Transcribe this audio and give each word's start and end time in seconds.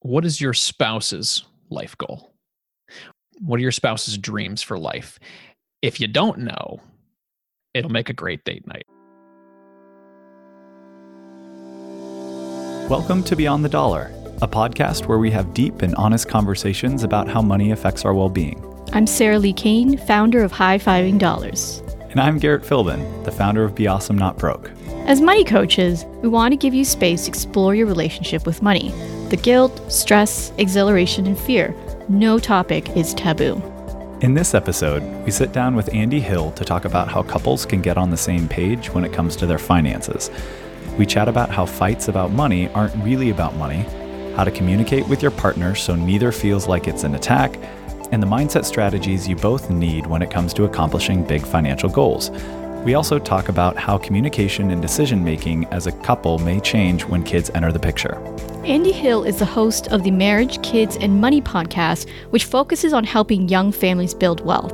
what 0.00 0.24
is 0.24 0.40
your 0.40 0.54
spouse's 0.54 1.44
life 1.70 1.98
goal? 1.98 2.32
What 3.40 3.58
are 3.58 3.62
your 3.62 3.72
spouse's 3.72 4.16
dreams 4.16 4.62
for 4.62 4.78
life? 4.78 5.18
If 5.82 6.00
you 6.00 6.06
don't 6.06 6.38
know, 6.38 6.80
it'll 7.74 7.90
make 7.90 8.08
a 8.08 8.12
great 8.12 8.44
date 8.44 8.64
night. 8.66 8.84
Welcome 12.88 13.24
to 13.24 13.34
Beyond 13.34 13.64
the 13.64 13.68
Dollar, 13.68 14.12
a 14.40 14.46
podcast 14.46 15.06
where 15.06 15.18
we 15.18 15.32
have 15.32 15.52
deep 15.52 15.82
and 15.82 15.94
honest 15.96 16.28
conversations 16.28 17.02
about 17.02 17.28
how 17.28 17.42
money 17.42 17.72
affects 17.72 18.04
our 18.04 18.14
well 18.14 18.30
being. 18.30 18.64
I'm 18.92 19.06
Sarah 19.06 19.40
Li 19.40 19.52
Cain, 19.52 19.98
founder 19.98 20.44
of 20.44 20.52
High 20.52 20.78
Fiving 20.78 21.18
Dollars. 21.18 21.82
And 22.10 22.20
I'm 22.20 22.38
Garrett 22.38 22.62
Philbin, 22.62 23.24
the 23.24 23.32
founder 23.32 23.64
of 23.64 23.74
Be 23.74 23.88
Awesome 23.88 24.16
Not 24.16 24.38
Broke. 24.38 24.70
As 25.08 25.22
money 25.22 25.42
coaches, 25.42 26.04
we 26.20 26.28
want 26.28 26.52
to 26.52 26.56
give 26.56 26.74
you 26.74 26.84
space 26.84 27.22
to 27.22 27.30
explore 27.30 27.74
your 27.74 27.86
relationship 27.86 28.44
with 28.44 28.60
money 28.60 28.90
the 29.30 29.38
guilt, 29.38 29.90
stress, 29.90 30.52
exhilaration, 30.58 31.26
and 31.26 31.38
fear. 31.38 31.74
No 32.10 32.38
topic 32.38 32.94
is 32.94 33.14
taboo. 33.14 33.54
In 34.20 34.34
this 34.34 34.52
episode, 34.52 35.02
we 35.24 35.30
sit 35.30 35.52
down 35.52 35.74
with 35.74 35.94
Andy 35.94 36.20
Hill 36.20 36.50
to 36.52 36.62
talk 36.62 36.84
about 36.84 37.08
how 37.08 37.22
couples 37.22 37.64
can 37.64 37.80
get 37.80 37.96
on 37.96 38.10
the 38.10 38.18
same 38.18 38.48
page 38.48 38.90
when 38.90 39.02
it 39.02 39.14
comes 39.14 39.34
to 39.36 39.46
their 39.46 39.58
finances. 39.58 40.30
We 40.98 41.06
chat 41.06 41.26
about 41.26 41.48
how 41.48 41.64
fights 41.64 42.08
about 42.08 42.32
money 42.32 42.68
aren't 42.74 42.94
really 42.96 43.30
about 43.30 43.56
money, 43.56 43.86
how 44.36 44.44
to 44.44 44.50
communicate 44.50 45.08
with 45.08 45.22
your 45.22 45.30
partner 45.30 45.74
so 45.74 45.94
neither 45.94 46.32
feels 46.32 46.68
like 46.68 46.86
it's 46.86 47.04
an 47.04 47.14
attack, 47.14 47.56
and 48.12 48.22
the 48.22 48.26
mindset 48.26 48.66
strategies 48.66 49.26
you 49.26 49.36
both 49.36 49.70
need 49.70 50.06
when 50.06 50.20
it 50.20 50.30
comes 50.30 50.52
to 50.52 50.64
accomplishing 50.64 51.24
big 51.24 51.46
financial 51.46 51.88
goals. 51.88 52.30
We 52.88 52.94
also 52.94 53.18
talk 53.18 53.50
about 53.50 53.76
how 53.76 53.98
communication 53.98 54.70
and 54.70 54.80
decision 54.80 55.22
making 55.22 55.66
as 55.66 55.86
a 55.86 55.92
couple 55.92 56.38
may 56.38 56.58
change 56.58 57.04
when 57.04 57.22
kids 57.22 57.50
enter 57.50 57.70
the 57.70 57.78
picture. 57.78 58.16
Andy 58.64 58.92
Hill 58.92 59.24
is 59.24 59.40
the 59.40 59.44
host 59.44 59.88
of 59.88 60.04
the 60.04 60.10
Marriage, 60.10 60.62
Kids, 60.62 60.96
and 60.96 61.20
Money 61.20 61.42
podcast, 61.42 62.08
which 62.30 62.46
focuses 62.46 62.94
on 62.94 63.04
helping 63.04 63.46
young 63.46 63.72
families 63.72 64.14
build 64.14 64.42
wealth. 64.42 64.72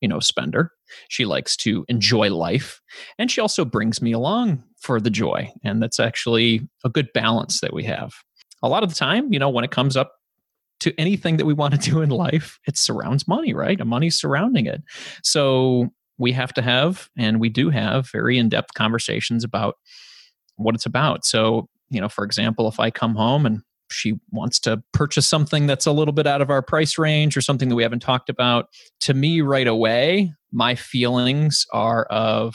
you 0.00 0.08
know 0.08 0.20
spender. 0.20 0.72
She 1.08 1.24
likes 1.24 1.56
to 1.58 1.84
enjoy 1.88 2.30
life 2.30 2.80
and 3.18 3.30
she 3.30 3.40
also 3.40 3.64
brings 3.64 4.02
me 4.02 4.12
along 4.12 4.62
for 4.78 5.00
the 5.00 5.10
joy 5.10 5.52
and 5.62 5.82
that's 5.82 6.00
actually 6.00 6.68
a 6.84 6.88
good 6.88 7.12
balance 7.12 7.60
that 7.60 7.72
we 7.72 7.84
have. 7.84 8.14
A 8.62 8.68
lot 8.68 8.82
of 8.82 8.88
the 8.88 8.94
time 8.94 9.32
you 9.32 9.38
know 9.38 9.48
when 9.48 9.64
it 9.64 9.70
comes 9.70 9.96
up 9.96 10.12
to 10.80 10.98
anything 10.98 11.36
that 11.36 11.44
we 11.44 11.52
want 11.52 11.74
to 11.74 11.90
do 11.90 12.00
in 12.00 12.10
life 12.10 12.58
it 12.66 12.76
surrounds 12.76 13.28
money 13.28 13.54
right? 13.54 13.80
And 13.80 13.88
money's 13.88 14.18
surrounding 14.18 14.66
it. 14.66 14.82
So 15.22 15.90
we 16.18 16.32
have 16.32 16.52
to 16.54 16.62
have 16.62 17.08
and 17.16 17.40
we 17.40 17.48
do 17.48 17.70
have 17.70 18.10
very 18.10 18.38
in-depth 18.38 18.74
conversations 18.74 19.44
about 19.44 19.76
what 20.56 20.74
it's 20.74 20.86
about. 20.86 21.24
So 21.24 21.68
you 21.90 22.00
know 22.00 22.08
for 22.08 22.24
example 22.24 22.68
if 22.68 22.78
i 22.78 22.90
come 22.90 23.16
home 23.16 23.44
and 23.44 23.62
she 23.90 24.18
wants 24.30 24.58
to 24.60 24.82
purchase 24.92 25.28
something 25.28 25.66
that's 25.66 25.86
a 25.86 25.92
little 25.92 26.12
bit 26.12 26.26
out 26.26 26.40
of 26.40 26.50
our 26.50 26.62
price 26.62 26.98
range 26.98 27.36
or 27.36 27.40
something 27.40 27.68
that 27.68 27.74
we 27.74 27.82
haven't 27.82 28.00
talked 28.00 28.28
about. 28.28 28.66
To 29.02 29.14
me 29.14 29.40
right 29.40 29.66
away 29.66 30.32
my 30.52 30.74
feelings 30.74 31.66
are 31.72 32.04
of 32.06 32.54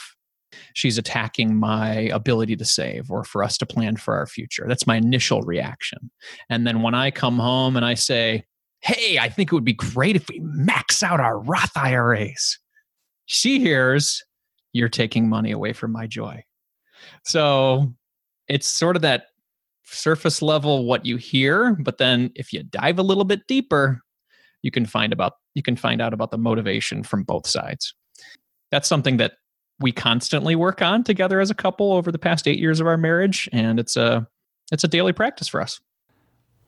she's 0.73 0.97
attacking 0.97 1.56
my 1.56 2.09
ability 2.13 2.56
to 2.57 2.66
save 2.66 3.09
or 3.09 3.23
for 3.23 3.44
us 3.44 3.57
to 3.57 3.66
plan 3.66 3.96
for 3.96 4.16
our 4.16 4.28
future. 4.28 4.66
That's 4.68 4.88
my 4.88 4.97
initial 4.97 5.41
reaction. 5.41 6.12
And 6.50 6.68
then 6.68 6.81
when 6.81 6.94
i 6.94 7.12
come 7.12 7.40
home 7.40 7.75
and 7.75 7.85
i 7.85 7.94
say 7.94 8.44
hey 8.81 9.17
i 9.17 9.29
think 9.29 9.52
it 9.52 9.56
would 9.56 9.66
be 9.66 9.73
great 9.73 10.16
if 10.16 10.28
we 10.29 10.40
max 10.41 11.02
out 11.02 11.19
our 11.19 11.40
roth 11.40 11.75
iras 11.75 12.59
she 13.25 13.59
hears 13.59 14.23
you're 14.75 14.90
taking 14.90 15.29
money 15.29 15.52
away 15.52 15.72
from 15.72 15.94
my 15.94 16.06
joy. 16.06 16.44
So 17.23 17.94
it's 18.50 18.67
sort 18.67 18.97
of 18.97 19.02
that 19.03 19.28
surface 19.85 20.41
level 20.41 20.85
what 20.85 21.06
you 21.06 21.18
hear, 21.18 21.75
but 21.75 21.97
then 21.97 22.31
if 22.35 22.51
you 22.53 22.63
dive 22.63 23.00
a 23.00 23.03
little 23.03 23.23
bit 23.23 23.47
deeper, 23.47 24.01
you 24.62 24.72
can 24.72 24.85
find 24.85 25.13
about 25.13 25.34
you 25.53 25.62
can 25.62 25.75
find 25.75 26.01
out 26.01 26.13
about 26.13 26.31
the 26.31 26.38
motivation 26.38 27.03
from 27.03 27.23
both 27.23 27.47
sides. 27.47 27.94
That's 28.72 28.88
something 28.88 29.18
that 29.18 29.34
we 29.79 29.91
constantly 29.91 30.56
work 30.56 30.81
on 30.81 31.03
together 31.03 31.40
as 31.40 31.50
a 31.50 31.56
couple 31.56 31.94
over 31.94 32.12
the 32.12 32.19
past 32.19 32.47
8 32.47 32.57
years 32.57 32.79
of 32.79 32.88
our 32.88 32.97
marriage 32.97 33.50
and 33.51 33.79
it's 33.79 33.96
a 33.96 34.28
it's 34.72 34.84
a 34.84 34.88
daily 34.88 35.13
practice 35.13 35.47
for 35.47 35.62
us. 35.62 35.79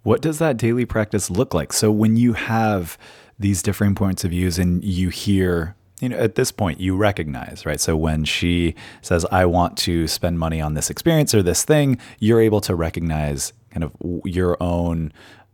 What 0.04 0.22
does 0.22 0.40
that 0.40 0.58
daily 0.58 0.86
practice 0.86 1.30
look 1.30 1.54
like? 1.54 1.74
So 1.74 1.92
when 1.92 2.16
you 2.16 2.34
have 2.34 2.98
these 3.40 3.62
differing 3.62 3.96
points 3.96 4.24
of 4.24 4.32
views 4.32 4.58
and 4.60 4.84
you 4.84 5.10
hear 5.10 5.76
you 6.02 6.10
know, 6.10 6.18
at 6.18 6.36
this 6.36 6.52
point, 6.52 6.80
you 6.80 6.96
recognize, 6.96 7.66
right? 7.66 7.80
So 7.80 7.98
when 7.98 8.24
she 8.24 8.76
says, 9.02 9.26
I 9.32 9.46
want 9.46 9.78
to 9.80 10.08
spend 10.08 10.38
money 10.38 10.62
on 10.62 10.76
this 10.76 10.90
experience 10.90 11.34
or 11.34 11.42
this 11.42 11.66
thing, 11.66 11.98
you're 12.20 12.42
able 12.42 12.62
to 12.62 12.76
recognize 12.76 13.54
kind 13.72 13.84
of 13.84 13.92
your 14.26 14.62
own 14.62 15.12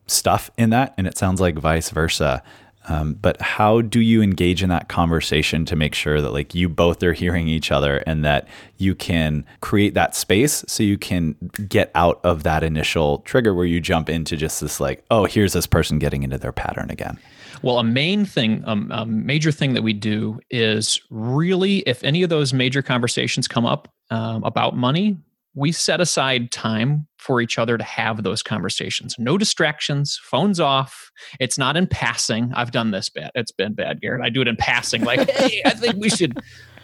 stuff 0.07 0.51
in 0.57 0.69
that. 0.71 0.93
And 0.97 1.07
it 1.07 1.17
sounds 1.17 1.39
like 1.39 1.55
vice 1.55 1.89
versa. 1.89 2.43
Um, 2.89 3.13
but 3.13 3.41
how 3.41 3.79
do 3.79 4.01
you 4.01 4.21
engage 4.21 4.61
in 4.61 4.67
that 4.69 4.89
conversation 4.89 5.63
to 5.65 5.75
make 5.77 5.95
sure 5.95 6.19
that 6.19 6.31
like 6.31 6.53
you 6.53 6.67
both 6.67 7.01
are 7.03 7.13
hearing 7.13 7.47
each 7.47 7.71
other 7.71 8.03
and 8.05 8.25
that 8.25 8.45
you 8.77 8.93
can 8.93 9.45
create 9.61 9.93
that 9.93 10.15
space 10.15 10.65
so 10.67 10.83
you 10.83 10.97
can 10.97 11.35
get 11.69 11.91
out 11.95 12.19
of 12.25 12.43
that 12.43 12.61
initial 12.61 13.19
trigger 13.19 13.53
where 13.53 13.65
you 13.65 13.79
jump 13.79 14.09
into 14.09 14.35
just 14.35 14.59
this 14.59 14.81
like, 14.81 15.05
oh, 15.09 15.23
here's 15.23 15.53
this 15.53 15.65
person 15.65 15.97
getting 15.97 16.23
into 16.23 16.37
their 16.37 16.51
pattern 16.51 16.91
again? 16.91 17.17
Well, 17.63 17.79
a 17.79 17.83
main 17.83 18.25
thing, 18.25 18.61
um, 18.67 18.91
a 18.93 19.05
major 19.05 19.51
thing 19.51 19.73
that 19.73 19.83
we 19.83 19.93
do 19.93 20.39
is 20.51 20.99
really, 21.09 21.77
if 21.79 22.03
any 22.03 22.21
of 22.21 22.29
those 22.29 22.53
major 22.53 22.81
conversations 22.81 23.47
come 23.47 23.65
up 23.65 23.87
um, 24.11 24.43
about 24.43 24.75
money, 24.75 25.17
we 25.55 25.71
set 25.71 26.01
aside 26.01 26.51
time 26.51 27.07
for 27.17 27.39
each 27.39 27.57
other 27.57 27.77
to 27.77 27.83
have 27.83 28.23
those 28.23 28.43
conversations. 28.43 29.15
No 29.17 29.37
distractions, 29.37 30.19
phones 30.23 30.59
off. 30.59 31.11
It's 31.39 31.57
not 31.57 31.77
in 31.77 31.87
passing. 31.87 32.51
I've 32.53 32.71
done 32.71 32.91
this 32.91 33.09
bad. 33.09 33.31
It's 33.35 33.51
been 33.51 33.73
bad, 33.73 34.01
Garrett. 34.01 34.25
I 34.25 34.29
do 34.29 34.41
it 34.41 34.47
in 34.47 34.57
passing, 34.57 35.03
like, 35.03 35.29
hey, 35.29 35.61
I 35.65 35.71
think 35.71 35.95
we 35.97 36.09
should 36.09 36.37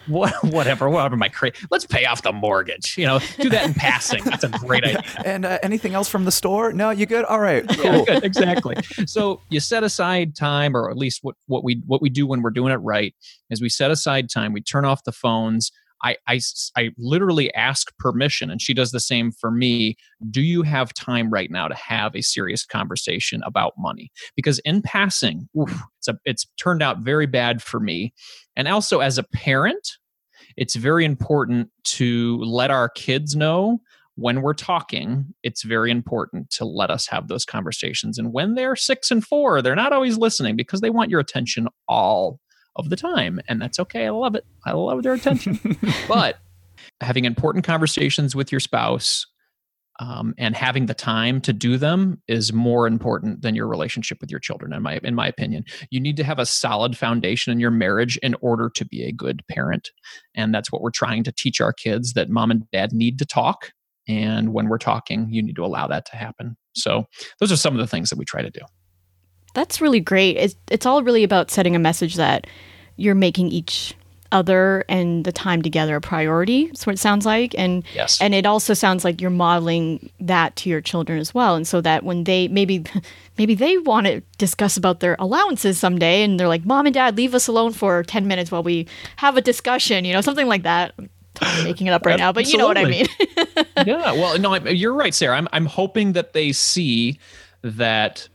what, 0.06 0.32
whatever, 0.44 0.88
whatever 0.88 1.16
my 1.16 1.28
cra 1.28 1.52
Let's 1.70 1.86
pay 1.86 2.04
off 2.04 2.22
the 2.22 2.32
mortgage. 2.32 2.96
You 2.96 3.06
know, 3.06 3.20
do 3.38 3.48
that 3.50 3.66
in 3.66 3.74
passing. 3.74 4.24
That's 4.24 4.44
a 4.44 4.48
great 4.48 4.84
idea. 4.84 5.02
And 5.24 5.44
uh, 5.44 5.58
anything 5.62 5.94
else 5.94 6.08
from 6.08 6.24
the 6.24 6.32
store? 6.32 6.72
No, 6.72 6.90
you 6.90 7.06
good? 7.06 7.24
All 7.24 7.40
right, 7.40 7.66
cool. 7.68 7.84
Yeah, 7.84 8.04
good, 8.04 8.24
exactly. 8.24 8.76
So 9.06 9.40
you 9.48 9.60
set 9.60 9.82
aside 9.82 10.36
time, 10.36 10.76
or 10.76 10.90
at 10.90 10.96
least 10.96 11.20
what 11.22 11.36
what 11.46 11.64
we 11.64 11.82
what 11.86 12.02
we 12.02 12.10
do 12.10 12.26
when 12.26 12.42
we're 12.42 12.50
doing 12.50 12.72
it 12.72 12.76
right 12.76 13.14
is 13.50 13.60
we 13.60 13.68
set 13.68 13.90
aside 13.90 14.30
time. 14.30 14.52
We 14.52 14.60
turn 14.60 14.84
off 14.84 15.04
the 15.04 15.12
phones. 15.12 15.72
I, 16.02 16.16
I, 16.26 16.40
I 16.76 16.90
literally 16.98 17.52
ask 17.54 17.96
permission, 17.98 18.50
and 18.50 18.60
she 18.60 18.74
does 18.74 18.90
the 18.90 19.00
same 19.00 19.32
for 19.32 19.50
me. 19.50 19.96
Do 20.30 20.40
you 20.40 20.62
have 20.62 20.94
time 20.94 21.30
right 21.30 21.50
now 21.50 21.68
to 21.68 21.74
have 21.74 22.14
a 22.14 22.22
serious 22.22 22.64
conversation 22.64 23.42
about 23.44 23.74
money? 23.78 24.10
Because 24.36 24.58
in 24.60 24.82
passing, 24.82 25.48
oof, 25.58 25.82
it's 25.98 26.08
a, 26.08 26.18
it's 26.24 26.46
turned 26.60 26.82
out 26.82 27.00
very 27.00 27.26
bad 27.26 27.62
for 27.62 27.80
me, 27.80 28.12
and 28.56 28.68
also 28.68 29.00
as 29.00 29.18
a 29.18 29.24
parent, 29.24 29.98
it's 30.56 30.74
very 30.74 31.04
important 31.04 31.70
to 31.84 32.38
let 32.38 32.70
our 32.70 32.88
kids 32.88 33.36
know 33.36 33.80
when 34.20 34.42
we're 34.42 34.52
talking, 34.52 35.24
it's 35.42 35.62
very 35.62 35.90
important 35.90 36.50
to 36.50 36.66
let 36.66 36.90
us 36.90 37.06
have 37.06 37.28
those 37.28 37.46
conversations. 37.46 38.18
And 38.18 38.34
when 38.34 38.54
they're 38.54 38.76
six 38.76 39.10
and 39.10 39.24
four, 39.24 39.62
they're 39.62 39.74
not 39.74 39.94
always 39.94 40.18
listening 40.18 40.56
because 40.56 40.82
they 40.82 40.90
want 40.90 41.10
your 41.10 41.20
attention 41.20 41.68
all 41.88 42.38
of 42.76 42.90
the 42.90 42.96
time. 42.96 43.40
And 43.48 43.60
that's 43.60 43.78
okay. 43.80 44.06
I 44.06 44.10
love 44.10 44.34
it. 44.34 44.44
I 44.64 44.72
love 44.72 45.02
their 45.02 45.14
attention. 45.14 45.58
but 46.08 46.38
having 47.00 47.24
important 47.24 47.64
conversations 47.64 48.34
with 48.34 48.52
your 48.52 48.60
spouse 48.60 49.26
um, 50.00 50.34
and 50.38 50.56
having 50.56 50.86
the 50.86 50.94
time 50.94 51.40
to 51.42 51.52
do 51.52 51.76
them 51.76 52.22
is 52.26 52.52
more 52.52 52.86
important 52.86 53.42
than 53.42 53.54
your 53.54 53.68
relationship 53.68 54.18
with 54.20 54.30
your 54.30 54.40
children 54.40 54.72
in 54.72 54.82
my 54.82 54.98
in 55.04 55.14
my 55.14 55.28
opinion 55.28 55.64
you 55.90 56.00
need 56.00 56.16
to 56.16 56.24
have 56.24 56.38
a 56.38 56.46
solid 56.46 56.96
foundation 56.96 57.52
in 57.52 57.60
your 57.60 57.70
marriage 57.70 58.16
in 58.18 58.34
order 58.40 58.70
to 58.70 58.84
be 58.84 59.04
a 59.04 59.12
good 59.12 59.42
parent 59.48 59.90
and 60.34 60.54
that's 60.54 60.72
what 60.72 60.80
we're 60.80 60.90
trying 60.90 61.22
to 61.22 61.32
teach 61.32 61.60
our 61.60 61.72
kids 61.72 62.14
that 62.14 62.30
mom 62.30 62.50
and 62.50 62.70
dad 62.70 62.92
need 62.92 63.18
to 63.18 63.26
talk 63.26 63.72
and 64.08 64.54
when 64.54 64.68
we're 64.68 64.78
talking 64.78 65.28
you 65.30 65.42
need 65.42 65.56
to 65.56 65.64
allow 65.64 65.86
that 65.86 66.06
to 66.06 66.16
happen 66.16 66.56
so 66.74 67.04
those 67.38 67.52
are 67.52 67.56
some 67.56 67.74
of 67.74 67.80
the 67.80 67.86
things 67.86 68.08
that 68.08 68.18
we 68.18 68.24
try 68.24 68.42
to 68.42 68.50
do 68.50 68.60
that's 69.54 69.80
really 69.80 70.00
great 70.00 70.36
it's, 70.36 70.56
it's 70.70 70.86
all 70.86 71.02
really 71.02 71.24
about 71.24 71.50
setting 71.50 71.74
a 71.74 71.78
message 71.78 72.16
that 72.16 72.46
you're 72.96 73.14
making 73.14 73.48
each 73.48 73.94
other 74.32 74.84
and 74.88 75.24
the 75.24 75.32
time 75.32 75.62
together 75.62 75.96
a 75.96 76.00
priority. 76.00 76.66
That's 76.66 76.86
what 76.86 76.94
it 76.94 76.98
sounds 76.98 77.26
like. 77.26 77.54
And 77.58 77.84
yes. 77.94 78.20
and 78.20 78.34
it 78.34 78.46
also 78.46 78.74
sounds 78.74 79.04
like 79.04 79.20
you're 79.20 79.30
modeling 79.30 80.10
that 80.20 80.56
to 80.56 80.70
your 80.70 80.80
children 80.80 81.18
as 81.18 81.34
well. 81.34 81.56
And 81.56 81.66
so 81.66 81.80
that 81.80 82.04
when 82.04 82.24
they 82.24 82.48
maybe 82.48 82.84
maybe 83.38 83.54
they 83.54 83.78
want 83.78 84.06
to 84.06 84.20
discuss 84.38 84.76
about 84.76 85.00
their 85.00 85.16
allowances 85.18 85.78
someday 85.78 86.22
and 86.22 86.38
they're 86.38 86.48
like, 86.48 86.64
Mom 86.64 86.86
and 86.86 86.94
Dad, 86.94 87.16
leave 87.16 87.34
us 87.34 87.48
alone 87.48 87.72
for 87.72 88.02
ten 88.04 88.26
minutes 88.26 88.50
while 88.50 88.62
we 88.62 88.86
have 89.16 89.36
a 89.36 89.42
discussion, 89.42 90.04
you 90.04 90.12
know, 90.12 90.20
something 90.20 90.46
like 90.46 90.62
that. 90.62 90.94
I'm 91.42 91.64
making 91.64 91.86
it 91.86 91.90
up 91.90 92.04
right 92.04 92.18
now, 92.18 92.32
but 92.32 92.52
you 92.52 92.58
know 92.58 92.66
what 92.66 92.76
I 92.76 92.84
mean. 92.84 93.06
yeah. 93.86 94.12
Well, 94.12 94.38
no, 94.38 94.54
you're 94.56 94.92
right, 94.92 95.14
Sarah. 95.14 95.36
I'm 95.36 95.48
I'm 95.52 95.66
hoping 95.66 96.12
that 96.12 96.34
they 96.34 96.52
see 96.52 97.18
that 97.62 98.28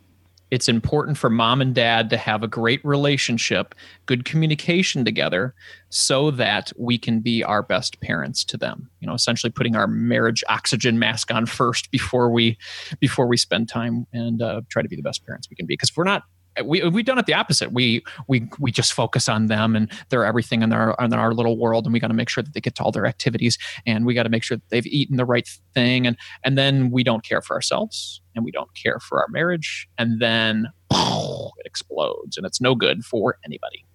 it's 0.56 0.69
important 0.69 1.18
for 1.18 1.30
mom 1.30 1.60
and 1.60 1.75
dad 1.75 2.10
to 2.10 2.16
have 2.16 2.42
a 2.42 2.48
great 2.48 2.80
relationship, 2.86 3.75
good 4.06 4.24
communication 4.24 5.04
together, 5.04 5.54
so 5.90 6.31
that 6.31 6.72
we 6.78 6.98
can 6.98 7.19
be 7.19 7.44
our 7.44 7.62
best 7.62 8.00
parents 8.00 8.46
to 8.46 8.56
them. 8.56 8.90
You 9.02 9.07
know, 9.07 9.13
essentially 9.13 9.52
putting 9.52 9.75
our 9.75 9.86
marriage 9.86 10.46
oxygen 10.48 10.98
mask 10.98 11.30
on 11.30 11.46
first 11.46 11.92
before 11.92 12.30
we 12.30 12.57
before 13.02 13.28
we 13.28 13.36
spend 13.36 13.68
time 13.68 14.07
and 14.13 14.42
uh, 14.42 14.62
try 14.69 14.81
to 14.81 14.88
be 14.88 14.96
the 14.96 15.02
best 15.02 15.25
parents 15.25 15.50
we 15.50 15.57
can 15.57 15.66
be. 15.66 15.74
Because 15.74 15.90
if 15.90 15.98
we're 15.98 16.06
not 16.06 16.24
we 16.63 16.88
we've 16.88 17.04
done 17.04 17.18
it 17.18 17.25
the 17.25 17.34
opposite. 17.34 17.74
We 17.74 18.06
we 18.30 18.48
we 18.57 18.72
just 18.72 18.94
focus 18.94 19.28
on 19.28 19.48
them 19.48 19.75
and 19.75 19.92
they're 20.07 20.24
everything 20.24 20.62
in 20.62 20.72
our 20.72 20.96
in 21.02 21.12
our 21.12 21.34
little 21.34 21.57
world, 21.57 21.86
and 21.86 21.92
we 21.92 22.00
got 22.00 22.07
to 22.07 22.13
make 22.13 22.30
sure 22.30 22.44
that 22.44 22.54
they 22.54 22.62
get 22.62 22.75
to 22.75 22.84
all 22.84 22.94
their 22.94 23.06
activities, 23.06 23.57
and 23.86 24.06
we 24.06 24.13
got 24.13 24.24
to 24.24 24.30
make 24.30 24.44
sure 24.44 24.56
that 24.56 24.69
they've 24.69 24.88
eaten 24.88 25.18
the 25.18 25.25
right 25.25 25.50
thing, 25.74 26.07
and 26.07 26.16
and 26.46 26.57
then 26.57 26.92
we 26.92 27.04
don't 27.04 27.25
care 27.25 27.42
for 27.42 27.56
ourselves, 27.56 28.22
and 28.35 28.45
we 28.45 28.51
don't 28.51 28.73
care 28.75 28.99
for 28.99 29.19
our 29.19 29.27
marriage, 29.29 29.87
and 29.97 30.21
then 30.21 30.67
it 30.91 31.65
explodes, 31.65 32.37
and 32.37 32.45
it's 32.45 32.61
no 32.61 32.75
good 32.75 33.03
for 33.03 33.37
anybody. 33.45 33.85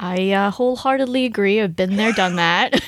I 0.00 0.30
uh, 0.30 0.50
wholeheartedly 0.52 1.24
agree. 1.24 1.60
I've 1.60 1.74
been 1.74 1.96
there, 1.96 2.12
done 2.12 2.36
that. 2.36 2.80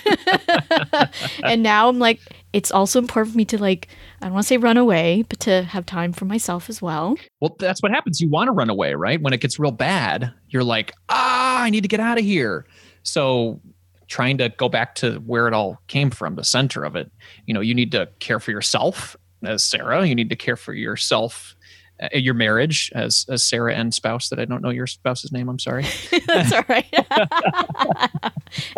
and 1.42 1.60
now 1.60 1.88
I'm 1.88 1.98
like, 1.98 2.20
it's 2.52 2.70
also 2.70 3.00
important 3.00 3.32
for 3.32 3.38
me 3.38 3.44
to 3.46 3.58
like, 3.58 3.88
I 4.22 4.26
don't 4.26 4.34
want 4.34 4.44
to 4.44 4.48
say 4.48 4.56
run 4.58 4.76
away, 4.76 5.24
but 5.28 5.40
to 5.40 5.62
have 5.64 5.84
time 5.86 6.12
for 6.12 6.24
myself 6.24 6.70
as 6.70 6.80
well. 6.80 7.16
Well, 7.40 7.56
that's 7.58 7.82
what 7.82 7.90
happens. 7.90 8.20
You 8.20 8.28
want 8.28 8.46
to 8.46 8.52
run 8.52 8.70
away, 8.70 8.94
right? 8.94 9.20
When 9.20 9.32
it 9.32 9.40
gets 9.40 9.58
real 9.58 9.72
bad, 9.72 10.32
you're 10.50 10.62
like, 10.62 10.92
ah, 11.08 11.62
I 11.62 11.70
need 11.70 11.82
to 11.82 11.88
get 11.88 11.98
out 11.98 12.16
of 12.16 12.24
here. 12.24 12.64
So 13.02 13.60
trying 14.06 14.38
to 14.38 14.48
go 14.50 14.68
back 14.68 14.94
to 14.96 15.16
where 15.18 15.48
it 15.48 15.54
all 15.54 15.80
came 15.88 16.10
from, 16.10 16.36
the 16.36 16.44
center 16.44 16.84
of 16.84 16.94
it, 16.94 17.10
you 17.44 17.54
know, 17.54 17.60
you 17.60 17.74
need 17.74 17.90
to 17.90 18.08
care 18.20 18.38
for 18.38 18.52
yourself 18.52 19.16
as 19.44 19.62
Sarah. 19.64 20.06
You 20.06 20.14
need 20.14 20.30
to 20.30 20.36
care 20.36 20.56
for 20.56 20.72
yourself 20.72 21.54
uh, 22.00 22.08
your 22.14 22.34
marriage 22.34 22.90
as 22.94 23.26
as 23.28 23.44
Sarah 23.44 23.74
and 23.74 23.92
spouse 23.92 24.30
that 24.30 24.38
I 24.38 24.46
don't 24.46 24.62
know 24.62 24.70
your 24.70 24.86
spouse's 24.86 25.32
name. 25.32 25.48
I'm 25.48 25.58
sorry. 25.58 25.84
That's 26.26 26.52
all 26.52 26.64
right. 26.68 26.86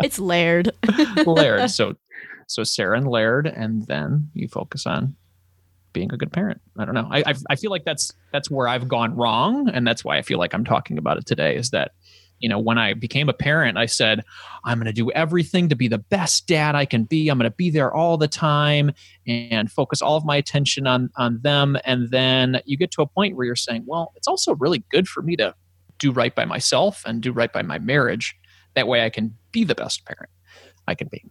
it's 0.03 0.19
Laird. 0.19 0.71
Laird. 1.25 1.69
So 1.69 1.95
so 2.47 2.63
Sarah 2.63 2.97
and 2.97 3.07
Laird, 3.07 3.47
and 3.47 3.85
then 3.87 4.29
you 4.33 4.47
focus 4.49 4.85
on 4.85 5.15
being 5.93 6.11
a 6.11 6.17
good 6.17 6.33
parent. 6.33 6.59
I 6.77 6.85
don't 6.85 6.95
know. 6.95 7.07
I 7.09 7.19
I, 7.25 7.33
I 7.51 7.55
feel 7.55 7.71
like 7.71 7.85
that's 7.85 8.11
that's 8.33 8.51
where 8.51 8.67
I've 8.67 8.89
gone 8.89 9.15
wrong, 9.15 9.69
and 9.69 9.87
that's 9.87 10.03
why 10.03 10.17
I 10.17 10.21
feel 10.21 10.37
like 10.37 10.53
I'm 10.53 10.65
talking 10.65 10.97
about 10.97 11.17
it 11.17 11.25
today. 11.25 11.55
Is 11.55 11.69
that 11.69 11.91
you 12.39 12.49
know, 12.49 12.59
when 12.59 12.77
I 12.77 12.93
became 12.93 13.29
a 13.29 13.33
parent, 13.33 13.77
I 13.77 13.85
said, 13.85 14.23
I'm 14.65 14.77
going 14.77 14.87
to 14.87 14.93
do 14.93 15.11
everything 15.11 15.69
to 15.69 15.75
be 15.75 15.87
the 15.87 15.97
best 15.97 16.47
dad 16.47 16.75
I 16.75 16.85
can 16.85 17.05
be. 17.05 17.29
I'm 17.29 17.37
going 17.37 17.49
to 17.49 17.55
be 17.55 17.69
there 17.69 17.93
all 17.93 18.17
the 18.17 18.27
time 18.27 18.91
and 19.25 19.71
focus 19.71 20.01
all 20.01 20.15
of 20.15 20.25
my 20.25 20.35
attention 20.35 20.87
on 20.87 21.09
on 21.15 21.39
them. 21.41 21.77
And 21.85 22.11
then 22.11 22.61
you 22.65 22.77
get 22.77 22.91
to 22.91 23.01
a 23.01 23.07
point 23.07 23.35
where 23.35 23.45
you're 23.45 23.55
saying, 23.55 23.83
well, 23.87 24.11
it's 24.15 24.27
also 24.27 24.55
really 24.55 24.83
good 24.89 25.07
for 25.07 25.21
me 25.21 25.35
to 25.37 25.55
do 25.99 26.11
right 26.11 26.35
by 26.35 26.45
myself 26.45 27.03
and 27.05 27.21
do 27.21 27.31
right 27.31 27.51
by 27.51 27.61
my 27.61 27.79
marriage. 27.79 28.35
That 28.75 28.87
way 28.87 29.05
I 29.05 29.09
can 29.09 29.35
be 29.51 29.63
the 29.63 29.75
best 29.75 30.05
parent 30.05 30.29
I 30.87 30.95
can 30.95 31.07
be. 31.07 31.23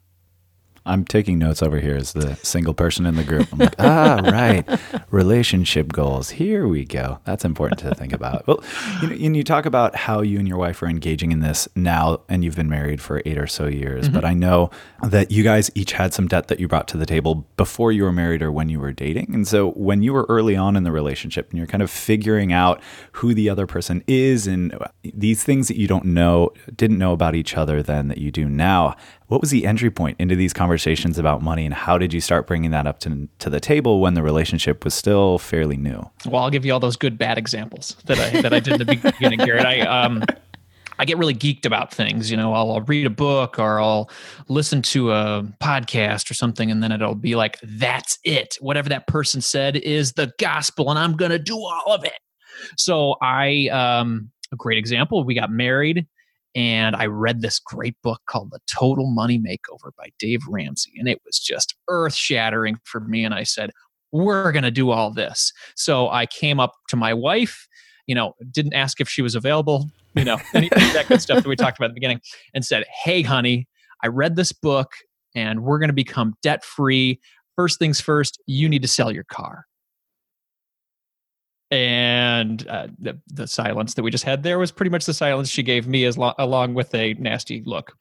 I'm 0.85 1.05
taking 1.05 1.39
notes 1.39 1.63
over 1.63 1.79
here 1.79 1.97
as 1.97 2.13
the 2.13 2.35
single 2.37 2.75
person 2.75 3.07
in 3.07 3.15
the 3.15 3.23
group. 3.23 3.49
I'm 3.53 3.59
like, 3.59 3.75
ah, 3.79 4.21
right, 4.25 4.81
relationship 5.11 5.93
goals. 5.93 6.31
Here 6.31 6.67
we 6.67 6.85
go. 6.85 7.21
That's 7.25 7.45
important 7.45 7.79
to 7.81 7.95
think 7.95 8.13
about. 8.13 8.47
Well, 8.47 8.63
you 9.01 9.09
know, 9.09 9.15
and 9.15 9.37
you 9.37 9.45
talk 9.45 9.65
about 9.65 9.95
how 9.95 10.23
you 10.23 10.39
and 10.39 10.49
your 10.49 10.59
wife 10.59 10.83
are 10.83 10.89
engaging 10.89 11.31
in 11.31 11.41
this 11.41 11.69
now, 11.77 12.23
and 12.29 12.43
you've 12.43 12.57
been 12.57 12.69
married 12.69 13.01
for 13.01 13.23
eight 13.25 13.39
or 13.39 13.47
so 13.47 13.67
years. 13.67 14.07
Mm-hmm. 14.07 14.15
But 14.15 14.25
I 14.25 14.35
know 14.35 14.71
that 15.09 15.31
you 15.31 15.45
guys 15.45 15.71
each 15.75 15.93
had 15.93 16.13
some 16.13 16.27
debt 16.27 16.49
that 16.49 16.59
you 16.59 16.67
brought 16.67 16.89
to 16.89 16.97
the 16.97 17.07
table 17.07 17.47
before 17.57 17.93
you 17.93 18.03
were 18.03 18.13
married 18.13 18.43
or 18.43 18.51
when 18.51 18.69
you 18.69 18.81
were 18.81 18.93
dating. 18.93 19.35
And 19.35 19.47
so, 19.47 19.71
when 19.73 20.03
you 20.03 20.13
were 20.13 20.27
early 20.29 20.57
on 20.57 20.77
in 20.77 20.83
the 20.83 20.93
relationship 20.93 21.51
and 21.51 21.59
you're 21.59 21.67
kind 21.69 21.83
of 21.83 21.91
figuring 21.91 22.53
out 22.53 22.81
who 23.13 23.35
the 23.35 23.49
other 23.49 23.67
person 23.67 24.03
is 24.09 24.47
and 24.47 24.77
these 25.05 25.45
things 25.45 25.69
that 25.69 25.77
you 25.77 25.87
don't 25.87 26.07
know, 26.07 26.51
didn't 26.75 26.99
know 26.99 27.13
about 27.13 27.35
each 27.35 27.57
other 27.57 27.83
then 27.83 28.09
that 28.09 28.19
you 28.19 28.31
do 28.31 28.49
now, 28.49 28.97
what 29.33 29.41
was 29.41 29.51
the 29.51 29.67
entry 29.67 29.91
point 29.91 30.21
into 30.21 30.37
these 30.37 30.53
conversations 30.53 31.19
about 31.19 31.41
money, 31.41 31.65
and 31.65 31.73
how 31.73 31.97
did 31.97 32.13
you 32.13 32.21
start 32.21 32.47
bringing 32.47 32.71
that 32.73 32.87
up 32.87 33.01
to, 33.01 33.31
to 33.39 33.49
the 33.49 33.61
table 33.61 33.99
when 33.99 34.13
the 34.13 34.23
relationship 34.23 34.85
was 34.85 34.93
still 34.93 35.39
fairly 35.39 35.79
new? 35.79 36.03
Well, 36.27 36.43
I'll 36.43 36.51
give 36.51 36.67
you 36.67 36.73
all 36.75 36.81
those 36.81 36.97
good 36.97 37.17
bad 37.17 37.39
examples 37.39 37.97
that 38.05 38.19
I 38.19 38.43
that 38.43 38.53
I 38.53 38.61
did 38.61 38.75
in 38.75 38.87
the 38.87 39.13
beginning, 39.13 39.39
Garrett. 39.39 39.65
I 39.65 39.81
um. 39.81 40.23
I 40.99 41.07
get 41.07 41.17
really 41.17 41.35
geeked 41.35 41.65
about 41.65 41.93
things. 41.93 42.31
You 42.31 42.37
know, 42.37 42.53
I'll, 42.53 42.71
I'll, 42.73 42.81
read 42.83 43.07
a 43.07 43.11
book 43.11 43.59
or 43.59 43.81
I'll 43.81 44.09
listen 44.49 44.83
to 44.83 45.11
a 45.11 45.43
podcast 45.61 46.31
or 46.31 46.35
something, 46.35 46.71
and 46.71 46.81
then 46.81 46.93
it'll 46.93 47.17
be 47.17 47.35
like, 47.35 47.59
that's 47.63 48.19
it. 48.23 48.57
Whatever 48.61 48.91
that 48.91 49.09
person 49.09 49.41
said 49.41 49.75
is 49.75 50.13
the 50.13 50.33
gospel, 50.39 50.91
and 50.91 50.99
I'm 50.99 51.17
going 51.17 51.33
to 51.33 51.41
do 51.41 51.57
all 51.57 51.95
of 51.95 52.05
it. 52.05 52.13
So, 52.77 53.17
I, 53.21 53.69
um, 53.69 54.31
a 54.53 54.57
great 54.57 54.79
example, 54.79 55.25
we 55.25 55.35
got 55.35 55.51
married 55.51 56.07
and 56.55 56.95
I 56.95 57.07
read 57.07 57.41
this 57.41 57.59
great 57.59 57.97
book 58.03 58.21
called 58.27 58.51
The 58.51 58.61
Total 58.67 59.07
Money 59.07 59.39
Makeover 59.39 59.91
by 59.97 60.09
Dave 60.19 60.41
Ramsey. 60.49 60.93
And 60.99 61.09
it 61.09 61.21
was 61.25 61.39
just 61.39 61.75
earth 61.89 62.15
shattering 62.15 62.79
for 62.85 63.01
me. 63.01 63.25
And 63.25 63.35
I 63.35 63.43
said, 63.45 63.71
We're 64.13 64.53
going 64.53 64.65
to 64.65 64.71
do 64.71 64.91
all 64.91 65.11
this. 65.11 65.53
So 65.77 66.11
I 66.11 66.27
came 66.27 66.61
up 66.61 66.75
to 66.89 66.97
my 66.97 67.15
wife, 67.15 67.67
you 68.07 68.15
know, 68.15 68.35
didn't 68.51 68.75
ask 68.75 69.01
if 69.01 69.09
she 69.09 69.23
was 69.23 69.35
available, 69.35 69.91
you 70.15 70.25
know, 70.25 70.39
any, 70.55 70.69
that 70.69 71.07
good 71.09 71.23
stuff 71.23 71.43
that 71.43 71.49
we 71.49 71.57
talked 71.57 71.79
about 71.79 71.87
at 71.87 71.91
the 71.93 72.01
beginning, 72.01 72.21
and 72.55 72.65
said, 72.65 72.85
Hey, 73.03 73.23
honey, 73.23 73.67
I 74.03 74.09
read 74.09 74.37
this 74.37 74.53
book 74.53 74.93
and 75.35 75.63
we're 75.63 75.79
going 75.79 75.89
to 75.89 75.95
become 75.95 76.35
debt 76.43 76.65
free. 76.65 77.21
First 77.57 77.79
things 77.79 78.01
first, 78.01 78.41
you 78.47 78.69
need 78.69 78.83
to 78.83 78.89
sell 78.89 79.11
your 79.11 79.25
car 79.25 79.67
and 81.73 82.69
uh, 82.69 82.87
the 82.99 83.19
the 83.29 83.47
silence 83.47 83.95
that 83.95 84.03
we 84.03 84.11
just 84.11 84.25
had 84.25 84.43
there 84.43 84.59
was 84.59 84.71
pretty 84.71 84.91
much 84.91 85.07
the 85.07 85.15
silence 85.15 85.49
she 85.49 85.63
gave 85.63 85.89
me 85.89 86.05
as 86.05 86.19
lo- 86.19 86.35
along 86.39 86.75
with 86.75 86.95
a 86.95 87.15
nasty 87.15 87.63
look. 87.65 87.97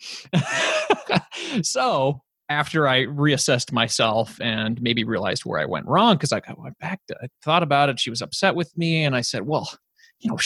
so 1.64 2.22
after 2.50 2.86
I 2.86 3.06
reassessed 3.06 3.72
myself 3.72 4.38
and 4.42 4.80
maybe 4.82 5.06
realized 5.06 5.46
where 5.46 5.62
I 5.62 5.66
went 5.66 5.88
wrong, 5.88 6.16
because 6.16 6.34
I 6.34 6.42
went 6.58 6.78
back 6.80 7.00
to, 7.08 7.16
I 7.24 7.28
thought 7.42 7.64
about 7.64 7.88
it, 7.88 7.98
she 7.98 8.10
was 8.10 8.22
upset 8.22 8.56
with 8.56 8.78
me, 8.78 9.06
and 9.06 9.16
I 9.16 9.22
said, 9.22 9.48
"Well, 9.48 9.72
you 10.20 10.30
know, 10.30 10.38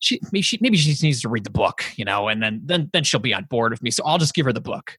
she 0.00 0.20
maybe 0.30 0.42
she 0.42 0.58
maybe 0.60 0.76
she 0.76 0.94
needs 1.06 1.22
to 1.22 1.28
read 1.30 1.44
the 1.44 1.50
book, 1.50 1.84
you 1.96 2.04
know, 2.04 2.28
and 2.28 2.42
then 2.42 2.60
then 2.64 2.90
then 2.92 3.02
she'll 3.02 3.18
be 3.18 3.32
on 3.32 3.44
board 3.44 3.72
with 3.72 3.82
me. 3.82 3.90
So 3.90 4.02
I'll 4.04 4.18
just 4.18 4.34
give 4.34 4.44
her 4.44 4.52
the 4.52 4.60
book. 4.60 4.98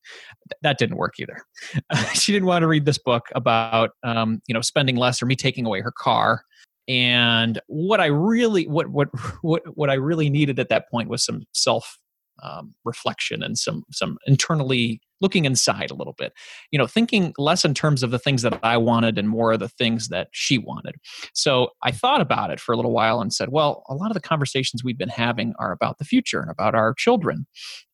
That 0.63 0.79
didn't 0.79 0.97
work 0.97 1.19
either. 1.19 1.37
she 2.13 2.31
didn't 2.31 2.47
want 2.47 2.63
to 2.63 2.67
read 2.67 2.85
this 2.85 2.97
book 2.97 3.27
about 3.35 3.91
um, 4.03 4.41
you 4.47 4.53
know 4.53 4.61
spending 4.61 4.95
less 4.95 5.21
or 5.21 5.27
me 5.27 5.35
taking 5.35 5.67
away 5.67 5.81
her 5.81 5.91
car. 5.91 6.43
And 6.89 7.61
what 7.67 8.01
I 8.01 8.07
really 8.07 8.67
what 8.67 8.87
what 8.89 9.07
what 9.41 9.61
what 9.77 9.89
I 9.89 9.93
really 9.93 10.29
needed 10.29 10.59
at 10.59 10.69
that 10.69 10.89
point 10.89 11.07
was 11.07 11.23
some 11.23 11.43
self 11.53 11.97
um, 12.41 12.73
reflection 12.85 13.43
and 13.43 13.57
some 13.57 13.83
some 13.91 14.17
internally 14.25 15.01
looking 15.21 15.43
inside 15.43 15.91
a 15.91 15.95
little 15.95 16.15
bit 16.17 16.31
you 16.71 16.79
know 16.79 16.87
thinking 16.87 17.33
less 17.37 17.65
in 17.65 17.73
terms 17.73 18.01
of 18.01 18.11
the 18.11 18.19
things 18.19 18.43
that 18.43 18.57
i 18.63 18.77
wanted 18.77 19.17
and 19.17 19.27
more 19.27 19.51
of 19.51 19.59
the 19.59 19.67
things 19.67 20.07
that 20.07 20.29
she 20.31 20.57
wanted. 20.57 20.95
So 21.33 21.71
i 21.83 21.91
thought 21.91 22.21
about 22.21 22.49
it 22.49 22.61
for 22.61 22.71
a 22.71 22.77
little 22.77 22.93
while 22.93 23.19
and 23.19 23.33
said 23.33 23.49
well 23.49 23.83
a 23.89 23.93
lot 23.93 24.09
of 24.09 24.13
the 24.13 24.21
conversations 24.21 24.83
we've 24.83 24.97
been 24.97 25.09
having 25.09 25.53
are 25.59 25.73
about 25.73 25.97
the 25.97 26.05
future 26.05 26.39
and 26.39 26.49
about 26.49 26.75
our 26.75 26.93
children 26.93 27.45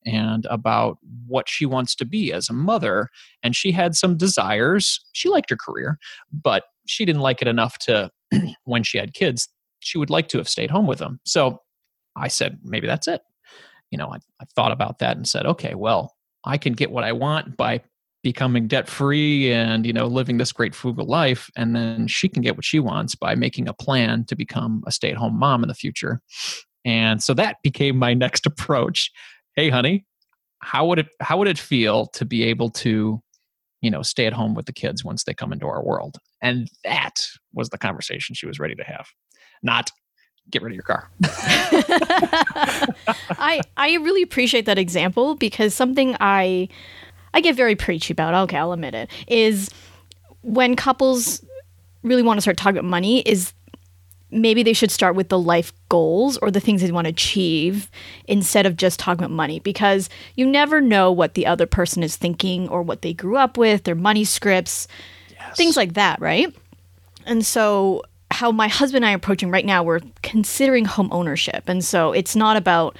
and 0.04 0.46
about 0.48 0.98
what 1.26 1.48
she 1.48 1.66
wants 1.66 1.96
to 1.96 2.04
be 2.04 2.32
as 2.32 2.48
a 2.48 2.52
mother. 2.52 3.08
And 3.42 3.56
she 3.56 3.72
had 3.72 3.96
some 3.96 4.16
desires. 4.16 5.04
She 5.12 5.28
liked 5.28 5.50
her 5.50 5.56
career 5.56 5.98
but 6.32 6.62
she 6.86 7.04
didn't 7.04 7.22
like 7.22 7.42
it 7.42 7.48
enough 7.48 7.78
to 7.78 8.10
when 8.64 8.82
she 8.82 8.98
had 8.98 9.14
kids 9.14 9.48
she 9.80 9.98
would 9.98 10.10
like 10.10 10.28
to 10.28 10.38
have 10.38 10.48
stayed 10.48 10.70
home 10.70 10.86
with 10.86 10.98
them. 10.98 11.20
So 11.24 11.60
i 12.16 12.28
said 12.28 12.58
maybe 12.62 12.86
that's 12.86 13.08
it. 13.08 13.22
You 13.90 13.98
know, 13.98 14.08
I, 14.08 14.16
I 14.40 14.44
thought 14.56 14.72
about 14.72 14.98
that 14.98 15.16
and 15.16 15.28
said, 15.28 15.46
okay, 15.46 15.74
well, 15.74 16.16
I 16.44 16.58
can 16.58 16.72
get 16.72 16.90
what 16.90 17.04
I 17.04 17.12
want 17.12 17.56
by 17.56 17.82
becoming 18.24 18.66
debt 18.66 18.88
free 18.88 19.52
and 19.52 19.86
you 19.86 19.92
know 19.92 20.06
living 20.06 20.38
this 20.38 20.50
great 20.50 20.74
frugal 20.74 21.06
life 21.06 21.48
and 21.56 21.76
then 21.76 22.08
she 22.08 22.28
can 22.28 22.42
get 22.42 22.56
what 22.56 22.64
she 22.64 22.80
wants 22.80 23.14
by 23.14 23.36
making 23.36 23.68
a 23.68 23.72
plan 23.72 24.24
to 24.24 24.34
become 24.34 24.82
a 24.84 24.90
stay 24.90 25.12
at 25.12 25.16
home 25.16 25.38
mom 25.38 25.62
in 25.62 25.68
the 25.68 25.74
future. 25.74 26.20
And 26.84 27.22
so 27.22 27.34
that 27.34 27.58
became 27.62 27.96
my 27.96 28.14
next 28.24 28.44
approach. 28.44 29.12
Hey 29.54 29.70
honey 29.70 30.04
how 30.60 30.86
would 30.86 30.98
it 30.98 31.08
how 31.20 31.36
would 31.38 31.48
it 31.48 31.58
feel 31.58 32.06
to 32.06 32.24
be 32.24 32.42
able 32.42 32.70
to 32.70 33.22
you 33.80 33.90
know 33.90 34.02
stay 34.02 34.26
at 34.26 34.32
home 34.32 34.54
with 34.54 34.66
the 34.66 34.72
kids 34.72 35.04
once 35.04 35.24
they 35.24 35.34
come 35.34 35.52
into 35.52 35.66
our 35.66 35.82
world 35.82 36.16
and 36.42 36.68
that 36.84 37.26
was 37.52 37.68
the 37.70 37.78
conversation 37.78 38.34
she 38.34 38.46
was 38.46 38.58
ready 38.58 38.74
to 38.74 38.84
have 38.84 39.06
not 39.62 39.90
get 40.50 40.62
rid 40.62 40.72
of 40.72 40.74
your 40.74 40.84
car. 40.84 41.10
I 43.30 43.60
I 43.76 43.94
really 43.94 44.22
appreciate 44.22 44.66
that 44.66 44.78
example 44.78 45.34
because 45.34 45.74
something 45.74 46.16
I 46.20 46.68
I 47.34 47.40
get 47.40 47.56
very 47.56 47.76
preachy 47.76 48.12
about, 48.12 48.34
okay, 48.44 48.56
I'll 48.56 48.72
admit 48.72 48.94
it, 48.94 49.10
is 49.26 49.70
when 50.42 50.76
couples 50.76 51.44
really 52.02 52.22
want 52.22 52.38
to 52.38 52.40
start 52.40 52.56
talking 52.56 52.78
about 52.78 52.88
money 52.88 53.20
is 53.20 53.52
maybe 54.30 54.62
they 54.62 54.72
should 54.72 54.90
start 54.90 55.14
with 55.14 55.28
the 55.28 55.38
life 55.38 55.72
goals 55.88 56.36
or 56.38 56.50
the 56.50 56.60
things 56.60 56.82
they 56.82 56.90
want 56.90 57.06
to 57.06 57.10
achieve 57.10 57.90
instead 58.26 58.66
of 58.66 58.76
just 58.76 58.98
talking 58.98 59.24
about 59.24 59.34
money 59.34 59.60
because 59.60 60.08
you 60.34 60.44
never 60.46 60.80
know 60.80 61.12
what 61.12 61.34
the 61.34 61.46
other 61.46 61.66
person 61.66 62.02
is 62.02 62.16
thinking 62.16 62.68
or 62.68 62.82
what 62.82 63.02
they 63.02 63.12
grew 63.12 63.36
up 63.36 63.56
with, 63.56 63.84
their 63.84 63.94
money 63.94 64.24
scripts, 64.24 64.88
yes. 65.30 65.56
things 65.56 65.76
like 65.76 65.94
that, 65.94 66.20
right? 66.20 66.54
And 67.24 67.46
so 67.46 68.02
how 68.30 68.50
my 68.50 68.68
husband 68.68 69.04
and 69.04 69.08
I 69.08 69.12
are 69.12 69.16
approaching 69.16 69.50
right 69.50 69.64
now, 69.64 69.82
we're 69.82 70.00
considering 70.22 70.84
home 70.84 71.08
ownership. 71.12 71.64
And 71.68 71.84
so 71.84 72.12
it's 72.12 72.34
not 72.34 72.56
about 72.56 72.96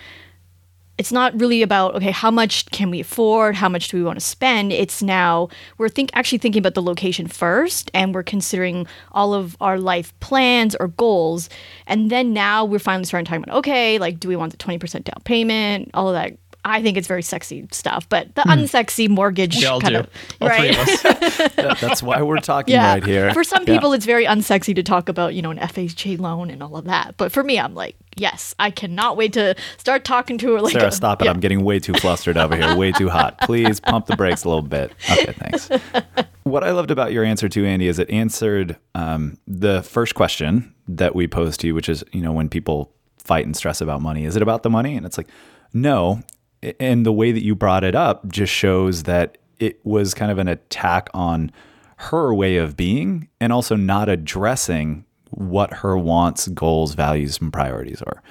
it's 0.98 1.12
not 1.12 1.38
really 1.38 1.62
about 1.62 1.94
okay 1.96 2.10
how 2.10 2.30
much 2.30 2.66
can 2.70 2.90
we 2.90 3.00
afford? 3.00 3.54
How 3.54 3.68
much 3.68 3.88
do 3.88 3.96
we 3.96 4.02
want 4.02 4.18
to 4.18 4.24
spend? 4.24 4.72
It's 4.72 5.02
now 5.02 5.48
we're 5.78 5.88
think 5.88 6.10
actually 6.14 6.38
thinking 6.38 6.60
about 6.60 6.74
the 6.74 6.82
location 6.82 7.26
first 7.26 7.90
and 7.92 8.14
we're 8.14 8.22
considering 8.22 8.86
all 9.12 9.34
of 9.34 9.56
our 9.60 9.78
life 9.78 10.18
plans 10.20 10.74
or 10.76 10.88
goals. 10.88 11.48
And 11.86 12.10
then 12.10 12.32
now 12.32 12.64
we're 12.64 12.78
finally 12.78 13.04
starting 13.04 13.26
talking 13.26 13.42
about 13.42 13.56
okay 13.58 13.98
like 13.98 14.18
do 14.20 14.28
we 14.28 14.36
want 14.36 14.52
the 14.52 14.58
20% 14.58 15.04
down 15.04 15.22
payment 15.24 15.90
all 15.94 16.08
of 16.08 16.14
that 16.14 16.38
I 16.66 16.82
think 16.82 16.96
it's 16.96 17.06
very 17.06 17.22
sexy 17.22 17.66
stuff, 17.70 18.08
but 18.08 18.34
the 18.34 18.42
hmm. 18.42 18.50
unsexy 18.50 19.08
mortgage 19.08 19.62
kind 19.62 19.86
do. 19.86 19.96
of 19.98 20.10
All 20.40 20.48
right. 20.48 20.74
that, 20.74 21.78
that's 21.80 22.02
why 22.02 22.20
we're 22.22 22.38
talking 22.38 22.74
yeah. 22.74 22.94
right 22.94 23.04
here. 23.04 23.32
For 23.32 23.44
some 23.44 23.64
people, 23.64 23.90
yeah. 23.90 23.96
it's 23.96 24.04
very 24.04 24.26
unsexy 24.26 24.74
to 24.74 24.82
talk 24.82 25.08
about 25.08 25.34
you 25.34 25.42
know 25.42 25.52
an 25.52 25.58
FHA 25.58 26.18
loan 26.18 26.50
and 26.50 26.62
all 26.64 26.76
of 26.76 26.84
that, 26.86 27.16
but 27.16 27.30
for 27.30 27.44
me, 27.44 27.58
I'm 27.60 27.74
like, 27.74 27.94
yes, 28.16 28.52
I 28.58 28.72
cannot 28.72 29.16
wait 29.16 29.32
to 29.34 29.54
start 29.78 30.04
talking 30.04 30.38
to 30.38 30.54
her. 30.54 30.60
Like, 30.60 30.72
Sarah, 30.72 30.88
a, 30.88 30.92
stop 30.92 31.22
it! 31.22 31.26
Yeah. 31.26 31.30
I'm 31.30 31.38
getting 31.38 31.62
way 31.62 31.78
too 31.78 31.94
flustered 31.94 32.36
over 32.36 32.56
here, 32.56 32.76
way 32.76 32.90
too 32.90 33.08
hot. 33.08 33.38
Please 33.42 33.78
pump 33.78 34.06
the 34.06 34.16
brakes 34.16 34.42
a 34.42 34.48
little 34.48 34.62
bit. 34.62 34.92
Okay, 35.08 35.32
thanks. 35.32 35.68
what 36.42 36.64
I 36.64 36.72
loved 36.72 36.90
about 36.90 37.12
your 37.12 37.22
answer 37.22 37.48
to 37.48 37.64
Andy 37.64 37.86
is 37.86 38.00
it 38.00 38.10
answered 38.10 38.76
um, 38.96 39.38
the 39.46 39.84
first 39.84 40.16
question 40.16 40.74
that 40.88 41.14
we 41.14 41.28
posed 41.28 41.60
to 41.60 41.68
you, 41.68 41.74
which 41.76 41.88
is 41.88 42.02
you 42.12 42.22
know 42.22 42.32
when 42.32 42.48
people 42.48 42.92
fight 43.18 43.46
and 43.46 43.56
stress 43.56 43.80
about 43.80 44.02
money, 44.02 44.24
is 44.24 44.34
it 44.34 44.42
about 44.42 44.64
the 44.64 44.70
money? 44.70 44.96
And 44.96 45.06
it's 45.06 45.16
like, 45.16 45.28
no, 45.72 46.22
and 46.80 47.04
the 47.04 47.12
way 47.12 47.32
that 47.32 47.42
you 47.42 47.54
brought 47.54 47.84
it 47.84 47.94
up 47.94 48.26
just 48.28 48.52
shows 48.52 49.04
that 49.04 49.38
it 49.58 49.80
was 49.84 50.14
kind 50.14 50.30
of 50.30 50.38
an 50.38 50.48
attack 50.48 51.08
on 51.14 51.50
her 51.96 52.34
way 52.34 52.56
of 52.56 52.76
being 52.76 53.28
and 53.40 53.52
also 53.52 53.74
not 53.74 54.08
addressing 54.08 55.04
what 55.30 55.72
her 55.72 55.96
wants, 55.96 56.48
goals, 56.48 56.94
values, 56.94 57.38
and 57.40 57.52
priorities 57.52 58.02
are. 58.02 58.22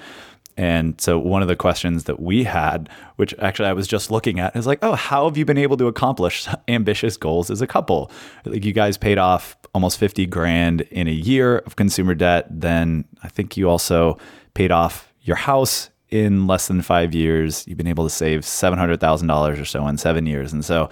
And 0.58 1.00
so 1.02 1.20
one 1.20 1.42
of 1.42 1.50
the 1.50 1.56
questions 1.56 2.06
that 2.06 2.22
we 2.22 2.46
had, 2.46 2.90
which 3.18 3.34
actually 3.40 3.68
I 3.68 3.74
was 3.74 3.88
just 3.88 4.10
looking 4.10 4.40
at, 4.40 4.56
is 4.56 4.66
like, 4.66 4.80
oh, 4.82 4.94
how 4.96 5.26
have 5.26 5.36
you 5.36 5.44
been 5.44 5.58
able 5.58 5.76
to 5.78 5.88
accomplish 5.88 6.48
ambitious 6.68 7.18
goals 7.18 7.50
as 7.50 7.62
a 7.62 7.68
couple? 7.68 8.10
Like 8.46 8.64
you 8.64 8.72
guys 8.72 8.98
paid 8.98 9.18
off 9.18 9.58
almost 9.74 10.00
50 10.00 10.26
grand 10.28 10.82
in 10.82 11.08
a 11.08 11.12
year 11.12 11.58
of 11.60 11.76
consumer 11.76 12.16
debt. 12.16 12.48
Then 12.50 13.06
I 13.24 13.28
think 13.28 13.58
you 13.58 13.70
also 13.70 14.18
paid 14.54 14.72
off 14.72 15.14
your 15.22 15.36
house 15.36 15.90
in 16.10 16.48
less 16.48 16.68
than 16.68 16.82
five 16.82 17.14
years, 17.14 17.66
you've 17.68 17.78
been 17.78 17.88
able 17.88 18.04
to 18.04 18.10
save 18.10 18.42
$700,000 18.42 19.62
or 19.62 19.66
so 19.66 19.88
in 19.88 19.98
seven 19.98 20.26
years. 20.26 20.54
And 20.54 20.64
so, 20.64 20.90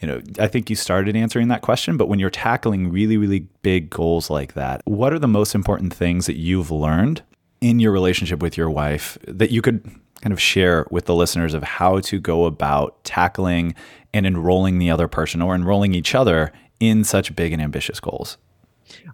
you 0.00 0.08
know, 0.08 0.20
I 0.38 0.46
think 0.48 0.70
you 0.70 0.76
started 0.76 1.16
answering 1.16 1.48
that 1.48 1.62
question, 1.62 1.96
but 1.96 2.08
when 2.08 2.18
you're 2.18 2.30
tackling 2.30 2.90
really, 2.90 3.16
really 3.16 3.40
big 3.62 3.90
goals 3.90 4.30
like 4.30 4.54
that, 4.54 4.82
what 4.84 5.12
are 5.12 5.18
the 5.18 5.28
most 5.28 5.54
important 5.54 5.92
things 5.92 6.26
that 6.26 6.36
you've 6.36 6.70
learned 6.70 7.22
in 7.60 7.78
your 7.78 7.92
relationship 7.92 8.40
with 8.40 8.56
your 8.56 8.70
wife 8.70 9.18
that 9.26 9.50
you 9.50 9.60
could 9.60 9.84
kind 10.22 10.32
of 10.32 10.40
share 10.40 10.86
with 10.90 11.06
the 11.06 11.14
listeners 11.14 11.54
of 11.54 11.62
how 11.62 12.00
to 12.00 12.18
go 12.20 12.44
about 12.44 13.02
tackling 13.04 13.74
and 14.12 14.26
enrolling 14.26 14.78
the 14.78 14.90
other 14.90 15.08
person 15.08 15.40
or 15.40 15.54
enrolling 15.54 15.94
each 15.94 16.14
other 16.14 16.52
in 16.78 17.04
such 17.04 17.34
big 17.36 17.52
and 17.52 17.62
ambitious 17.62 18.00
goals? 18.00 18.38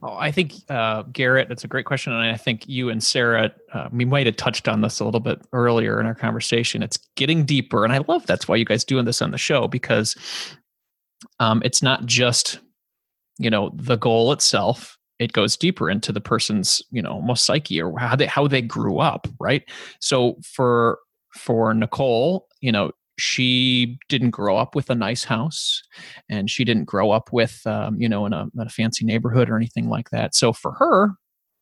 Oh, 0.02 0.16
I 0.16 0.30
think 0.30 0.52
uh, 0.68 1.02
Garrett, 1.12 1.48
that's 1.48 1.64
a 1.64 1.68
great 1.68 1.86
question, 1.86 2.12
and 2.12 2.22
I 2.22 2.36
think 2.36 2.66
you 2.68 2.88
and 2.88 3.02
Sarah, 3.02 3.52
uh, 3.72 3.88
we 3.92 4.04
might 4.04 4.26
have 4.26 4.36
touched 4.36 4.68
on 4.68 4.80
this 4.80 5.00
a 5.00 5.04
little 5.04 5.20
bit 5.20 5.40
earlier 5.52 6.00
in 6.00 6.06
our 6.06 6.14
conversation. 6.14 6.82
It's 6.82 6.98
getting 7.16 7.44
deeper, 7.44 7.84
and 7.84 7.92
I 7.92 8.00
love 8.08 8.26
that's 8.26 8.48
why 8.48 8.56
you 8.56 8.64
guys 8.64 8.84
doing 8.84 9.04
this 9.04 9.22
on 9.22 9.30
the 9.30 9.38
show 9.38 9.68
because 9.68 10.16
um, 11.40 11.62
it's 11.64 11.82
not 11.82 12.06
just 12.06 12.60
you 13.38 13.50
know 13.50 13.70
the 13.74 13.96
goal 13.96 14.32
itself. 14.32 14.96
It 15.18 15.32
goes 15.32 15.56
deeper 15.56 15.88
into 15.90 16.12
the 16.12 16.20
person's 16.20 16.82
you 16.90 17.02
know 17.02 17.12
almost 17.12 17.44
psyche 17.44 17.80
or 17.80 17.98
how 17.98 18.16
they 18.16 18.26
how 18.26 18.46
they 18.46 18.62
grew 18.62 18.98
up, 18.98 19.26
right? 19.40 19.62
So 20.00 20.36
for 20.42 20.98
for 21.34 21.74
Nicole, 21.74 22.48
you 22.60 22.72
know, 22.72 22.92
she 23.18 23.98
didn't 24.08 24.30
grow 24.30 24.56
up 24.56 24.74
with 24.74 24.90
a 24.90 24.94
nice 24.94 25.24
house 25.24 25.82
and 26.28 26.50
she 26.50 26.64
didn't 26.64 26.84
grow 26.84 27.10
up 27.10 27.32
with 27.32 27.60
um, 27.66 28.00
you 28.00 28.08
know 28.08 28.26
in 28.26 28.32
a, 28.32 28.42
in 28.42 28.66
a 28.66 28.68
fancy 28.68 29.04
neighborhood 29.04 29.48
or 29.48 29.56
anything 29.56 29.88
like 29.88 30.10
that. 30.10 30.34
So 30.34 30.52
for 30.52 30.72
her 30.72 31.12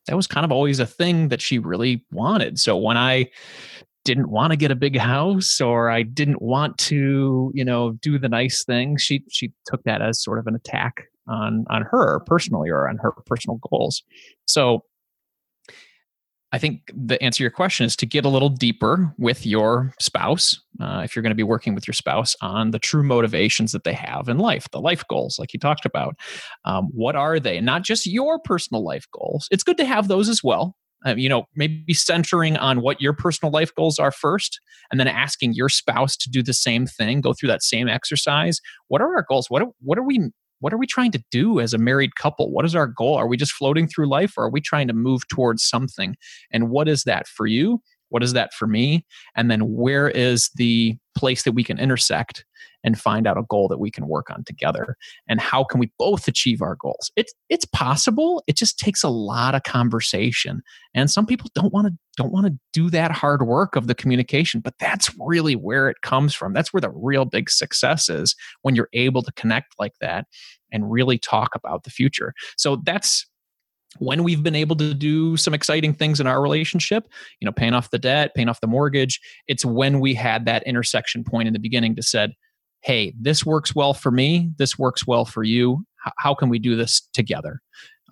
that 0.07 0.15
was 0.15 0.27
kind 0.27 0.45
of 0.45 0.51
always 0.51 0.79
a 0.79 0.85
thing 0.85 1.29
that 1.29 1.41
she 1.41 1.57
really 1.57 2.05
wanted. 2.11 2.59
So 2.59 2.77
when 2.77 2.97
i 2.97 3.29
didn't 4.03 4.29
want 4.29 4.51
to 4.51 4.57
get 4.57 4.69
a 4.69 4.75
big 4.75 4.95
house 4.95 5.59
or 5.59 5.89
i 5.89 6.03
didn't 6.03 6.39
want 6.39 6.77
to 6.77 7.51
you 7.55 7.65
know 7.65 7.93
do 8.03 8.19
the 8.19 8.29
nice 8.29 8.63
things 8.63 9.01
she 9.01 9.23
she 9.31 9.51
took 9.65 9.81
that 9.81 9.99
as 9.99 10.21
sort 10.21 10.37
of 10.37 10.45
an 10.45 10.53
attack 10.53 11.05
on 11.27 11.65
on 11.69 11.83
her 11.83 12.19
personally 12.21 12.69
or 12.69 12.87
on 12.87 12.97
her 12.97 13.11
personal 13.25 13.59
goals. 13.69 14.03
So 14.45 14.83
I 16.55 16.57
think 16.57 16.89
the 16.95 17.21
answer 17.21 17.39
to 17.39 17.43
your 17.43 17.51
question 17.51 17.85
is 17.85 17.97
to 17.97 18.05
get 18.05 18.23
a 18.23 18.29
little 18.29 18.47
deeper 18.47 19.13
with 19.17 19.45
your 19.45 19.93
spouse, 19.99 20.57
uh, 20.79 21.01
if 21.03 21.13
you're 21.13 21.21
going 21.21 21.31
to 21.31 21.35
be 21.35 21.43
working 21.43 21.75
with 21.75 21.85
your 21.85 21.93
spouse 21.93 22.33
on 22.41 22.71
the 22.71 22.79
true 22.79 23.03
motivations 23.03 23.73
that 23.73 23.83
they 23.83 23.91
have 23.91 24.29
in 24.29 24.37
life, 24.37 24.65
the 24.71 24.79
life 24.79 25.03
goals, 25.09 25.37
like 25.37 25.51
you 25.51 25.59
talked 25.59 25.85
about. 25.85 26.15
Um, 26.63 26.87
what 26.93 27.17
are 27.17 27.41
they? 27.41 27.59
Not 27.59 27.83
just 27.83 28.07
your 28.07 28.39
personal 28.39 28.85
life 28.85 29.05
goals. 29.11 29.49
It's 29.51 29.63
good 29.63 29.75
to 29.79 29.85
have 29.85 30.07
those 30.07 30.29
as 30.29 30.45
well. 30.45 30.77
Uh, 31.05 31.15
you 31.17 31.27
know, 31.27 31.43
maybe 31.57 31.93
centering 31.93 32.55
on 32.55 32.79
what 32.79 33.01
your 33.01 33.11
personal 33.11 33.51
life 33.51 33.75
goals 33.75 33.99
are 33.99 34.13
first, 34.13 34.61
and 34.89 34.97
then 34.97 35.09
asking 35.09 35.55
your 35.55 35.67
spouse 35.67 36.15
to 36.15 36.29
do 36.29 36.41
the 36.41 36.53
same 36.53 36.87
thing, 36.87 37.19
go 37.19 37.33
through 37.33 37.49
that 37.49 37.63
same 37.63 37.89
exercise. 37.89 38.61
What 38.87 39.01
are 39.01 39.13
our 39.13 39.25
goals? 39.27 39.49
What 39.49 39.61
are, 39.61 39.67
what 39.81 39.97
are 39.97 40.03
we 40.03 40.31
what 40.65 40.73
are 40.73 40.79
we 40.79 40.87
trying 40.87 41.11
to 41.11 41.23
do 41.29 41.59
as 41.59 41.75
a 41.75 41.77
married 41.77 42.15
couple? 42.15 42.51
What 42.51 42.65
is 42.65 42.73
our 42.73 42.87
goal? 42.87 43.13
Are 43.13 43.27
we 43.27 43.37
just 43.37 43.51
floating 43.51 43.87
through 43.87 44.09
life 44.09 44.33
or 44.35 44.45
are 44.45 44.49
we 44.49 44.61
trying 44.61 44.87
to 44.87 44.95
move 44.95 45.27
towards 45.27 45.63
something? 45.63 46.15
And 46.51 46.71
what 46.71 46.87
is 46.87 47.03
that 47.03 47.27
for 47.27 47.45
you? 47.45 47.83
what 48.09 48.23
is 48.23 48.33
that 48.33 48.53
for 48.53 48.67
me 48.67 49.05
and 49.35 49.49
then 49.49 49.73
where 49.73 50.07
is 50.07 50.49
the 50.55 50.95
place 51.17 51.43
that 51.43 51.51
we 51.51 51.63
can 51.63 51.79
intersect 51.79 52.45
and 52.83 52.99
find 52.99 53.27
out 53.27 53.37
a 53.37 53.43
goal 53.49 53.67
that 53.67 53.79
we 53.79 53.89
can 53.89 54.07
work 54.07 54.29
on 54.29 54.43
together 54.45 54.95
and 55.27 55.41
how 55.41 55.63
can 55.63 55.79
we 55.79 55.91
both 55.97 56.27
achieve 56.27 56.61
our 56.61 56.75
goals. 56.75 57.11
It's 57.15 57.33
it's 57.49 57.65
possible 57.65 58.43
it 58.47 58.55
just 58.55 58.79
takes 58.79 59.03
a 59.03 59.09
lot 59.09 59.55
of 59.55 59.63
conversation 59.63 60.61
and 60.93 61.09
some 61.09 61.25
people 61.25 61.49
don't 61.55 61.73
want 61.73 61.87
to 61.87 61.93
don't 62.17 62.31
want 62.31 62.47
to 62.47 62.57
do 62.71 62.89
that 62.91 63.11
hard 63.11 63.45
work 63.45 63.75
of 63.75 63.87
the 63.87 63.95
communication 63.95 64.61
but 64.61 64.75
that's 64.79 65.11
really 65.19 65.55
where 65.55 65.89
it 65.89 65.97
comes 66.01 66.33
from. 66.33 66.53
That's 66.53 66.73
where 66.73 66.81
the 66.81 66.91
real 66.91 67.25
big 67.25 67.49
success 67.49 68.09
is 68.09 68.35
when 68.61 68.75
you're 68.75 68.89
able 68.93 69.21
to 69.23 69.31
connect 69.33 69.75
like 69.79 69.93
that 70.01 70.25
and 70.71 70.91
really 70.91 71.17
talk 71.17 71.55
about 71.55 71.83
the 71.83 71.89
future. 71.89 72.33
So 72.57 72.77
that's 72.83 73.25
when 73.99 74.23
we've 74.23 74.43
been 74.43 74.55
able 74.55 74.75
to 74.75 74.93
do 74.93 75.37
some 75.37 75.53
exciting 75.53 75.93
things 75.93 76.19
in 76.19 76.27
our 76.27 76.41
relationship, 76.41 77.07
you 77.39 77.45
know, 77.45 77.51
paying 77.51 77.73
off 77.73 77.91
the 77.91 77.99
debt, 77.99 78.33
paying 78.35 78.49
off 78.49 78.61
the 78.61 78.67
mortgage, 78.67 79.19
it's 79.47 79.65
when 79.65 79.99
we 79.99 80.13
had 80.13 80.45
that 80.45 80.63
intersection 80.63 81.23
point 81.23 81.47
in 81.47 81.53
the 81.53 81.59
beginning 81.59 81.95
to 81.95 82.03
said, 82.03 82.33
hey, 82.85 83.13
this 83.19 83.43
works 83.43 83.73
well 83.73 83.95
for 83.95 84.11
me, 84.11 84.51
this 84.57 84.77
works 84.77 85.07
well 85.07 85.25
for 85.25 85.43
you. 85.43 85.83
H- 86.05 86.13
how 86.19 86.35
can 86.35 86.49
we 86.49 86.59
do 86.59 86.75
this 86.75 87.01
together? 87.13 87.59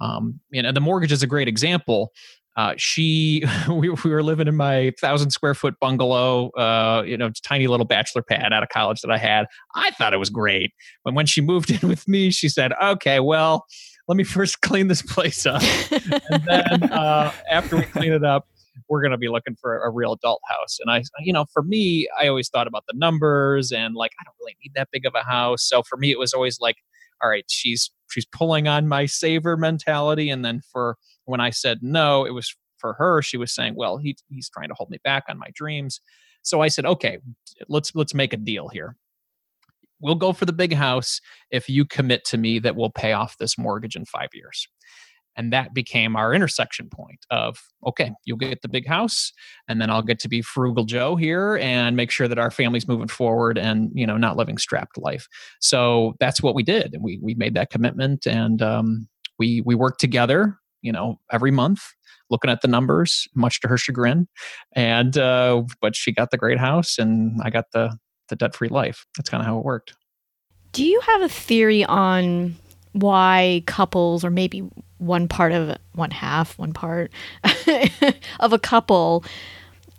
Um, 0.02 0.40
you 0.50 0.64
know, 0.64 0.72
the 0.72 0.82
mortgage 0.82 1.12
is 1.12 1.22
a 1.22 1.28
great 1.28 1.48
example. 1.48 2.12
Uh, 2.58 2.74
she, 2.78 3.44
we, 3.70 3.90
we 3.90 4.10
were 4.10 4.24
living 4.24 4.48
in 4.48 4.56
my 4.56 4.92
thousand 5.00 5.30
square 5.30 5.54
foot 5.54 5.76
bungalow, 5.80 6.50
uh, 6.52 7.04
you 7.06 7.16
know, 7.16 7.30
tiny 7.44 7.68
little 7.68 7.86
bachelor 7.86 8.24
pad 8.24 8.52
out 8.52 8.64
of 8.64 8.70
college 8.70 9.02
that 9.02 9.12
I 9.12 9.18
had. 9.18 9.46
I 9.76 9.92
thought 9.92 10.12
it 10.12 10.18
was 10.18 10.32
great. 10.32 10.72
But 11.06 11.14
when 11.14 11.28
she 11.28 11.40
moved 11.40 11.70
in 11.84 11.88
with 11.88 12.08
me, 12.08 12.32
she 12.32 12.50
said, 12.50 12.74
okay, 12.82 13.20
well, 13.20 13.66
let 14.08 14.18
me 14.18 14.24
first 14.24 14.62
clean 14.62 14.88
this 14.88 15.04
place 15.04 15.46
up. 15.46 15.62
and 15.92 16.44
then 16.46 16.92
uh, 16.92 17.32
after 17.50 17.78
we 17.78 17.84
clean 17.84 18.12
it 18.12 18.24
up, 18.24 18.48
we're 18.90 19.02
going 19.02 19.12
to 19.12 19.18
be 19.18 19.30
looking 19.30 19.56
for 19.60 19.84
a 19.84 19.90
real 19.90 20.14
adult 20.14 20.42
house. 20.48 20.78
And 20.80 20.92
I, 20.92 21.04
you 21.20 21.34
know, 21.34 21.46
for 21.54 21.64
me, 21.64 22.08
I 22.20 22.28
always 22.28 22.50
thought 22.50 22.68
about 22.68 22.86
the 22.88 22.98
numbers 22.98 23.72
and 23.72 23.96
like, 23.96 24.12
I 24.20 24.24
don't 24.24 24.36
really 24.40 24.56
need 24.64 24.74
that 24.76 24.90
big 24.92 25.06
of 25.06 25.14
a 25.16 25.24
house. 25.24 25.64
So 25.64 25.84
for 25.84 25.98
me, 25.98 26.12
it 26.12 26.20
was 26.20 26.34
always 26.34 26.60
like, 26.60 26.78
all 27.22 27.30
right, 27.30 27.46
she's, 27.48 27.92
she's 28.12 28.26
pulling 28.26 28.68
on 28.68 28.88
my 28.88 29.06
saver 29.06 29.56
mentality. 29.58 30.30
And 30.30 30.44
then 30.44 30.62
for 30.72 30.98
when 31.26 31.40
I 31.40 31.50
said 31.52 31.80
no, 31.82 32.26
it 32.26 32.32
was 32.32 32.56
for 32.78 32.94
her, 32.94 33.22
she 33.22 33.38
was 33.38 33.54
saying, 33.54 33.76
well, 33.76 33.98
he, 33.98 34.18
he's 34.30 34.50
trying 34.50 34.70
to 34.70 34.76
hold 34.76 34.90
me 34.90 34.98
back 35.04 35.24
on 35.30 35.38
my 35.38 35.50
dreams. 35.54 36.02
So 36.42 36.62
I 36.62 36.68
said, 36.68 36.86
okay, 36.86 37.20
let's, 37.70 37.96
let's 37.96 38.14
make 38.14 38.34
a 38.34 38.38
deal 38.38 38.68
here 38.68 38.98
we'll 40.04 40.16
go 40.16 40.34
for 40.34 40.46
the 40.46 40.54
big 40.54 40.74
house 40.74 41.22
if 41.50 41.70
you 41.70 41.86
commit 41.86 42.26
to 42.26 42.38
me 42.38 42.60
that 42.60 42.76
we'll 42.76 42.92
pay 42.92 43.14
off 43.14 43.38
this 43.38 43.58
mortgage 43.58 43.96
in 43.96 44.06
five 44.06 44.30
years. 44.34 44.68
And 45.36 45.52
that 45.52 45.74
became 45.74 46.16
our 46.16 46.34
intersection 46.34 46.90
point 46.90 47.26
of, 47.32 47.58
okay, 47.86 48.12
you'll 48.26 48.38
get 48.38 48.62
the 48.62 48.70
big 48.70 48.88
house, 48.88 49.32
and 49.68 49.82
then 49.82 49.90
I'll 49.90 50.02
get 50.02 50.20
to 50.20 50.30
be 50.30 50.42
frugal 50.42 50.86
Joe 50.86 51.16
here 51.16 51.58
and 51.58 51.96
make 51.96 52.12
sure 52.12 52.28
that 52.28 52.38
our 52.38 52.52
family's 52.52 52.88
moving 52.88 53.08
forward 53.08 53.58
and, 53.58 53.92
you 53.94 54.06
know, 54.06 54.18
not 54.18 54.38
living 54.38 54.58
strapped 54.58 54.98
life. 54.98 55.28
So 55.60 56.14
that's 56.20 56.42
what 56.42 56.56
we 56.56 56.64
did. 56.64 56.98
We, 57.00 57.20
we 57.22 57.34
made 57.34 57.56
that 57.56 57.72
commitment 57.72 58.28
and 58.28 58.62
um, 58.62 59.08
we, 59.40 59.62
we 59.66 59.76
worked 59.76 60.00
together, 60.00 60.60
you 60.82 60.92
know, 60.92 61.20
every 61.32 61.52
month 61.52 61.82
looking 62.30 62.52
at 62.52 62.62
the 62.62 62.68
numbers, 62.68 63.28
much 63.36 63.60
to 63.62 63.68
her 63.68 63.78
chagrin. 63.78 64.28
And, 64.74 65.18
uh, 65.18 65.64
but 65.82 65.96
she 65.96 66.12
got 66.12 66.32
the 66.32 66.38
great 66.38 66.60
house 66.60 66.98
and 66.98 67.40
I 67.44 67.50
got 67.50 67.66
the, 67.74 67.98
the 68.30 68.36
debt 68.36 68.56
free 68.56 68.70
life. 68.70 69.06
That's 69.18 69.30
kind 69.30 69.42
of 69.42 69.48
how 69.48 69.58
it 69.58 69.66
worked. 69.66 69.94
Do 70.72 70.84
you 70.84 71.00
have 71.02 71.22
a 71.22 71.30
theory 71.30 71.84
on 71.84 72.56
why 72.94 73.64
couples, 73.66 74.24
or 74.24 74.30
maybe 74.30 74.60
one 75.00 75.28
part 75.28 75.52
of 75.52 75.78
one 75.94 76.12
half, 76.12 76.58
one 76.58 76.74
part 76.74 77.12
of 78.40 78.54
a 78.54 78.60
couple, 78.60 79.24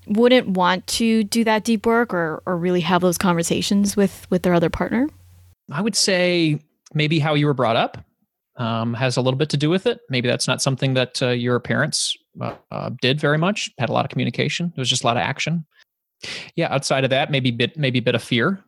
wouldn't 0.06 0.48
want 0.48 0.86
to 0.86 1.24
do 1.24 1.44
that 1.44 1.64
deep 1.64 1.86
work 1.86 2.12
or, 2.12 2.42
or 2.46 2.56
really 2.56 2.80
have 2.80 3.02
those 3.02 3.18
conversations 3.18 3.96
with 3.96 4.26
with 4.30 4.42
their 4.42 4.54
other 4.54 4.70
partner? 4.70 5.08
I 5.70 5.80
would 5.80 5.96
say 5.96 6.60
maybe 6.92 7.18
how 7.18 7.34
you 7.34 7.46
were 7.46 7.54
brought 7.54 7.76
up 7.76 8.04
um, 8.56 8.94
has 8.94 9.16
a 9.16 9.20
little 9.20 9.38
bit 9.38 9.48
to 9.50 9.56
do 9.56 9.70
with 9.70 9.86
it. 9.86 10.00
Maybe 10.08 10.28
that's 10.28 10.46
not 10.46 10.62
something 10.62 10.94
that 10.94 11.22
uh, 11.22 11.30
your 11.30 11.58
parents 11.58 12.16
uh, 12.40 12.54
uh, 12.70 12.90
did 13.00 13.20
very 13.20 13.38
much. 13.38 13.70
Had 13.78 13.88
a 13.88 13.92
lot 13.92 14.04
of 14.04 14.10
communication. 14.10 14.72
There 14.74 14.82
was 14.82 14.90
just 14.90 15.04
a 15.04 15.06
lot 15.06 15.16
of 15.16 15.22
action. 15.22 15.64
Yeah, 16.54 16.72
outside 16.72 17.04
of 17.04 17.10
that, 17.10 17.30
maybe 17.30 17.50
bit 17.50 17.76
maybe 17.76 17.98
a 17.98 18.02
bit 18.02 18.14
of 18.14 18.22
fear 18.22 18.62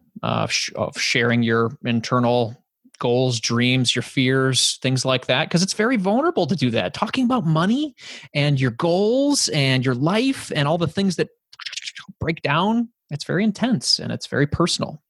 sh- 0.48 0.70
of 0.74 0.98
sharing 0.98 1.42
your 1.42 1.70
internal 1.84 2.56
goals, 2.98 3.40
dreams, 3.40 3.94
your 3.94 4.02
fears, 4.02 4.78
things 4.82 5.04
like 5.04 5.26
that, 5.26 5.48
because 5.48 5.62
it's 5.62 5.72
very 5.72 5.96
vulnerable 5.96 6.46
to 6.46 6.56
do 6.56 6.70
that. 6.70 6.94
Talking 6.94 7.24
about 7.24 7.44
money 7.44 7.94
and 8.34 8.60
your 8.60 8.72
goals 8.72 9.48
and 9.48 9.84
your 9.84 9.94
life 9.94 10.52
and 10.54 10.66
all 10.68 10.78
the 10.78 10.86
things 10.86 11.16
that 11.16 11.28
break 12.20 12.42
down, 12.42 12.88
it's 13.10 13.24
very 13.24 13.44
intense 13.44 13.98
and 13.98 14.12
it's 14.12 14.26
very 14.26 14.46
personal. 14.46 15.02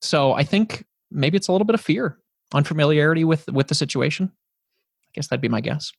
So 0.00 0.32
I 0.32 0.44
think 0.44 0.84
maybe 1.10 1.36
it's 1.36 1.48
a 1.48 1.52
little 1.52 1.64
bit 1.64 1.74
of 1.74 1.80
fear, 1.80 2.18
unfamiliarity 2.52 3.24
with 3.24 3.48
with 3.50 3.68
the 3.68 3.74
situation. 3.74 4.30
I 4.32 5.10
guess 5.14 5.28
that'd 5.28 5.40
be 5.40 5.48
my 5.48 5.60
guess. 5.60 5.92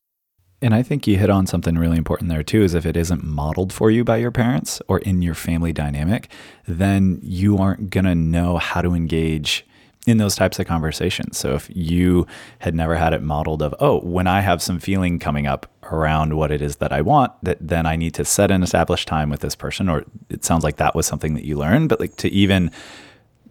And 0.62 0.74
I 0.74 0.84
think 0.84 1.06
you 1.06 1.17
hit 1.17 1.30
on 1.30 1.48
something 1.48 1.76
really 1.76 1.98
important 1.98 2.30
there 2.30 2.43
too 2.43 2.63
is 2.63 2.74
if 2.74 2.86
it 2.86 2.96
isn't 2.96 3.24
modeled 3.24 3.74
for 3.74 3.91
you 3.91 4.04
by 4.04 4.17
your 4.17 4.32
parents 4.32 4.82
or 4.88 5.00
in 5.00 5.22
your 5.22 5.36
family 5.36 5.74
dynamic, 5.74 6.30
then 6.65 7.19
you 7.22 7.58
aren't 7.58 7.89
going 7.89 8.06
to 8.06 8.15
know 8.15 8.58
how 8.58 8.82
to 8.82 8.93
engage 8.93 9.65
in 10.08 10.18
those 10.18 10.36
types 10.36 10.60
of 10.60 10.68
conversations. 10.68 11.38
So 11.38 11.56
if 11.56 11.70
you 11.74 12.28
had 12.60 12.76
never 12.76 12.96
had 12.96 13.13
it 13.13 13.22
modeled 13.22 13.62
of, 13.62 13.74
oh, 13.80 14.00
when 14.02 14.28
I 14.28 14.41
have 14.41 14.62
some 14.62 14.80
feeling 14.80 15.18
coming 15.18 15.48
up 15.48 15.68
around 15.91 16.36
what 16.38 16.52
it 16.52 16.62
is 16.62 16.76
that 16.78 16.94
I 16.94 17.02
want, 17.02 17.32
that 17.44 17.58
then 17.60 17.86
I 17.86 17.96
need 17.96 18.13
to 18.15 18.26
set 18.26 18.52
an 18.52 18.62
established 18.62 19.08
time 19.08 19.30
with 19.30 19.39
this 19.39 19.56
person, 19.56 19.89
or 19.89 20.06
it 20.30 20.46
sounds 20.46 20.63
like 20.63 20.78
that 20.78 20.96
was 20.96 21.08
something 21.08 21.34
that 21.34 21.44
you 21.44 21.58
learned, 21.58 21.89
but 21.89 22.00
like 22.00 22.15
to 22.18 22.30
even 22.30 22.72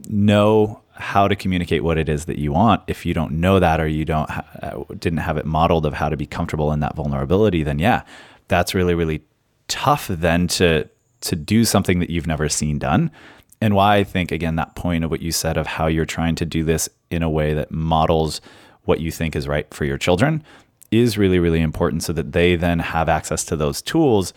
know 0.08 0.80
how 0.96 1.26
to 1.26 1.34
communicate 1.34 1.82
what 1.82 1.98
it 1.98 2.08
is 2.08 2.26
that 2.26 2.38
you 2.38 2.52
want 2.52 2.80
if 2.86 3.04
you 3.04 3.12
don't 3.12 3.32
know 3.32 3.58
that 3.58 3.80
or 3.80 3.86
you 3.86 4.04
don't 4.04 4.30
ha- 4.30 4.44
uh, 4.62 4.84
didn't 4.98 5.18
have 5.18 5.36
it 5.36 5.44
modeled 5.44 5.86
of 5.86 5.92
how 5.92 6.08
to 6.08 6.16
be 6.16 6.26
comfortable 6.26 6.72
in 6.72 6.80
that 6.80 6.94
vulnerability 6.94 7.64
then 7.64 7.80
yeah 7.80 8.02
that's 8.46 8.74
really 8.74 8.94
really 8.94 9.24
tough 9.66 10.06
then 10.06 10.46
to 10.46 10.88
to 11.20 11.34
do 11.34 11.64
something 11.64 11.98
that 11.98 12.10
you've 12.10 12.28
never 12.28 12.48
seen 12.48 12.78
done 12.78 13.10
and 13.64 13.74
why 13.74 13.96
I 13.96 14.04
think 14.04 14.30
again 14.30 14.56
that 14.56 14.76
point 14.76 15.04
of 15.04 15.10
what 15.10 15.22
you 15.22 15.32
said 15.32 15.56
of 15.56 15.66
how 15.66 15.86
you're 15.86 16.04
trying 16.04 16.34
to 16.34 16.44
do 16.44 16.64
this 16.64 16.86
in 17.10 17.22
a 17.22 17.30
way 17.30 17.54
that 17.54 17.70
models 17.70 18.42
what 18.82 19.00
you 19.00 19.10
think 19.10 19.34
is 19.34 19.48
right 19.48 19.72
for 19.72 19.86
your 19.86 19.96
children 19.96 20.44
is 20.90 21.16
really 21.16 21.38
really 21.38 21.62
important 21.62 22.02
so 22.02 22.12
that 22.12 22.32
they 22.32 22.56
then 22.56 22.78
have 22.78 23.08
access 23.08 23.42
to 23.46 23.56
those 23.56 23.80
tools 23.80 24.34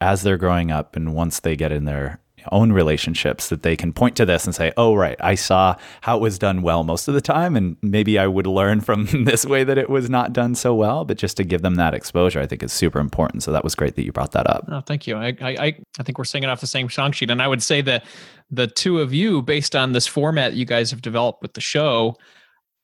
as 0.00 0.22
they're 0.22 0.36
growing 0.36 0.70
up 0.70 0.94
and 0.94 1.12
once 1.12 1.40
they 1.40 1.56
get 1.56 1.72
in 1.72 1.86
their 1.86 2.20
own 2.52 2.72
relationships 2.72 3.48
that 3.48 3.62
they 3.62 3.76
can 3.76 3.92
point 3.92 4.16
to 4.16 4.26
this 4.26 4.44
and 4.44 4.54
say, 4.54 4.72
oh, 4.76 4.94
right, 4.94 5.16
I 5.20 5.34
saw 5.34 5.76
how 6.02 6.16
it 6.16 6.20
was 6.20 6.38
done 6.38 6.62
well 6.62 6.84
most 6.84 7.08
of 7.08 7.14
the 7.14 7.20
time. 7.20 7.56
And 7.56 7.76
maybe 7.82 8.18
I 8.18 8.26
would 8.26 8.46
learn 8.46 8.80
from 8.80 9.06
this 9.24 9.44
way 9.44 9.64
that 9.64 9.78
it 9.78 9.90
was 9.90 10.08
not 10.08 10.32
done 10.32 10.54
so 10.54 10.74
well. 10.74 11.04
But 11.04 11.18
just 11.18 11.36
to 11.38 11.44
give 11.44 11.62
them 11.62 11.76
that 11.76 11.94
exposure, 11.94 12.40
I 12.40 12.46
think 12.46 12.62
is 12.62 12.72
super 12.72 12.98
important. 12.98 13.42
So 13.42 13.52
that 13.52 13.64
was 13.64 13.74
great 13.74 13.96
that 13.96 14.04
you 14.04 14.12
brought 14.12 14.32
that 14.32 14.48
up. 14.48 14.64
Oh, 14.70 14.80
thank 14.80 15.06
you. 15.06 15.16
I, 15.16 15.34
I, 15.40 15.76
I 15.98 16.02
think 16.02 16.18
we're 16.18 16.24
singing 16.24 16.48
off 16.48 16.60
the 16.60 16.66
same 16.66 16.88
song 16.88 17.12
sheet. 17.12 17.30
And 17.30 17.42
I 17.42 17.48
would 17.48 17.62
say 17.62 17.80
that 17.82 18.04
the 18.50 18.66
two 18.66 19.00
of 19.00 19.12
you, 19.12 19.42
based 19.42 19.76
on 19.76 19.92
this 19.92 20.06
format 20.06 20.54
you 20.54 20.64
guys 20.64 20.90
have 20.90 21.02
developed 21.02 21.42
with 21.42 21.54
the 21.54 21.60
show, 21.60 22.16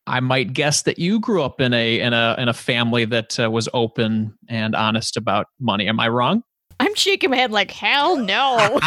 I 0.07 0.21
might 0.21 0.53
guess 0.53 0.83
that 0.83 0.99
you 0.99 1.19
grew 1.19 1.43
up 1.43 1.61
in 1.61 1.73
a 1.73 2.01
in 2.01 2.13
a 2.13 2.35
in 2.39 2.49
a 2.49 2.53
family 2.53 3.05
that 3.07 3.41
uh, 3.41 3.51
was 3.51 3.69
open 3.73 4.37
and 4.49 4.75
honest 4.75 5.17
about 5.17 5.47
money. 5.59 5.89
Am 5.89 5.99
I 5.99 6.09
wrong? 6.09 6.43
I'm 6.85 6.95
shaking 6.95 7.31
my 7.31 7.37
head 7.37 7.51
like 7.51 7.71
hell 7.71 8.17
no. 8.17 8.79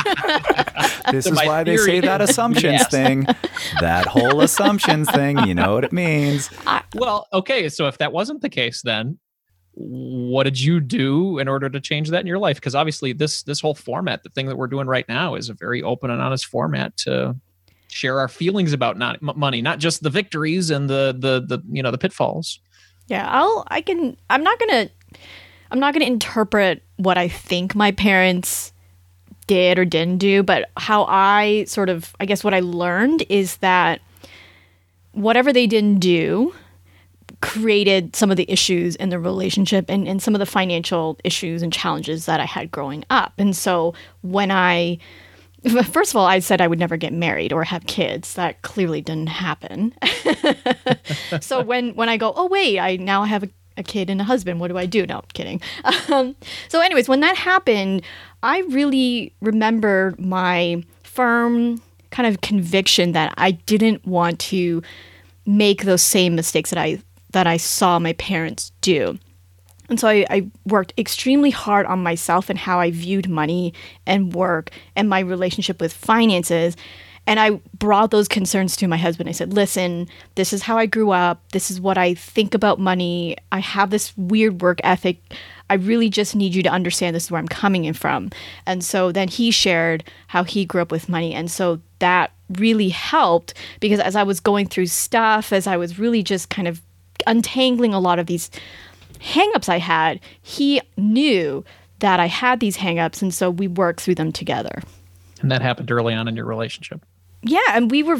this 1.11 1.25
is 1.25 1.33
why 1.33 1.63
theory. 1.63 1.77
they 1.77 1.83
say 1.83 1.99
that 2.01 2.21
assumptions 2.21 2.79
yes. 2.79 2.91
thing. 2.91 3.25
That 3.79 4.05
whole 4.05 4.41
assumptions 4.41 5.09
thing, 5.09 5.39
you 5.47 5.55
know 5.55 5.73
what 5.73 5.83
it 5.83 5.91
means. 5.91 6.49
well, 6.95 7.27
okay, 7.33 7.69
so 7.69 7.87
if 7.87 7.97
that 7.97 8.13
wasn't 8.13 8.41
the 8.41 8.49
case 8.49 8.81
then 8.83 9.17
what 9.79 10.43
did 10.43 10.59
you 10.59 10.79
do 10.79 11.37
in 11.37 11.47
order 11.47 11.69
to 11.69 11.79
change 11.79 12.09
that 12.09 12.21
in 12.21 12.25
your 12.25 12.39
life 12.39 12.57
because 12.57 12.73
obviously 12.73 13.13
this 13.13 13.43
this 13.43 13.61
whole 13.61 13.75
format 13.75 14.23
the 14.23 14.29
thing 14.29 14.47
that 14.47 14.57
we're 14.57 14.65
doing 14.65 14.87
right 14.87 15.07
now 15.07 15.35
is 15.35 15.49
a 15.49 15.53
very 15.53 15.83
open 15.83 16.09
and 16.09 16.19
honest 16.19 16.47
format 16.47 16.97
to 16.97 17.35
share 17.87 18.19
our 18.19 18.27
feelings 18.27 18.73
about 18.73 18.97
not 18.97 19.21
money 19.21 19.61
not 19.61 19.77
just 19.77 20.01
the 20.01 20.09
victories 20.09 20.71
and 20.71 20.89
the 20.89 21.15
the 21.19 21.45
the 21.45 21.63
you 21.69 21.83
know 21.83 21.91
the 21.91 21.97
pitfalls 21.97 22.59
yeah 23.07 23.29
i'll 23.31 23.63
i 23.67 23.79
can 23.79 24.17
i'm 24.31 24.43
not 24.43 24.57
gonna 24.59 24.89
I'm 25.71 25.79
not 25.79 25.93
going 25.93 26.05
to 26.05 26.11
interpret 26.11 26.83
what 26.97 27.17
I 27.17 27.27
think 27.27 27.75
my 27.75 27.91
parents 27.91 28.71
did 29.47 29.79
or 29.79 29.85
didn't 29.85 30.17
do, 30.17 30.43
but 30.43 30.69
how 30.77 31.05
I 31.05 31.63
sort 31.65 31.89
of, 31.89 32.15
I 32.19 32.25
guess 32.25 32.43
what 32.43 32.53
I 32.53 32.59
learned 32.59 33.23
is 33.29 33.57
that 33.57 34.01
whatever 35.13 35.51
they 35.51 35.67
didn't 35.67 35.99
do 35.99 36.53
created 37.41 38.15
some 38.15 38.31
of 38.31 38.37
the 38.37 38.49
issues 38.49 38.95
in 38.95 39.09
the 39.09 39.19
relationship 39.19 39.85
and, 39.89 40.07
and 40.07 40.21
some 40.21 40.35
of 40.35 40.39
the 40.39 40.45
financial 40.45 41.17
issues 41.23 41.61
and 41.61 41.71
challenges 41.71 42.25
that 42.25 42.39
I 42.39 42.45
had 42.45 42.71
growing 42.71 43.03
up. 43.09 43.33
And 43.37 43.55
so 43.55 43.93
when 44.21 44.51
I, 44.51 44.97
first 45.91 46.11
of 46.11 46.17
all, 46.17 46.25
I 46.25 46.39
said 46.39 46.61
I 46.61 46.67
would 46.67 46.79
never 46.79 46.97
get 46.97 47.13
married 47.13 47.53
or 47.53 47.63
have 47.63 47.85
kids. 47.85 48.33
That 48.33 48.61
clearly 48.63 49.01
didn't 49.01 49.29
happen. 49.29 49.93
so 51.41 51.61
when 51.61 51.95
when 51.95 52.09
I 52.09 52.17
go, 52.17 52.33
oh 52.35 52.47
wait, 52.47 52.79
I 52.79 52.95
now 52.95 53.23
have 53.23 53.43
a 53.43 53.49
a 53.77 53.83
kid 53.83 54.09
and 54.09 54.19
a 54.19 54.23
husband. 54.23 54.59
What 54.59 54.69
do 54.69 54.77
I 54.77 54.85
do? 54.85 55.05
No, 55.05 55.17
I'm 55.17 55.25
kidding. 55.33 55.61
Um, 56.09 56.35
so, 56.69 56.79
anyways, 56.79 57.09
when 57.09 57.19
that 57.19 57.35
happened, 57.35 58.01
I 58.41 58.59
really 58.69 59.33
remember 59.41 60.15
my 60.17 60.83
firm 61.03 61.81
kind 62.11 62.27
of 62.27 62.39
conviction 62.41 63.11
that 63.11 63.33
I 63.37 63.51
didn't 63.51 64.05
want 64.05 64.39
to 64.39 64.81
make 65.45 65.83
those 65.83 66.01
same 66.01 66.35
mistakes 66.35 66.69
that 66.69 66.79
I 66.79 66.99
that 67.31 67.45
I 67.45 67.57
saw 67.57 67.99
my 67.99 68.13
parents 68.13 68.71
do. 68.81 69.19
And 69.89 69.99
so 69.99 70.07
I, 70.07 70.25
I, 70.29 70.49
worked 70.65 70.93
extremely 70.97 71.49
hard 71.49 71.85
on 71.85 72.03
myself 72.03 72.49
and 72.49 72.59
how 72.59 72.79
I 72.79 72.91
viewed 72.91 73.29
money 73.29 73.73
and 74.05 74.33
work 74.33 74.71
and 74.95 75.07
my 75.07 75.19
relationship 75.19 75.79
with 75.79 75.93
finances. 75.93 76.75
And 77.27 77.41
I 77.41 77.59
brought 77.77 78.11
those 78.11 78.29
concerns 78.29 78.77
to 78.77 78.87
my 78.87 78.95
husband. 78.95 79.27
I 79.27 79.33
said, 79.33 79.53
listen, 79.53 80.07
this 80.35 80.53
is 80.53 80.63
how 80.63 80.77
I 80.77 80.85
grew 80.85 81.11
up. 81.11 81.41
This 81.51 81.69
is 81.69 81.81
what 81.81 81.97
I 81.97 82.13
think 82.13 82.53
about 82.53 82.79
money. 82.79 83.35
I 83.51 83.59
have 83.59 83.89
this 83.89 84.15
weird 84.17 84.61
work 84.61 84.79
ethic. 84.83 85.21
I 85.69 85.73
really 85.73 86.09
just 86.09 86.37
need 86.37 86.55
you 86.55 86.63
to 86.63 86.69
understand 86.69 87.13
this 87.13 87.25
is 87.25 87.31
where 87.31 87.39
I'm 87.39 87.47
coming 87.47 87.83
in 87.83 87.93
from. 87.93 88.29
And 88.65 88.81
so 88.81 89.11
then 89.11 89.27
he 89.27 89.51
shared 89.51 90.05
how 90.27 90.45
he 90.45 90.63
grew 90.63 90.81
up 90.81 90.89
with 90.89 91.09
money. 91.09 91.33
And 91.33 91.51
so 91.51 91.81
that 91.99 92.31
really 92.49 92.87
helped 92.87 93.53
because 93.81 93.99
as 93.99 94.15
I 94.15 94.23
was 94.23 94.39
going 94.39 94.67
through 94.67 94.85
stuff, 94.85 95.51
as 95.51 95.67
I 95.67 95.75
was 95.75 95.99
really 95.99 96.23
just 96.23 96.49
kind 96.49 96.67
of 96.67 96.81
untangling 97.27 97.93
a 97.93 97.99
lot 97.99 98.19
of 98.19 98.27
these 98.27 98.49
hangups 99.19 99.67
I 99.67 99.79
had, 99.79 100.21
he 100.41 100.81
knew 100.95 101.65
that 101.99 102.21
I 102.21 102.27
had 102.27 102.61
these 102.61 102.77
hangups. 102.77 103.21
And 103.21 103.33
so 103.33 103.49
we 103.49 103.67
worked 103.67 103.99
through 103.99 104.15
them 104.15 104.31
together. 104.31 104.81
And 105.41 105.51
that 105.51 105.61
happened 105.61 105.91
early 105.91 106.13
on 106.13 106.29
in 106.29 106.35
your 106.37 106.45
relationship. 106.45 107.05
Yeah, 107.47 107.59
and 107.71 107.89
we 107.89 108.03
were. 108.03 108.17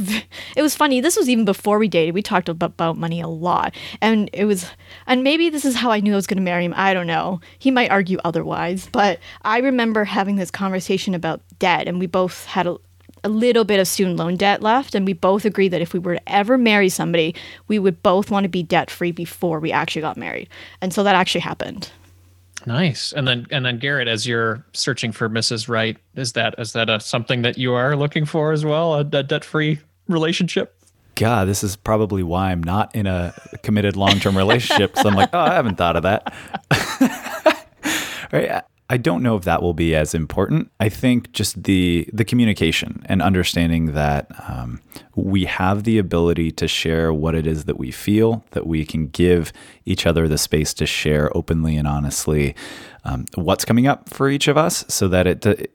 It 0.56 0.62
was 0.62 0.76
funny. 0.76 1.02
This 1.02 1.18
was 1.18 1.30
even 1.30 1.46
before 1.46 1.78
we 1.78 1.88
dated. 1.88 2.14
We 2.14 2.22
talked 2.22 2.50
about, 2.50 2.98
money 2.98 3.20
a 3.22 3.28
lot, 3.28 3.76
and 4.02 4.30
it 4.34 4.46
was. 4.46 4.70
And 5.06 5.24
maybe 5.24 5.50
this 5.50 5.66
is 5.66 5.76
how 5.76 5.92
I 5.92 6.00
knew 6.00 6.14
I 6.14 6.16
was 6.16 6.28
going 6.28 6.38
to 6.38 6.44
marry 6.44 6.64
him. 6.64 6.74
I 6.76 6.94
don't 6.94 7.08
know. 7.08 7.42
He 7.60 7.70
might 7.70 7.92
argue 7.92 8.18
otherwise, 8.24 8.88
but 8.92 9.20
I 9.44 9.60
remember 9.60 10.06
having 10.06 10.38
this 10.38 10.52
conversation 10.52 11.14
about 11.14 11.42
debt, 11.60 11.88
and 11.88 12.00
we 12.00 12.08
both 12.08 12.46
had 12.46 12.68
a, 12.68 12.78
a 13.24 13.30
little 13.30 13.66
bit 13.66 13.80
of 13.80 13.88
student 13.88 14.18
loan 14.18 14.38
debt 14.38 14.62
left, 14.62 14.96
and 14.96 15.06
we 15.06 15.14
both 15.14 15.46
agreed 15.46 15.70
that 15.70 15.82
if 15.82 15.94
we 15.94 16.00
were 16.00 16.16
to 16.16 16.30
ever 16.32 16.58
marry 16.58 16.90
somebody, 16.90 17.36
we 17.68 17.80
would 17.80 18.02
both 18.04 18.32
want 18.32 18.44
to 18.46 18.50
be 18.50 18.64
debt 18.64 18.90
free 18.90 19.12
before 19.12 19.60
we 19.60 19.72
actually 19.72 20.02
got 20.02 20.18
married, 20.18 20.48
and 20.82 20.94
so 20.94 21.04
that 21.04 21.16
actually 21.16 21.42
happened. 21.42 21.92
Nice. 22.66 23.14
And 23.14 23.28
then 23.28 23.48
and 23.52 23.66
then 23.66 23.78
Garrett, 23.78 24.08
as 24.08 24.28
you're 24.28 24.66
searching 24.74 25.12
for 25.12 25.30
Mrs. 25.30 25.70
Right, 25.70 25.98
is 26.16 26.34
that 26.34 26.56
is 26.58 26.74
that 26.74 26.90
a, 26.90 27.00
something 27.00 27.44
that 27.44 27.58
you 27.58 27.74
are 27.74 27.96
looking 27.96 28.26
for 28.26 28.52
as 28.52 28.66
well? 28.66 28.96
A, 28.96 29.00
a 29.02 29.24
debt 29.24 29.46
free 29.46 29.80
relationship? 30.08 30.74
God, 31.16 31.48
this 31.48 31.64
is 31.64 31.76
probably 31.76 32.22
why 32.24 32.52
I'm 32.52 32.62
not 32.62 32.96
in 32.96 33.08
a 33.08 33.34
committed 33.64 33.96
long 33.96 34.20
term 34.20 34.38
relationship. 34.38 34.98
so 34.98 35.10
I'm 35.10 35.16
like, 35.16 35.30
oh, 35.34 35.40
I 35.40 35.54
haven't 35.54 35.76
thought 35.76 35.96
of 35.96 36.04
that. 36.04 36.34
right. 38.32 38.64
I 38.90 38.96
don't 38.98 39.22
know 39.22 39.36
if 39.36 39.44
that 39.44 39.62
will 39.62 39.74
be 39.74 39.96
as 39.96 40.14
important. 40.14 40.72
I 40.80 40.88
think 40.88 41.34
just 41.34 41.64
the 41.64 42.08
the 42.14 42.24
communication 42.24 43.04
and 43.06 43.22
understanding 43.22 43.94
that 43.94 44.32
um, 44.48 44.82
we 45.16 45.44
have 45.46 45.84
the 45.84 45.98
ability 45.98 46.52
to 46.52 46.68
share 46.70 47.14
what 47.14 47.36
it 47.36 47.46
is 47.46 47.66
that 47.66 47.78
we 47.78 47.92
feel, 47.92 48.46
that 48.52 48.66
we 48.66 48.86
can 48.86 49.08
give 49.08 49.52
each 49.86 50.06
other 50.06 50.28
the 50.28 50.38
space 50.38 50.74
to 50.76 50.86
share 50.86 51.36
openly 51.36 51.76
and 51.76 51.88
honestly 51.88 52.56
um, 53.04 53.26
what's 53.36 53.66
coming 53.66 53.88
up 53.88 54.10
for 54.10 54.30
each 54.30 54.48
of 54.48 54.58
us, 54.58 54.86
so 54.88 55.10
that 55.10 55.28
it, 55.28 55.46
it 55.46 55.74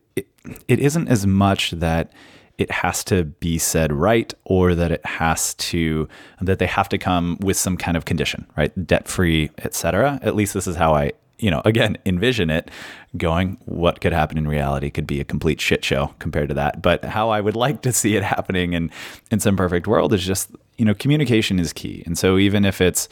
it 0.68 0.80
isn't 0.80 1.08
as 1.08 1.26
much 1.26 1.72
that 1.72 2.12
it 2.58 2.70
has 2.70 3.02
to 3.04 3.24
be 3.24 3.58
said 3.58 3.92
right 3.92 4.32
or 4.44 4.74
that 4.74 4.92
it 4.92 5.04
has 5.04 5.54
to 5.54 6.08
that 6.40 6.58
they 6.58 6.66
have 6.66 6.88
to 6.88 6.98
come 6.98 7.36
with 7.40 7.56
some 7.56 7.76
kind 7.76 7.96
of 7.96 8.04
condition 8.04 8.46
right 8.56 8.86
debt 8.86 9.08
free 9.08 9.50
etc 9.58 10.18
at 10.22 10.36
least 10.36 10.52
this 10.54 10.66
is 10.66 10.76
how 10.76 10.94
i 10.94 11.10
you 11.42 11.50
know, 11.50 11.60
again, 11.64 11.98
envision 12.06 12.48
it 12.48 12.70
going, 13.16 13.58
what 13.64 14.00
could 14.00 14.12
happen 14.12 14.38
in 14.38 14.46
reality 14.46 14.90
could 14.90 15.08
be 15.08 15.20
a 15.20 15.24
complete 15.24 15.60
shit 15.60 15.84
show 15.84 16.14
compared 16.20 16.48
to 16.48 16.54
that. 16.54 16.80
But 16.80 17.04
how 17.04 17.30
I 17.30 17.40
would 17.40 17.56
like 17.56 17.82
to 17.82 17.92
see 17.92 18.16
it 18.16 18.22
happening 18.36 18.72
in, 18.72 18.90
in 19.30 19.40
some 19.40 19.56
perfect 19.56 19.88
world 19.88 20.12
is 20.12 20.24
just, 20.24 20.50
you 20.78 20.84
know, 20.84 20.94
communication 20.94 21.58
is 21.58 21.72
key. 21.72 22.04
And 22.06 22.16
so 22.16 22.38
even 22.38 22.64
if 22.64 22.80
it's, 22.80 23.08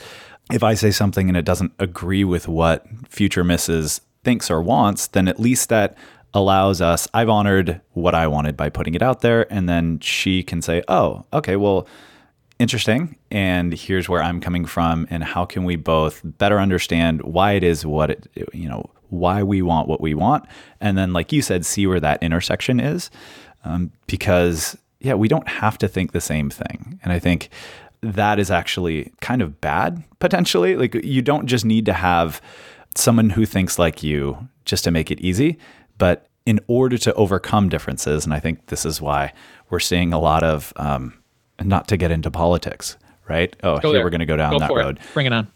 if 0.53 0.63
I 0.63 0.75
say 0.75 0.93
something 0.93 1.29
and 1.29 1.37
it 1.37 1.45
doesn't 1.45 1.73
agree 1.81 2.23
with 2.23 2.47
what 2.47 2.87
future 3.09 3.45
Mrs. 3.45 4.01
thinks 4.23 4.49
or 4.49 4.63
wants, 4.63 5.09
then 5.09 5.27
at 5.27 5.41
least 5.41 5.69
that 5.69 5.97
allows 6.33 6.81
us, 6.81 7.09
I've 7.13 7.29
honored 7.29 7.81
what 7.95 8.15
I 8.15 8.29
wanted 8.29 8.57
by 8.57 8.69
putting 8.69 8.95
it 8.95 9.03
out 9.03 9.23
there. 9.23 9.53
And 9.53 9.69
then 9.69 9.99
she 9.99 10.45
can 10.45 10.63
say, 10.63 10.85
oh, 10.87 11.25
okay, 11.33 11.57
well, 11.57 11.89
interesting 12.61 13.17
and 13.31 13.73
here's 13.73 14.07
where 14.07 14.23
I'm 14.23 14.39
coming 14.39 14.67
from 14.67 15.07
and 15.09 15.25
how 15.25 15.47
can 15.47 15.65
we 15.65 15.77
both 15.77 16.21
better 16.23 16.61
understand 16.61 17.23
why 17.23 17.53
it 17.53 17.65
is 17.65 17.87
what 17.87 18.11
it 18.11 18.29
you 18.53 18.69
know 18.69 18.91
why 19.09 19.43
we 19.43 19.63
want 19.63 19.89
what 19.89 20.03
we 20.03 20.13
want 20.13 20.45
and 20.79 20.97
then 20.99 21.15
like 21.15 21.33
you 21.33 21.41
said 21.41 21.65
see 21.65 21.87
where 21.87 22.01
that 22.01 22.23
intersection 22.23 22.79
is 22.79 23.11
um, 23.65 23.91
because 24.07 24.77
yeah 25.01 25.15
we 25.15 25.27
don't 25.27 25.49
have 25.49 25.79
to 25.79 25.89
think 25.89 26.13
the 26.13 26.21
same 26.21 26.51
thing 26.51 27.01
and 27.03 27.15
I 27.15 27.19
think 27.19 27.49
that 28.03 28.39
is 28.39 28.51
actually 28.51 29.13
kind 29.21 29.43
of 29.43 29.61
bad 29.61 30.03
potentially. 30.19 30.77
Like 30.77 30.95
you 30.95 31.23
don't 31.23 31.47
just 31.47 31.65
need 31.65 31.87
to 31.87 31.93
have 31.93 32.41
someone 32.97 33.31
who 33.31 33.47
thinks 33.47 33.79
like 33.79 34.03
you 34.03 34.49
just 34.65 34.85
to 34.85 34.91
make 34.91 35.11
it 35.11 35.21
easy 35.21 35.59
but 35.97 36.27
in 36.45 36.61
order 36.67 36.99
to 36.99 37.15
overcome 37.15 37.69
differences 37.69 38.25
and 38.25 38.35
I 38.35 38.41
think 38.41 38.67
this 38.67 38.85
is 38.85 39.01
why 39.01 39.33
we're 39.71 39.81
seeing 39.81 40.13
a 40.13 40.19
lot 40.19 40.43
of 40.43 40.73
um, 40.77 41.20
not 41.65 41.89
to 41.89 41.97
get 41.97 42.11
into 42.11 42.31
politics, 42.31 42.97
right? 43.29 43.55
Oh, 43.63 43.79
go 43.79 43.89
here 43.89 43.99
there. 43.99 44.05
we're 44.05 44.11
going 44.11 44.21
to 44.21 44.27
go 44.27 44.37
down 44.37 44.53
go 44.53 44.59
that 44.59 44.73
road. 44.73 44.99
It. 44.99 45.15
Bring 45.15 45.27
it 45.27 45.33
on. 45.33 45.49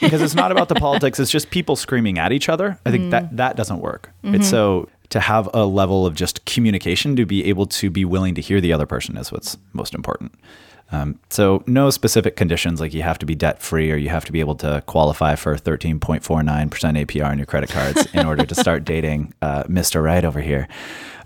because 0.00 0.22
it's 0.22 0.34
not 0.34 0.52
about 0.52 0.68
the 0.68 0.74
politics; 0.86 1.20
it's 1.20 1.30
just 1.30 1.50
people 1.50 1.76
screaming 1.76 2.18
at 2.18 2.32
each 2.32 2.48
other. 2.48 2.78
I 2.86 2.90
think 2.90 3.04
mm. 3.04 3.10
that 3.10 3.36
that 3.36 3.56
doesn't 3.56 3.80
work. 3.80 4.10
Mm-hmm. 4.24 4.36
It's 4.36 4.48
so 4.48 4.88
to 5.10 5.20
have 5.20 5.48
a 5.54 5.64
level 5.64 6.06
of 6.06 6.14
just 6.14 6.44
communication 6.46 7.16
to 7.16 7.26
be 7.26 7.44
able 7.44 7.66
to 7.66 7.90
be 7.90 8.04
willing 8.04 8.34
to 8.34 8.40
hear 8.40 8.60
the 8.60 8.72
other 8.72 8.86
person 8.86 9.16
is 9.16 9.30
what's 9.30 9.56
most 9.72 9.94
important. 9.94 10.32
Um, 10.92 11.18
so 11.30 11.64
no 11.66 11.90
specific 11.90 12.36
conditions 12.36 12.80
like 12.80 12.94
you 12.94 13.02
have 13.02 13.18
to 13.18 13.26
be 13.26 13.34
debt 13.34 13.60
free 13.60 13.90
or 13.90 13.96
you 13.96 14.08
have 14.08 14.24
to 14.26 14.32
be 14.32 14.40
able 14.40 14.54
to 14.56 14.82
qualify 14.86 15.34
for 15.34 15.56
13.49% 15.56 16.20
APR 16.70 17.26
on 17.26 17.38
your 17.38 17.46
credit 17.46 17.70
cards 17.70 18.06
in 18.14 18.24
order 18.24 18.46
to 18.46 18.54
start 18.54 18.84
dating 18.94 19.34
uh, 19.42 19.64
Mr. 19.64 20.02
Right 20.02 20.24
over 20.24 20.40
here. 20.40 20.68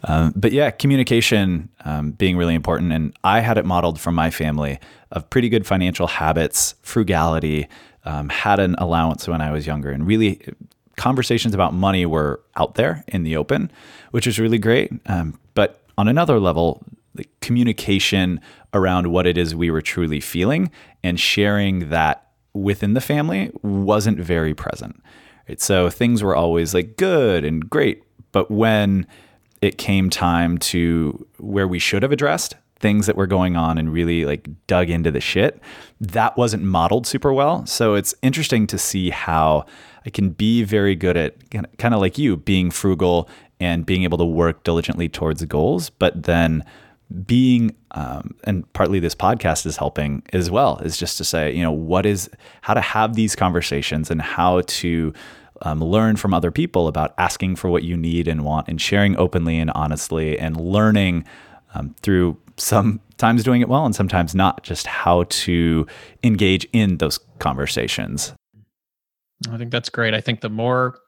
Um, 0.05 0.33
but 0.35 0.53
yeah, 0.53 0.71
communication 0.71 1.69
um, 1.85 2.13
being 2.13 2.37
really 2.37 2.55
important. 2.55 2.93
And 2.93 3.15
I 3.23 3.41
had 3.41 3.59
it 3.59 3.67
modeled 3.67 4.01
from 4.01 4.15
my 4.15 4.31
family 4.31 4.79
of 5.11 5.29
pretty 5.29 5.49
good 5.49 5.67
financial 5.67 6.07
habits, 6.07 6.75
frugality, 6.83 7.69
um, 8.05 8.31
had 8.31 8.61
an 8.61 8.77
allowance 8.77 9.29
when 9.29 9.43
I 9.43 9.53
was 9.53 9.67
younger, 9.67 9.91
and 9.91 10.07
really 10.07 10.41
conversations 10.97 11.55
about 11.55 11.75
money 11.75 12.07
were 12.07 12.41
out 12.57 12.77
there 12.77 13.05
in 13.09 13.25
the 13.25 13.37
open, 13.37 13.71
which 14.11 14.27
was 14.27 14.39
really 14.39 14.59
great. 14.59 14.91
Um, 15.07 15.39
but 15.55 15.83
on 15.99 16.09
another 16.09 16.41
level, 16.41 16.83
the 17.15 17.27
communication 17.41 18.41
around 18.75 19.09
what 19.09 19.27
it 19.27 19.37
is 19.37 19.55
we 19.55 19.71
were 19.71 19.83
truly 19.83 20.21
feeling 20.21 20.71
and 21.03 21.19
sharing 21.19 21.89
that 21.91 22.29
within 22.53 22.95
the 22.95 23.01
family 23.01 23.51
wasn't 23.63 24.19
very 24.19 24.55
present. 24.55 25.03
Right? 25.49 25.61
So 25.61 25.91
things 25.91 26.23
were 26.23 26.37
always 26.37 26.75
like 26.75 26.97
good 26.97 27.45
and 27.45 27.69
great, 27.69 28.03
but 28.33 28.51
when 28.51 29.07
it 29.63 29.79
came 29.79 30.11
time 30.11 30.59
to 30.59 31.27
where 31.39 31.69
we 31.69 31.79
should 31.79 32.03
have 32.03 32.13
addressed 32.13 32.57
things 32.79 33.07
that 33.07 33.17
were 33.17 33.27
going 33.27 33.57
on 33.57 33.77
and 33.77 33.93
really 33.93 34.25
like 34.25 34.49
dug 34.67 34.89
into 34.89 35.11
the 35.11 35.21
shit, 35.21 35.61
that 36.01 36.37
wasn't 36.37 36.63
modeled 36.63 37.07
super 37.07 37.33
well. 37.33 37.67
So 37.67 37.95
it's 37.95 38.15
interesting 38.23 38.67
to 38.69 38.79
see 38.79 39.11
how 39.11 39.67
I 40.07 40.11
can 40.11 40.31
be 40.31 40.63
very 40.65 40.97
good 40.97 41.17
at 41.17 41.51
kind 41.51 41.95
of 41.95 42.01
like 42.01 42.17
you 42.17 42.39
being 42.39 42.71
frugal 42.71 43.29
and 43.61 43.85
being 43.85 44.03
able 44.03 44.17
to 44.17 44.25
work 44.25 44.65
diligently 44.65 45.09
towards 45.09 45.45
goals, 45.45 45.91
but 45.91 46.23
then 46.23 46.65
being 47.27 47.75
um, 47.93 48.35
and 48.45 48.71
partly 48.73 49.01
this 49.01 49.15
podcast 49.15 49.67
is 49.67 49.77
helping 49.77 50.23
as 50.33 50.51
well 50.51 50.79
is 50.79 50.97
just 50.97 51.19
to 51.19 51.25
say 51.25 51.53
you 51.53 51.63
know 51.63 51.73
what 51.73 52.07
is 52.07 52.31
how 52.63 52.73
to 52.73 52.81
have 52.81 53.15
these 53.15 53.35
conversations 53.35 54.11
and 54.11 54.23
how 54.23 54.61
to 54.67 55.13
um, 55.63 55.83
learn 55.83 56.17
from 56.17 56.33
other 56.33 56.51
people 56.51 56.89
about 56.89 57.15
asking 57.19 57.57
for 57.57 57.69
what 57.69 57.83
you 57.83 57.97
need 57.97 58.29
and 58.29 58.45
want 58.45 58.69
and 58.69 58.81
sharing 58.81 59.17
openly 59.17 59.59
and 59.59 59.71
honestly 59.75 60.39
and 60.39 60.59
learning 60.59 61.25
um, 61.75 61.95
through 62.01 62.37
sometimes 62.57 63.43
doing 63.43 63.61
it 63.61 63.69
well 63.69 63.85
and 63.85 63.95
sometimes 63.95 64.35
not, 64.35 64.63
just 64.63 64.87
how 64.87 65.25
to 65.25 65.87
engage 66.23 66.67
in 66.73 66.99
those 66.99 67.19
conversations. 67.39 68.33
I 69.51 69.57
think 69.57 69.71
that's 69.71 69.89
great. 69.89 70.15
I 70.15 70.21
think 70.21 70.41
the 70.41 70.51
more 70.51 70.99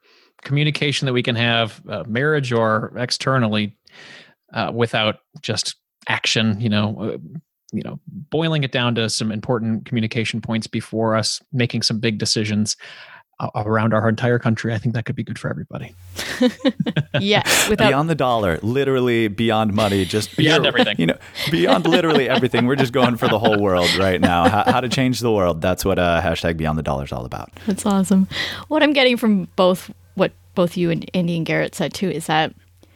communication 0.43 1.07
that 1.07 1.13
we 1.13 1.23
can 1.23 1.37
have, 1.37 1.81
uh, 1.89 2.05
marriage 2.07 2.53
or 2.53 2.93
externally, 2.97 3.77
uh, 4.53 4.73
without 4.75 5.17
just 5.41 5.77
action, 6.09 6.61
you 6.61 6.69
know, 6.69 6.97
uh, 7.01 7.19
you 7.73 7.83
know, 7.83 7.99
boiling 8.07 8.65
it 8.65 8.73
down 8.73 8.95
to 8.97 9.09
some 9.09 9.33
important 9.33 9.87
communication 9.87 10.41
points 10.41 10.67
before 10.67 11.17
us 11.17 11.41
making 11.53 11.83
some 11.83 11.99
big 11.99 12.19
decisions 12.19 12.77
around 13.55 13.93
our 13.93 14.09
entire 14.09 14.39
country. 14.39 14.73
I 14.73 14.79
think 14.79 14.95
that 14.95 15.05
could 15.05 15.17
be 15.17 15.25
good 15.25 15.39
for 15.39 15.51
everybody. 15.51 15.95
yes, 17.21 17.69
without 17.69 17.89
beyond 17.89 18.11
the 18.11 18.15
dollar, 18.15 18.59
literally 18.63 19.29
beyond 19.29 19.75
money, 19.75 20.05
just 20.05 20.37
beyond 20.37 20.67
everything. 20.67 20.97
You 20.99 21.07
know, 21.07 21.19
beyond 21.51 21.87
literally 21.87 22.29
everything. 22.29 22.67
We're 22.67 22.77
just 22.77 22.93
going 22.93 23.17
for 23.17 23.29
the 23.29 23.39
whole 23.39 23.61
world 23.61 23.95
right 23.97 24.21
now. 24.21 24.49
How, 24.49 24.65
how 24.65 24.81
to 24.81 24.89
change 24.89 25.21
the 25.21 25.33
world? 25.33 25.61
That's 25.61 25.85
what 25.85 25.99
uh, 25.99 26.21
hashtag 26.23 26.57
Beyond 26.57 26.79
the 26.79 26.83
Dollar 26.83 27.05
is 27.05 27.13
all 27.13 27.25
about. 27.25 27.51
That's 27.67 27.85
awesome. 27.87 28.29
What 28.69 28.83
I'm 28.83 28.93
getting 28.93 29.17
from 29.17 29.49
both 29.57 29.91
what 30.15 30.33
both 30.55 30.77
you 30.77 30.91
and 30.91 31.09
Andy 31.15 31.37
and 31.37 31.47
Garrett 31.47 31.75
said 31.75 31.95
too 31.95 32.11
is 32.11 32.27
that 32.27 32.55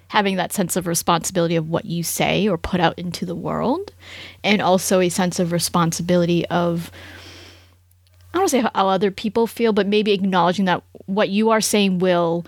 having 0.08 0.36
that 0.36 0.52
sense 0.52 0.76
of 0.76 0.86
responsibility 0.86 1.56
of 1.56 1.68
what 1.68 1.84
you 1.84 2.02
say 2.02 2.48
or 2.48 2.56
put 2.56 2.80
out 2.80 2.98
into 2.98 3.26
the 3.26 3.34
world, 3.34 3.92
and 4.44 4.62
also 4.62 5.00
a 5.00 5.08
sense 5.08 5.38
of 5.38 5.52
responsibility 5.52 6.46
of 6.46 6.90
I 8.34 8.38
don't 8.38 8.48
say 8.48 8.60
how 8.60 8.70
other 8.74 9.10
people 9.10 9.46
feel, 9.46 9.72
but 9.72 9.86
maybe 9.86 10.12
acknowledging 10.12 10.66
that 10.66 10.82
what 11.06 11.30
you 11.30 11.50
are 11.50 11.62
saying 11.62 12.00
will 12.00 12.44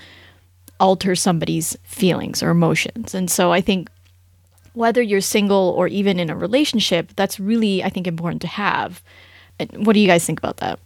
alter 0.79 1.17
somebody's 1.17 1.77
feelings 1.83 2.43
or 2.43 2.51
emotions. 2.51 3.15
And 3.15 3.31
so 3.31 3.53
I 3.53 3.63
think 3.63 3.89
whether 4.75 5.01
you're 5.01 5.23
single 5.23 5.75
or 5.77 5.89
even 5.89 6.21
in 6.21 6.29
a 6.29 6.37
relationship, 6.37 7.13
that's 7.17 7.41
really, 7.41 7.83
I 7.83 7.89
think, 7.89 8.07
important 8.07 8.43
to 8.43 8.49
have. 8.49 9.03
What 9.77 9.95
do 9.95 10.01
you 10.01 10.07
guys 10.07 10.25
think 10.27 10.39
about 10.39 10.59
that? 10.59 10.79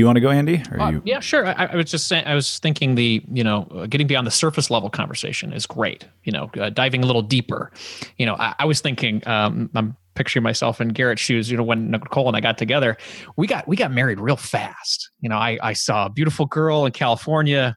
Do 0.00 0.02
you 0.02 0.06
want 0.06 0.16
to 0.16 0.22
go, 0.22 0.30
Andy? 0.30 0.62
Uh, 0.80 0.92
you- 0.92 1.02
yeah, 1.04 1.20
sure. 1.20 1.46
I, 1.46 1.66
I, 1.66 1.76
was 1.76 1.90
just 1.90 2.08
saying, 2.08 2.24
I 2.26 2.34
was 2.34 2.58
thinking 2.58 2.94
the, 2.94 3.22
you 3.30 3.44
know, 3.44 3.68
uh, 3.74 3.84
getting 3.84 4.06
beyond 4.06 4.26
the 4.26 4.30
surface 4.30 4.70
level 4.70 4.88
conversation 4.88 5.52
is 5.52 5.66
great. 5.66 6.08
You 6.24 6.32
know, 6.32 6.50
uh, 6.58 6.70
diving 6.70 7.02
a 7.02 7.06
little 7.06 7.20
deeper. 7.20 7.70
You 8.16 8.24
know, 8.24 8.34
I, 8.36 8.54
I 8.60 8.64
was 8.64 8.80
thinking, 8.80 9.22
um, 9.28 9.68
I'm 9.74 9.94
picturing 10.14 10.42
myself 10.42 10.80
in 10.80 10.88
Garrett's 10.88 11.20
shoes. 11.20 11.50
You 11.50 11.58
know, 11.58 11.62
when 11.62 11.90
Nicole 11.90 12.28
and 12.28 12.34
I 12.34 12.40
got 12.40 12.56
together, 12.56 12.96
we 13.36 13.46
got 13.46 13.68
we 13.68 13.76
got 13.76 13.92
married 13.92 14.20
real 14.20 14.38
fast. 14.38 15.10
You 15.20 15.28
know, 15.28 15.36
I 15.36 15.58
I 15.62 15.74
saw 15.74 16.06
a 16.06 16.10
beautiful 16.10 16.46
girl 16.46 16.86
in 16.86 16.92
California, 16.92 17.76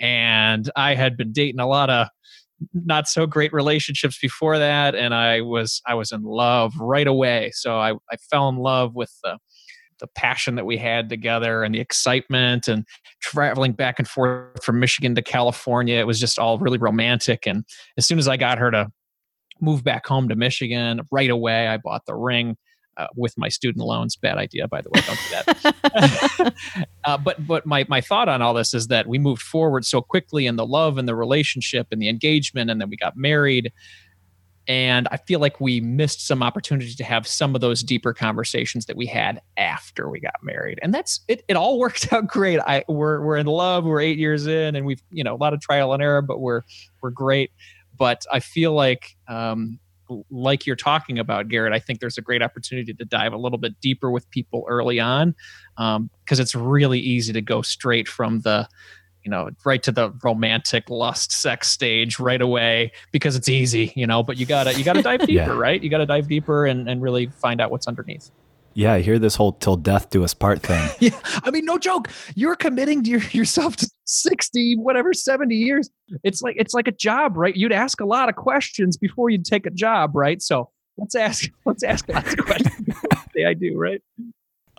and 0.00 0.68
I 0.74 0.96
had 0.96 1.16
been 1.16 1.30
dating 1.30 1.60
a 1.60 1.68
lot 1.68 1.88
of 1.88 2.08
not 2.74 3.06
so 3.06 3.26
great 3.26 3.52
relationships 3.52 4.18
before 4.20 4.58
that, 4.58 4.96
and 4.96 5.14
I 5.14 5.42
was 5.42 5.80
I 5.86 5.94
was 5.94 6.10
in 6.10 6.22
love 6.22 6.72
right 6.80 7.06
away. 7.06 7.52
So 7.54 7.78
I 7.78 7.92
I 7.92 8.16
fell 8.28 8.48
in 8.48 8.56
love 8.56 8.96
with 8.96 9.14
the 9.22 9.38
the 10.00 10.08
passion 10.08 10.54
that 10.56 10.66
we 10.66 10.76
had 10.76 11.08
together 11.08 11.62
and 11.62 11.74
the 11.74 11.80
excitement 11.80 12.68
and 12.68 12.84
traveling 13.20 13.72
back 13.72 13.98
and 13.98 14.08
forth 14.08 14.62
from 14.64 14.80
Michigan 14.80 15.14
to 15.14 15.22
California. 15.22 15.98
It 15.98 16.06
was 16.06 16.18
just 16.18 16.38
all 16.38 16.58
really 16.58 16.78
romantic. 16.78 17.46
And 17.46 17.64
as 17.96 18.06
soon 18.06 18.18
as 18.18 18.28
I 18.28 18.36
got 18.36 18.58
her 18.58 18.70
to 18.70 18.88
move 19.60 19.84
back 19.84 20.06
home 20.06 20.28
to 20.28 20.36
Michigan 20.36 21.00
right 21.10 21.30
away. 21.30 21.68
I 21.68 21.76
bought 21.76 22.06
the 22.06 22.14
ring. 22.14 22.56
Uh, 22.96 23.06
with 23.16 23.32
my 23.38 23.48
student 23.48 23.86
loans. 23.86 24.16
Bad 24.16 24.36
idea, 24.36 24.68
by 24.68 24.82
the 24.82 24.90
way. 24.90 25.00
Don't 25.00 25.16
do 25.16 25.72
that. 26.02 26.54
uh, 27.04 27.16
but 27.16 27.46
but 27.46 27.64
my 27.64 27.86
my 27.88 28.00
thought 28.00 28.28
on 28.28 28.42
all 28.42 28.52
this 28.52 28.74
is 28.74 28.88
that 28.88 29.06
we 29.06 29.18
moved 29.18 29.40
forward 29.40 29.86
so 29.86 30.02
quickly 30.02 30.44
in 30.44 30.56
the 30.56 30.66
love 30.66 30.98
and 30.98 31.08
the 31.08 31.14
relationship 31.14 31.86
and 31.92 32.02
the 32.02 32.08
engagement, 32.08 32.68
and 32.68 32.78
then 32.78 32.90
we 32.90 32.96
got 32.96 33.16
married. 33.16 33.72
And 34.68 35.08
I 35.10 35.16
feel 35.16 35.40
like 35.40 35.60
we 35.60 35.80
missed 35.80 36.26
some 36.26 36.42
opportunity 36.42 36.94
to 36.94 37.04
have 37.04 37.26
some 37.26 37.54
of 37.54 37.60
those 37.60 37.82
deeper 37.82 38.12
conversations 38.12 38.86
that 38.86 38.96
we 38.96 39.06
had 39.06 39.40
after 39.56 40.08
we 40.08 40.20
got 40.20 40.34
married. 40.42 40.78
And 40.82 40.94
that's 40.94 41.20
it. 41.28 41.44
It 41.48 41.56
all 41.56 41.78
worked 41.80 42.12
out 42.12 42.26
great. 42.26 42.60
I 42.60 42.84
we're 42.88 43.20
we're 43.22 43.36
in 43.36 43.46
love. 43.46 43.84
We're 43.84 44.00
eight 44.00 44.18
years 44.18 44.46
in, 44.46 44.76
and 44.76 44.86
we've 44.86 45.02
you 45.10 45.24
know 45.24 45.34
a 45.34 45.38
lot 45.38 45.54
of 45.54 45.60
trial 45.60 45.92
and 45.92 46.02
error, 46.02 46.22
but 46.22 46.40
we're 46.40 46.62
we're 47.02 47.10
great 47.10 47.50
but 48.00 48.24
I 48.32 48.40
feel 48.40 48.72
like 48.72 49.14
um, 49.28 49.78
like 50.30 50.66
you're 50.66 50.74
talking 50.74 51.18
about, 51.18 51.48
Garrett, 51.48 51.74
I 51.74 51.78
think 51.78 52.00
there's 52.00 52.16
a 52.16 52.22
great 52.22 52.42
opportunity 52.42 52.94
to 52.94 53.04
dive 53.04 53.34
a 53.34 53.36
little 53.36 53.58
bit 53.58 53.78
deeper 53.82 54.10
with 54.10 54.28
people 54.30 54.64
early 54.66 54.98
on 54.98 55.34
because 55.76 55.96
um, 55.96 56.10
it's 56.28 56.54
really 56.54 56.98
easy 56.98 57.34
to 57.34 57.42
go 57.42 57.60
straight 57.60 58.08
from 58.08 58.40
the 58.40 58.66
you 59.24 59.30
know 59.30 59.50
right 59.64 59.82
to 59.82 59.92
the 59.92 60.10
romantic 60.22 60.88
lust 60.90 61.32
sex 61.32 61.68
stage 61.68 62.18
right 62.18 62.40
away 62.40 62.92
because 63.12 63.36
it's 63.36 63.48
easy 63.48 63.92
you 63.96 64.06
know 64.06 64.22
but 64.22 64.36
you 64.36 64.46
gotta 64.46 64.72
you 64.74 64.84
gotta 64.84 65.02
dive 65.10 65.20
deeper 65.20 65.32
yeah. 65.32 65.48
right 65.48 65.82
you 65.82 65.90
gotta 65.90 66.06
dive 66.06 66.28
deeper 66.28 66.66
and, 66.66 66.88
and 66.88 67.02
really 67.02 67.26
find 67.26 67.60
out 67.60 67.70
what's 67.70 67.86
underneath 67.86 68.30
yeah, 68.72 68.92
I 68.92 69.00
hear 69.00 69.18
this 69.18 69.34
whole 69.34 69.52
till 69.52 69.76
death 69.76 70.10
do 70.10 70.22
us 70.22 70.32
part 70.32 70.62
thing. 70.62 70.88
yeah. 71.00 71.18
I 71.42 71.50
mean, 71.50 71.64
no 71.64 71.76
joke. 71.76 72.08
You're 72.36 72.54
committing 72.54 73.04
your, 73.04 73.20
yourself 73.32 73.76
to 73.78 73.90
60, 74.04 74.76
whatever, 74.76 75.12
70 75.12 75.54
years. 75.54 75.90
It's 76.22 76.40
like 76.40 76.54
it's 76.56 76.72
like 76.72 76.86
a 76.86 76.92
job, 76.92 77.36
right? 77.36 77.54
You'd 77.54 77.72
ask 77.72 78.00
a 78.00 78.04
lot 78.04 78.28
of 78.28 78.36
questions 78.36 78.96
before 78.96 79.28
you'd 79.28 79.44
take 79.44 79.66
a 79.66 79.70
job, 79.70 80.14
right? 80.14 80.40
So 80.40 80.70
let's 80.96 81.14
ask 81.14 81.50
let's 81.64 81.82
ask 81.82 82.08
lots 82.08 82.32
of 82.32 82.38
questions 82.38 82.96
I 83.46 83.54
do, 83.54 83.76
right? 83.76 84.02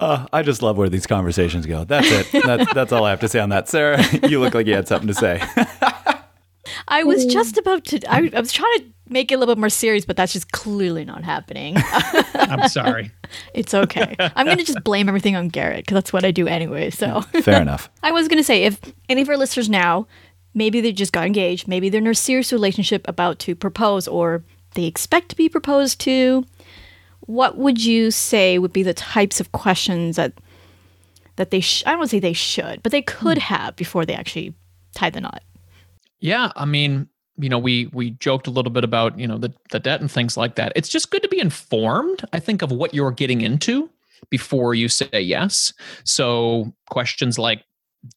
Uh, 0.01 0.25
I 0.33 0.41
just 0.41 0.63
love 0.63 0.77
where 0.77 0.89
these 0.89 1.05
conversations 1.05 1.67
go. 1.67 1.83
That's 1.83 2.09
it. 2.11 2.43
That's, 2.43 2.73
that's 2.73 2.91
all 2.91 3.05
I 3.05 3.11
have 3.11 3.19
to 3.19 3.29
say 3.29 3.39
on 3.39 3.49
that. 3.49 3.69
Sarah, 3.69 4.03
you 4.27 4.39
look 4.39 4.55
like 4.55 4.65
you 4.65 4.73
had 4.73 4.87
something 4.87 5.07
to 5.07 5.13
say. 5.13 5.41
I 6.87 7.03
was 7.03 7.25
just 7.25 7.57
about 7.57 7.85
to. 7.85 7.99
I, 8.11 8.29
I, 8.33 8.39
was 8.39 8.51
trying 8.51 8.79
to 8.79 8.85
make 9.09 9.31
it 9.31 9.35
a 9.35 9.37
little 9.37 9.53
bit 9.55 9.59
more 9.59 9.69
serious, 9.69 10.03
but 10.03 10.17
that's 10.17 10.33
just 10.33 10.51
clearly 10.51 11.05
not 11.05 11.23
happening. 11.23 11.75
I'm 12.33 12.67
sorry. 12.67 13.11
It's 13.53 13.73
okay. 13.73 14.15
I'm 14.19 14.45
going 14.45 14.57
to 14.57 14.63
just 14.63 14.83
blame 14.83 15.07
everything 15.07 15.35
on 15.35 15.49
Garrett 15.49 15.85
because 15.85 15.95
that's 15.95 16.11
what 16.11 16.25
I 16.25 16.31
do 16.31 16.47
anyway. 16.47 16.89
So 16.89 17.21
fair 17.21 17.61
enough. 17.61 17.89
I 18.01 18.11
was 18.11 18.27
going 18.27 18.39
to 18.39 18.43
say 18.43 18.63
if 18.63 18.79
any 19.07 19.21
of 19.21 19.29
our 19.29 19.37
listeners 19.37 19.69
now, 19.69 20.07
maybe 20.53 20.81
they 20.81 20.91
just 20.91 21.13
got 21.13 21.25
engaged, 21.25 21.67
maybe 21.67 21.89
they're 21.89 22.01
in 22.01 22.07
a 22.07 22.15
serious 22.15 22.51
relationship 22.51 23.07
about 23.07 23.39
to 23.39 23.55
propose, 23.55 24.07
or 24.07 24.43
they 24.73 24.85
expect 24.85 25.29
to 25.29 25.35
be 25.35 25.49
proposed 25.49 25.99
to. 26.01 26.45
What 27.21 27.57
would 27.57 27.84
you 27.84 28.12
say 28.12 28.57
would 28.57 28.73
be 28.73 28.84
the 28.84 28.93
types 28.93 29.39
of 29.39 29.51
questions 29.51 30.15
that 30.15 30.34
that 31.38 31.51
they? 31.51 31.60
Sh- 31.60 31.84
I 31.86 31.91
don't 31.91 31.99
want 31.99 32.10
to 32.10 32.15
say 32.15 32.19
they 32.19 32.34
should, 32.34 32.84
but 32.84 32.91
they 32.91 33.01
could 33.01 33.38
hmm. 33.38 33.53
have 33.53 33.75
before 33.75 34.05
they 34.05 34.13
actually 34.13 34.53
tie 34.93 35.10
the 35.10 35.21
knot. 35.21 35.43
Yeah, 36.19 36.51
I 36.55 36.65
mean, 36.65 37.07
you 37.38 37.49
know, 37.49 37.60
we 37.60 37.88
we 37.93 38.12
joked 38.12 38.47
a 38.47 38.51
little 38.51 38.71
bit 38.71 38.84
about 38.84 39.17
you 39.19 39.27
know 39.27 39.38
the 39.38 39.53
the 39.71 39.79
debt 39.79 40.01
and 40.01 40.12
things 40.12 40.38
like 40.38 40.55
that. 40.55 40.73
It's 40.75 40.89
just 40.89 41.12
good 41.12 41.23
to 41.23 41.29
be 41.29 41.39
informed. 41.39 42.25
I 42.34 42.39
think 42.39 42.62
of 42.62 42.71
what 42.71 42.93
you're 42.93 43.12
getting 43.12 43.41
into 43.41 43.89
before 44.29 44.75
you 44.75 44.88
say 44.88 45.19
yes. 45.19 45.73
So 46.03 46.73
questions 46.89 47.39
like, 47.39 47.63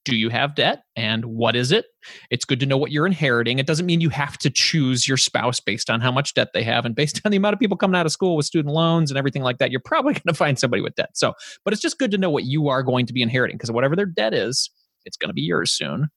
do 0.04 0.16
you 0.16 0.30
have 0.30 0.54
debt 0.54 0.84
and 0.96 1.24
what 1.24 1.54
is 1.54 1.70
it? 1.70 1.86
It's 2.30 2.44
good 2.44 2.60
to 2.60 2.66
know 2.66 2.76
what 2.76 2.90
you're 2.90 3.06
inheriting. 3.06 3.58
It 3.58 3.66
doesn't 3.66 3.86
mean 3.86 4.00
you 4.00 4.08
have 4.10 4.38
to 4.38 4.50
choose 4.50 5.06
your 5.06 5.16
spouse 5.16 5.60
based 5.60 5.90
on 5.90 6.00
how 6.00 6.10
much 6.10 6.34
debt 6.34 6.48
they 6.54 6.62
have 6.62 6.84
and 6.84 6.94
based 6.94 7.20
on 7.24 7.30
the 7.30 7.36
amount 7.36 7.54
of 7.54 7.60
people 7.60 7.76
coming 7.76 7.98
out 7.98 8.06
of 8.06 8.12
school 8.12 8.36
with 8.36 8.46
student 8.46 8.74
loans 8.74 9.10
and 9.10 9.18
everything 9.18 9.42
like 9.42 9.58
that. 9.58 9.70
You're 9.70 9.80
probably 9.84 10.12
going 10.14 10.22
to 10.28 10.34
find 10.34 10.58
somebody 10.58 10.82
with 10.82 10.94
debt. 10.94 11.10
So, 11.14 11.34
but 11.64 11.72
it's 11.72 11.82
just 11.82 11.98
good 11.98 12.10
to 12.12 12.18
know 12.18 12.30
what 12.30 12.44
you 12.44 12.68
are 12.68 12.82
going 12.82 13.06
to 13.06 13.12
be 13.12 13.22
inheriting 13.22 13.56
because 13.56 13.70
whatever 13.70 13.96
their 13.96 14.06
debt 14.06 14.32
is, 14.34 14.70
it's 15.04 15.16
going 15.16 15.30
to 15.30 15.34
be 15.34 15.42
yours 15.42 15.70
soon. 15.70 16.08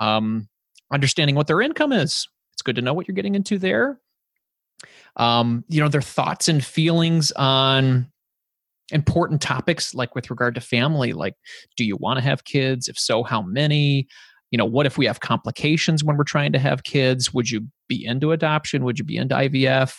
Um, 0.00 0.48
understanding 0.92 1.34
what 1.34 1.46
their 1.46 1.62
income 1.62 1.92
is. 1.92 2.28
It's 2.52 2.62
good 2.62 2.76
to 2.76 2.82
know 2.82 2.92
what 2.92 3.08
you're 3.08 3.14
getting 3.14 3.34
into 3.34 3.58
there. 3.58 3.98
Um, 5.16 5.64
you 5.68 5.80
know, 5.80 5.88
their 5.88 6.02
thoughts 6.02 6.48
and 6.48 6.64
feelings 6.64 7.32
on 7.32 8.10
important 8.90 9.40
topics 9.40 9.94
like 9.94 10.14
with 10.14 10.30
regard 10.30 10.54
to 10.54 10.60
family, 10.60 11.12
like 11.12 11.34
do 11.76 11.84
you 11.84 11.96
want 11.96 12.18
to 12.18 12.24
have 12.24 12.44
kids? 12.44 12.88
If 12.88 12.98
so, 12.98 13.22
how 13.22 13.42
many? 13.42 14.06
You 14.50 14.58
know, 14.58 14.64
what 14.64 14.86
if 14.86 14.96
we 14.96 15.06
have 15.06 15.20
complications 15.20 16.04
when 16.04 16.16
we're 16.16 16.24
trying 16.24 16.52
to 16.52 16.60
have 16.60 16.84
kids? 16.84 17.34
Would 17.34 17.50
you 17.50 17.66
be 17.88 18.04
into 18.04 18.30
adoption? 18.30 18.84
Would 18.84 18.98
you 18.98 19.04
be 19.04 19.16
into 19.16 19.34
IVF? 19.34 19.96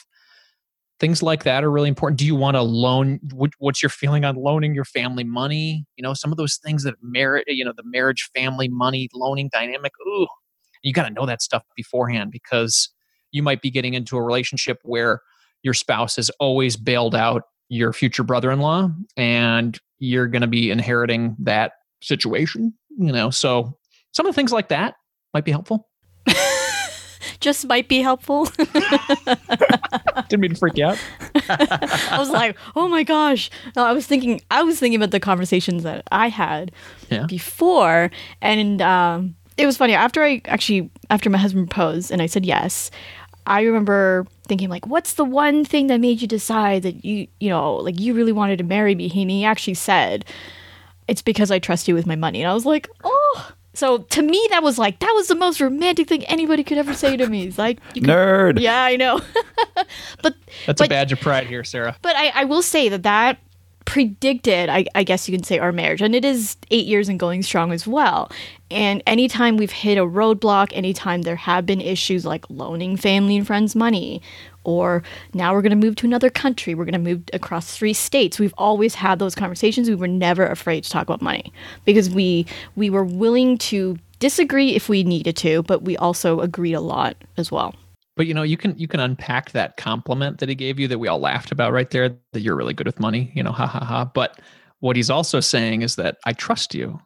Things 0.97 1.21
like 1.21 1.43
that 1.43 1.65
are 1.65 1.71
really 1.71 1.89
important. 1.89 2.19
Do 2.19 2.25
you 2.25 2.35
want 2.35 2.55
to 2.55 2.61
loan? 2.61 3.19
What's 3.57 3.83
your 3.83 3.89
feeling 3.89 4.23
on 4.23 4.35
loaning 4.37 4.73
your 4.73 4.85
family 4.85 5.25
money? 5.25 5.85
You 5.97 6.03
know, 6.03 6.13
some 6.13 6.31
of 6.31 6.37
those 6.37 6.55
things 6.55 6.83
that 6.83 6.95
merit, 7.01 7.43
you 7.47 7.65
know, 7.65 7.73
the 7.75 7.83
marriage, 7.83 8.29
family, 8.33 8.69
money, 8.69 9.09
loaning 9.13 9.49
dynamic. 9.51 9.91
Ooh, 10.07 10.27
you 10.83 10.93
got 10.93 11.05
to 11.07 11.13
know 11.13 11.25
that 11.25 11.41
stuff 11.41 11.63
beforehand 11.75 12.31
because 12.31 12.89
you 13.31 13.43
might 13.43 13.61
be 13.61 13.69
getting 13.69 13.93
into 13.93 14.15
a 14.15 14.23
relationship 14.23 14.77
where 14.83 15.19
your 15.63 15.73
spouse 15.73 16.15
has 16.15 16.29
always 16.39 16.77
bailed 16.77 17.15
out 17.15 17.43
your 17.69 17.93
future 17.93 18.23
brother-in-law 18.23 18.89
and 19.17 19.79
you're 19.99 20.27
going 20.27 20.41
to 20.41 20.47
be 20.47 20.71
inheriting 20.71 21.35
that 21.39 21.73
situation 22.01 22.73
you 22.97 23.11
know 23.11 23.29
so 23.29 23.77
some 24.11 24.25
of 24.25 24.33
the 24.33 24.35
things 24.35 24.51
like 24.51 24.69
that 24.69 24.95
might 25.33 25.45
be 25.45 25.51
helpful 25.51 25.87
just 27.39 27.67
might 27.67 27.87
be 27.87 28.01
helpful 28.01 28.45
didn't 30.29 30.41
mean 30.41 30.51
to 30.51 30.57
freak 30.57 30.77
you 30.77 30.85
out 30.85 30.99
i 31.49 32.15
was 32.17 32.29
like 32.29 32.55
oh 32.75 32.87
my 32.87 33.03
gosh 33.03 33.49
no, 33.75 33.83
i 33.83 33.91
was 33.91 34.05
thinking 34.05 34.39
i 34.51 34.61
was 34.61 34.79
thinking 34.79 34.97
about 34.97 35.11
the 35.11 35.19
conversations 35.19 35.83
that 35.83 36.03
i 36.11 36.29
had 36.29 36.71
yeah. 37.09 37.25
before 37.25 38.11
and 38.41 38.81
um 38.81 39.35
it 39.57 39.65
was 39.65 39.77
funny 39.77 39.93
after 39.93 40.23
I 40.23 40.41
actually 40.45 40.89
after 41.09 41.29
my 41.29 41.37
husband 41.37 41.69
proposed 41.69 42.11
and 42.11 42.21
I 42.21 42.25
said 42.25 42.45
yes. 42.45 42.91
I 43.47 43.61
remember 43.61 44.25
thinking 44.47 44.69
like, 44.69 44.87
what's 44.87 45.13
the 45.13 45.25
one 45.25 45.65
thing 45.65 45.87
that 45.87 45.99
made 45.99 46.21
you 46.21 46.27
decide 46.27 46.83
that 46.83 47.03
you 47.05 47.27
you 47.39 47.49
know 47.49 47.75
like 47.75 47.99
you 47.99 48.13
really 48.13 48.31
wanted 48.31 48.57
to 48.57 48.63
marry 48.63 48.95
me? 48.95 49.11
And 49.15 49.29
he 49.29 49.45
actually 49.45 49.75
said, 49.75 50.25
it's 51.07 51.21
because 51.21 51.51
I 51.51 51.59
trust 51.59 51.87
you 51.87 51.95
with 51.95 52.05
my 52.05 52.15
money. 52.15 52.41
And 52.41 52.49
I 52.49 52.53
was 52.53 52.65
like, 52.65 52.89
oh. 53.03 53.51
So 53.73 53.99
to 53.99 54.21
me, 54.21 54.47
that 54.51 54.63
was 54.63 54.79
like 54.79 54.99
that 54.99 55.11
was 55.15 55.27
the 55.27 55.35
most 55.35 55.59
romantic 55.59 56.07
thing 56.07 56.23
anybody 56.25 56.63
could 56.63 56.77
ever 56.77 56.93
say 56.93 57.17
to 57.17 57.27
me. 57.27 57.45
He's 57.45 57.57
like 57.57 57.81
nerd. 57.93 58.59
Yeah, 58.59 58.83
I 58.83 58.95
know. 58.95 59.19
but 60.21 60.35
that's 60.65 60.79
but, 60.79 60.85
a 60.85 60.89
badge 60.89 61.11
of 61.11 61.19
pride 61.19 61.47
here, 61.47 61.63
Sarah. 61.65 61.97
But 62.01 62.15
I, 62.15 62.31
I 62.33 62.43
will 62.45 62.61
say 62.61 62.87
that 62.87 63.03
that 63.03 63.37
predicted, 63.85 64.67
I, 64.69 64.85
I 64.95 65.03
guess 65.03 65.27
you 65.27 65.35
can 65.37 65.43
say, 65.43 65.59
our 65.59 65.71
marriage. 65.71 66.01
And 66.01 66.15
it 66.15 66.25
is 66.25 66.57
eight 66.71 66.85
years 66.85 67.07
and 67.07 67.19
going 67.19 67.43
strong 67.43 67.71
as 67.71 67.87
well. 67.87 68.31
And 68.71 69.01
anytime 69.05 69.57
we've 69.57 69.71
hit 69.71 69.97
a 69.97 70.01
roadblock, 70.01 70.71
anytime 70.73 71.21
there 71.21 71.35
have 71.35 71.65
been 71.65 71.79
issues 71.79 72.25
like 72.25 72.49
loaning 72.49 72.97
family 72.97 73.37
and 73.37 73.45
friends 73.45 73.75
money, 73.75 74.21
or 74.63 75.03
now 75.33 75.53
we're 75.53 75.61
going 75.61 75.79
to 75.79 75.85
move 75.87 75.95
to 75.97 76.07
another 76.07 76.29
country, 76.29 76.73
we're 76.73 76.85
going 76.85 76.93
to 76.93 76.99
move 76.99 77.23
across 77.31 77.77
three 77.77 77.93
states. 77.93 78.39
We've 78.39 78.55
always 78.57 78.95
had 78.95 79.19
those 79.19 79.35
conversations. 79.35 79.87
We 79.87 79.95
were 79.95 80.07
never 80.07 80.45
afraid 80.47 80.83
to 80.83 80.89
talk 80.89 81.03
about 81.03 81.21
money 81.21 81.53
because 81.85 82.09
we 82.09 82.47
we 82.75 82.89
were 82.89 83.03
willing 83.03 83.57
to 83.59 83.97
disagree 84.19 84.75
if 84.75 84.89
we 84.89 85.03
needed 85.03 85.37
to, 85.37 85.61
but 85.63 85.83
we 85.83 85.95
also 85.97 86.39
agreed 86.39 86.73
a 86.73 86.81
lot 86.81 87.15
as 87.37 87.51
well. 87.51 87.75
But 88.15 88.27
you 88.27 88.33
know, 88.33 88.43
you 88.43 88.57
can 88.57 88.77
you 88.77 88.87
can 88.87 88.99
unpack 88.99 89.51
that 89.51 89.77
compliment 89.77 90.39
that 90.39 90.49
he 90.49 90.55
gave 90.55 90.79
you 90.79 90.87
that 90.87 90.99
we 90.99 91.07
all 91.07 91.19
laughed 91.19 91.51
about 91.51 91.73
right 91.73 91.89
there 91.89 92.17
that 92.31 92.39
you're 92.39 92.55
really 92.55 92.73
good 92.73 92.87
with 92.87 92.99
money, 92.99 93.31
you 93.35 93.43
know, 93.43 93.51
ha 93.51 93.67
ha 93.67 93.83
ha. 93.83 94.05
But 94.05 94.39
what 94.79 94.95
he's 94.95 95.09
also 95.09 95.39
saying 95.39 95.81
is 95.81 95.95
that 95.95 96.17
I 96.25 96.33
trust 96.33 96.73
you. 96.73 96.99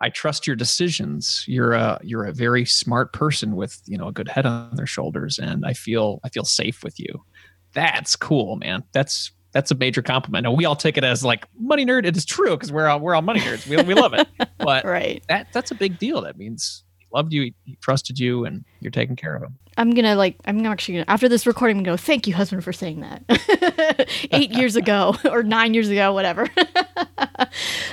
I 0.00 0.10
trust 0.10 0.46
your 0.46 0.54
decisions. 0.54 1.44
You're 1.48 1.72
a 1.72 1.98
you're 2.04 2.24
a 2.24 2.32
very 2.32 2.64
smart 2.64 3.12
person 3.12 3.56
with, 3.56 3.82
you 3.86 3.98
know, 3.98 4.08
a 4.08 4.12
good 4.12 4.28
head 4.28 4.46
on 4.46 4.76
their 4.76 4.86
shoulders 4.86 5.38
and 5.38 5.66
I 5.66 5.72
feel 5.72 6.20
I 6.22 6.28
feel 6.28 6.44
safe 6.44 6.84
with 6.84 7.00
you. 7.00 7.24
That's 7.72 8.14
cool, 8.14 8.56
man. 8.56 8.84
That's 8.92 9.32
that's 9.52 9.70
a 9.70 9.74
major 9.74 10.02
compliment. 10.02 10.46
And 10.46 10.56
we 10.56 10.64
all 10.64 10.76
take 10.76 10.96
it 10.96 11.04
as 11.04 11.24
like 11.24 11.46
money 11.58 11.84
nerd. 11.84 12.04
It 12.06 12.16
is 12.16 12.24
true 12.24 12.50
because 12.50 12.70
we're 12.70 12.86
all 12.86 13.00
we're 13.00 13.14
all 13.14 13.22
money 13.22 13.40
nerds. 13.40 13.66
We, 13.66 13.82
we 13.82 13.94
love 13.94 14.14
it. 14.14 14.28
But 14.58 14.84
right. 14.84 15.22
that 15.28 15.46
that's 15.52 15.70
a 15.70 15.74
big 15.74 15.98
deal. 15.98 16.20
That 16.22 16.36
means 16.36 16.84
loved 17.12 17.32
you, 17.32 17.52
he 17.64 17.76
trusted 17.80 18.18
you, 18.18 18.44
and 18.44 18.64
you're 18.80 18.90
taking 18.90 19.16
care 19.16 19.34
of 19.34 19.42
him. 19.42 19.58
I'm 19.76 19.92
gonna 19.92 20.16
like 20.16 20.36
I'm 20.44 20.64
actually 20.66 20.94
gonna 20.94 21.04
after 21.08 21.28
this 21.28 21.46
recording 21.46 21.78
I'm 21.78 21.84
gonna 21.84 21.96
go, 21.96 22.00
thank 22.00 22.26
you, 22.26 22.34
husband, 22.34 22.64
for 22.64 22.72
saying 22.72 23.00
that. 23.00 24.08
Eight 24.32 24.50
years 24.50 24.76
ago 24.76 25.16
or 25.30 25.42
nine 25.42 25.72
years 25.74 25.88
ago, 25.88 26.12
whatever. 26.12 26.48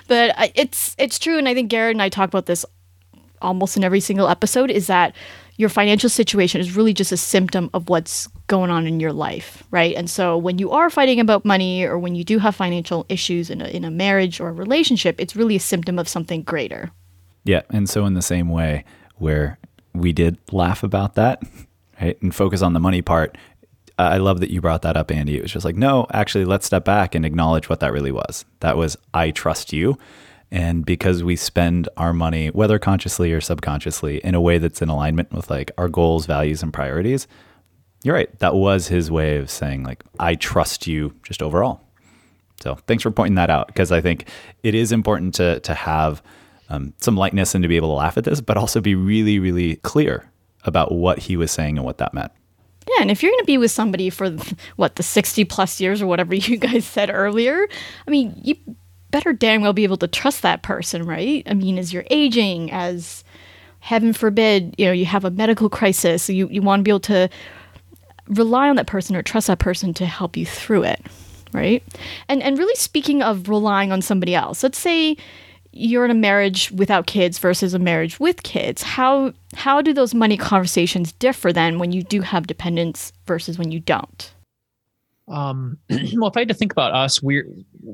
but 0.08 0.36
it's 0.56 0.96
it's 0.98 1.20
true, 1.20 1.38
and 1.38 1.48
I 1.48 1.54
think 1.54 1.70
Garrett 1.70 1.96
and 1.96 2.02
I 2.02 2.10
talk 2.10 2.28
about 2.28 2.48
this 2.48 2.66
almost 3.42 3.78
in 3.78 3.84
every 3.84 4.00
single 4.00 4.28
episode. 4.28 4.72
Is 4.72 4.88
that 4.88 5.16
your 5.58 5.70
financial 5.70 6.10
situation 6.10 6.60
is 6.60 6.76
really 6.76 6.94
just 6.94 7.12
a 7.12 7.18
symptom 7.18 7.70
of 7.74 7.88
what's 7.88 8.28
going 8.48 8.70
on 8.70 8.88
in 8.88 9.00
your 9.00 9.14
life, 9.14 9.64
right? 9.72 9.96
And 9.96 10.10
so 10.10 10.38
when 10.38 10.58
you 10.58 10.72
are 10.72 10.90
fighting 10.90 11.20
about 11.20 11.46
money 11.46 11.86
or 11.86 11.98
when 11.98 12.16
you 12.16 12.24
do 12.24 12.40
have 12.40 12.56
financial 12.56 13.06
issues 13.08 13.50
in 13.50 13.62
a, 13.62 13.68
in 13.68 13.86
a 13.86 13.92
marriage 13.92 14.42
or 14.42 14.50
a 14.50 14.54
relationship, 14.54 15.16
it's 15.18 15.36
really 15.36 15.56
a 15.56 15.62
symptom 15.62 15.98
of 15.98 16.10
something 16.10 16.44
greater. 16.44 16.92
Yeah. 17.46 17.62
And 17.70 17.88
so, 17.88 18.06
in 18.06 18.16
the 18.16 18.22
same 18.22 18.50
way, 18.50 18.84
where 19.18 19.58
we 19.94 20.14
did 20.14 20.38
laugh 20.52 20.84
about 20.84 21.16
that, 21.16 21.42
right? 22.02 22.22
And 22.22 22.34
focus 22.34 22.62
on 22.62 22.74
the 22.74 22.80
money 22.80 23.02
part. 23.02 23.38
I 23.98 24.18
love 24.18 24.42
that 24.42 24.52
you 24.52 24.60
brought 24.60 24.82
that 24.82 24.98
up, 24.98 25.10
Andy. 25.10 25.38
It 25.38 25.42
was 25.42 25.54
just 25.54 25.64
like, 25.64 25.78
no, 25.78 26.06
actually, 26.12 26.44
let's 26.44 26.66
step 26.66 26.84
back 26.84 27.16
and 27.16 27.26
acknowledge 27.26 27.70
what 27.70 27.80
that 27.80 27.94
really 27.94 28.12
was. 28.12 28.44
That 28.60 28.76
was, 28.76 28.98
I 29.14 29.32
trust 29.32 29.72
you. 29.72 29.98
And 30.52 30.86
because 30.86 31.24
we 31.24 31.38
spend 31.38 31.88
our 31.96 32.14
money, 32.14 32.50
whether 32.50 32.78
consciously 32.78 33.32
or 33.32 33.40
subconsciously, 33.40 34.18
in 34.18 34.36
a 34.36 34.42
way 34.42 34.58
that's 34.58 34.82
in 34.82 34.90
alignment 34.90 35.32
with 35.32 35.50
like 35.50 35.72
our 35.78 35.88
goals, 35.88 36.26
values, 36.26 36.62
and 36.62 36.74
priorities, 36.74 37.28
you're 38.04 38.16
right. 38.16 38.38
That 38.40 38.54
was 38.54 38.88
his 38.88 39.10
way 39.10 39.38
of 39.38 39.50
saying, 39.50 39.84
like, 39.84 40.04
I 40.20 40.36
trust 40.36 40.88
you 40.88 41.16
just 41.24 41.42
overall. 41.42 41.82
So 42.62 42.76
thanks 42.88 43.04
for 43.04 43.12
pointing 43.12 43.36
that 43.36 43.50
out 43.50 43.68
because 43.68 43.92
I 43.92 44.02
think 44.02 44.28
it 44.64 44.76
is 44.76 44.92
important 44.92 45.34
to 45.36 45.60
to 45.62 45.74
have 45.74 46.22
um, 46.70 46.94
some 46.98 47.16
lightness 47.16 47.56
and 47.56 47.62
to 47.64 47.68
be 47.68 47.76
able 47.76 47.90
to 47.90 47.94
laugh 47.94 48.18
at 48.18 48.24
this, 48.24 48.42
but 48.42 48.58
also 48.58 48.82
be 48.82 48.96
really, 48.96 49.40
really 49.40 49.78
clear 49.78 50.30
about 50.64 50.92
what 50.92 51.20
he 51.20 51.38
was 51.38 51.52
saying 51.52 51.78
and 51.78 51.86
what 51.86 51.98
that 52.00 52.14
meant. 52.14 52.32
Yeah, 52.88 53.02
and 53.02 53.12
if 53.12 53.24
you're 53.24 53.32
going 53.32 53.42
to 53.42 53.46
be 53.46 53.58
with 53.58 53.72
somebody 53.72 54.10
for 54.10 54.32
what 54.76 54.96
the 54.96 55.04
60 55.04 55.44
plus 55.46 55.80
years 55.82 56.02
or 56.02 56.08
whatever 56.08 56.36
you 56.36 56.58
guys 56.58 56.86
said 56.86 57.10
earlier, 57.12 57.68
I 58.08 58.12
mean, 58.12 58.34
you 58.44 58.56
better 59.12 59.34
damn 59.34 59.62
well 59.62 59.74
be 59.74 59.84
able 59.84 59.98
to 59.98 60.08
trust 60.08 60.42
that 60.42 60.62
person, 60.62 61.04
right? 61.04 61.44
I 61.46 61.54
mean, 61.54 61.78
as 61.78 61.94
you're 61.94 62.06
aging, 62.10 62.72
as 62.72 63.24
heaven 63.80 64.14
forbid, 64.14 64.76
you 64.78 64.86
know, 64.86 64.92
you 64.92 65.06
have 65.06 65.26
a 65.26 65.32
medical 65.32 65.70
crisis, 65.70 66.30
you 66.30 66.50
you 66.50 66.62
want 66.62 66.82
to 66.82 66.84
be 66.84 66.92
able 66.92 67.00
to 67.02 67.30
rely 68.28 68.68
on 68.70 68.76
that 68.76 68.88
person 68.88 69.16
or 69.16 69.22
trust 69.22 69.48
that 69.48 69.60
person 69.60 69.94
to 69.94 70.06
help 70.06 70.36
you 70.36 70.46
through 70.46 70.84
it, 70.84 71.02
right? 71.54 71.84
And 72.28 72.42
and 72.44 72.58
really 72.58 72.76
speaking 72.76 73.22
of 73.22 73.48
relying 73.48 73.92
on 73.92 74.02
somebody 74.02 74.36
else, 74.36 74.64
let's 74.64 74.80
say 74.80 75.16
you're 75.76 76.06
in 76.06 76.12
a 76.12 76.16
marriage 76.16 76.72
without 76.72 77.06
kids 77.06 77.38
versus 77.38 77.74
a 77.74 77.80
marriage 77.80 78.18
with 78.20 78.44
kids 78.44 78.82
how 78.82 79.34
how 79.54 79.82
do 79.82 79.94
those 79.94 80.14
money 80.14 80.38
conversations 80.38 81.12
differ 81.12 81.52
then 81.52 81.78
when 81.78 81.92
you 81.92 82.02
do 82.02 82.22
have 82.22 82.48
dependents 82.48 83.12
versus 83.28 83.58
when 83.58 83.72
you 83.72 83.80
don't? 83.80 84.34
Um, 85.28 85.78
well 85.90 86.30
if 86.30 86.38
i 86.38 86.42
had 86.42 86.48
to 86.48 86.54
think 86.54 86.72
about 86.72 86.94
us 86.94 87.22
we're 87.22 87.48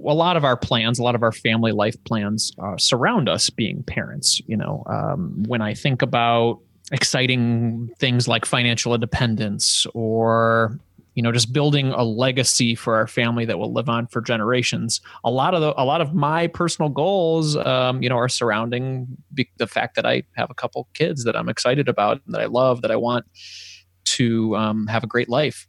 a 0.05 0.13
lot 0.13 0.37
of 0.37 0.43
our 0.43 0.57
plans 0.57 0.99
a 0.99 1.03
lot 1.03 1.15
of 1.15 1.23
our 1.23 1.31
family 1.31 1.71
life 1.71 2.01
plans 2.03 2.51
uh, 2.61 2.77
surround 2.77 3.27
us 3.27 3.49
being 3.49 3.83
parents 3.83 4.41
you 4.47 4.57
know? 4.57 4.83
Um, 4.87 5.43
when 5.47 5.61
i 5.61 5.73
think 5.73 6.01
about 6.01 6.59
exciting 6.91 7.89
things 7.99 8.27
like 8.27 8.45
financial 8.45 8.93
independence 8.93 9.87
or 9.93 10.77
you 11.15 11.23
know 11.23 11.31
just 11.31 11.51
building 11.51 11.89
a 11.89 12.03
legacy 12.03 12.75
for 12.75 12.95
our 12.95 13.07
family 13.07 13.45
that 13.45 13.59
will 13.59 13.73
live 13.73 13.89
on 13.89 14.07
for 14.07 14.21
generations. 14.21 15.01
A 15.23 15.31
lot 15.31 15.53
of 15.53 15.61
the 15.61 15.79
a 15.81 15.83
lot 15.83 16.01
of 16.01 16.13
my 16.13 16.47
personal 16.47 16.89
goals 16.89 17.55
um, 17.57 18.01
you 18.01 18.09
know 18.09 18.17
are 18.17 18.29
surrounding 18.29 19.07
the 19.57 19.67
fact 19.67 19.95
that 19.95 20.05
i 20.05 20.23
have 20.35 20.49
a 20.49 20.53
couple 20.53 20.87
kids 20.93 21.23
that 21.23 21.35
i'm 21.35 21.49
excited 21.49 21.87
about 21.87 22.21
that 22.27 22.41
i 22.41 22.45
love 22.45 22.81
that 22.81 22.91
i 22.91 22.95
want 22.95 23.25
to 24.03 24.55
um, 24.55 24.87
have 24.87 25.03
a 25.03 25.07
great 25.07 25.29
life. 25.29 25.67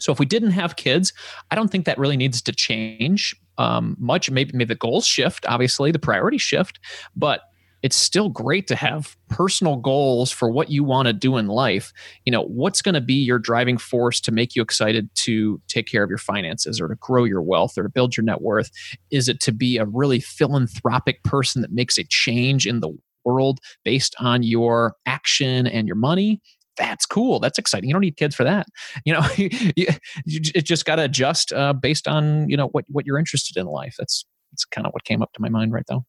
So 0.00 0.12
if 0.12 0.18
we 0.18 0.26
didn't 0.26 0.52
have 0.52 0.76
kids 0.76 1.12
i 1.50 1.54
don't 1.54 1.68
think 1.68 1.84
that 1.86 1.98
really 1.98 2.16
needs 2.16 2.40
to 2.42 2.52
change 2.52 3.34
um, 3.58 3.96
much. 3.98 4.30
Maybe 4.30 4.52
maybe 4.54 4.68
the 4.68 4.76
goals 4.76 5.06
shift 5.06 5.44
obviously 5.46 5.90
the 5.90 5.98
priorities 5.98 6.42
shift 6.42 6.78
but 7.16 7.40
it's 7.82 7.96
still 7.96 8.28
great 8.28 8.66
to 8.68 8.76
have 8.76 9.16
personal 9.28 9.76
goals 9.76 10.30
for 10.30 10.50
what 10.50 10.70
you 10.70 10.82
want 10.82 11.06
to 11.06 11.12
do 11.12 11.36
in 11.36 11.46
life. 11.46 11.92
You 12.24 12.32
know, 12.32 12.42
what's 12.42 12.82
going 12.82 12.94
to 12.94 13.00
be 13.00 13.14
your 13.14 13.38
driving 13.38 13.78
force 13.78 14.20
to 14.20 14.32
make 14.32 14.56
you 14.56 14.62
excited 14.62 15.08
to 15.16 15.60
take 15.68 15.86
care 15.86 16.02
of 16.02 16.10
your 16.10 16.18
finances 16.18 16.80
or 16.80 16.88
to 16.88 16.96
grow 16.96 17.24
your 17.24 17.42
wealth 17.42 17.78
or 17.78 17.84
to 17.84 17.88
build 17.88 18.16
your 18.16 18.24
net 18.24 18.40
worth? 18.40 18.70
Is 19.10 19.28
it 19.28 19.40
to 19.40 19.52
be 19.52 19.78
a 19.78 19.84
really 19.84 20.20
philanthropic 20.20 21.22
person 21.22 21.62
that 21.62 21.72
makes 21.72 21.98
a 21.98 22.04
change 22.04 22.66
in 22.66 22.80
the 22.80 22.90
world 23.24 23.60
based 23.84 24.16
on 24.18 24.42
your 24.42 24.94
action 25.06 25.66
and 25.66 25.86
your 25.86 25.96
money? 25.96 26.40
That's 26.76 27.06
cool. 27.06 27.40
That's 27.40 27.58
exciting. 27.58 27.88
You 27.88 27.94
don't 27.94 28.02
need 28.02 28.16
kids 28.16 28.34
for 28.34 28.44
that. 28.44 28.66
You 29.04 29.12
know, 29.14 29.26
you, 29.36 29.88
you 30.24 30.40
just 30.40 30.84
got 30.84 30.96
to 30.96 31.04
adjust 31.04 31.52
uh, 31.52 31.72
based 31.72 32.06
on 32.08 32.48
you 32.48 32.56
know 32.56 32.68
what 32.68 32.84
what 32.88 33.04
you're 33.04 33.18
interested 33.18 33.56
in 33.56 33.66
life. 33.66 33.96
That's 33.98 34.24
that's 34.52 34.64
kind 34.64 34.86
of 34.86 34.92
what 34.92 35.04
came 35.04 35.22
up 35.22 35.32
to 35.34 35.42
my 35.42 35.48
mind 35.48 35.72
right 35.72 35.84
though. 35.88 36.04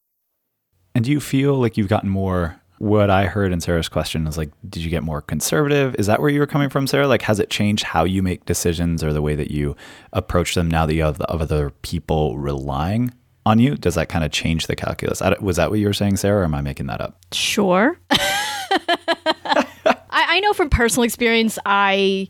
And 0.94 1.04
do 1.04 1.10
you 1.10 1.20
feel 1.20 1.54
like 1.54 1.76
you've 1.76 1.88
gotten 1.88 2.10
more? 2.10 2.56
What 2.78 3.10
I 3.10 3.26
heard 3.26 3.52
in 3.52 3.60
Sarah's 3.60 3.90
question 3.90 4.26
is 4.26 4.38
like, 4.38 4.50
did 4.68 4.82
you 4.82 4.88
get 4.88 5.02
more 5.02 5.20
conservative? 5.20 5.94
Is 5.98 6.06
that 6.06 6.20
where 6.20 6.30
you 6.30 6.40
were 6.40 6.46
coming 6.46 6.70
from, 6.70 6.86
Sarah? 6.86 7.06
Like, 7.06 7.20
has 7.22 7.38
it 7.38 7.50
changed 7.50 7.84
how 7.84 8.04
you 8.04 8.22
make 8.22 8.46
decisions 8.46 9.04
or 9.04 9.12
the 9.12 9.20
way 9.20 9.34
that 9.34 9.50
you 9.50 9.76
approach 10.14 10.54
them 10.54 10.70
now 10.70 10.86
that 10.86 10.94
you 10.94 11.02
have 11.02 11.18
the 11.18 11.30
other 11.30 11.70
people 11.82 12.38
relying 12.38 13.12
on 13.44 13.58
you? 13.58 13.74
Does 13.74 13.96
that 13.96 14.08
kind 14.08 14.24
of 14.24 14.32
change 14.32 14.66
the 14.66 14.76
calculus? 14.76 15.20
Was 15.40 15.56
that 15.56 15.68
what 15.68 15.78
you 15.78 15.88
were 15.88 15.92
saying, 15.92 16.16
Sarah, 16.16 16.40
or 16.40 16.44
am 16.44 16.54
I 16.54 16.62
making 16.62 16.86
that 16.86 17.02
up? 17.02 17.18
Sure. 17.32 17.98
I, 18.10 19.66
I 20.10 20.40
know 20.40 20.54
from 20.54 20.70
personal 20.70 21.04
experience, 21.04 21.58
I 21.66 22.28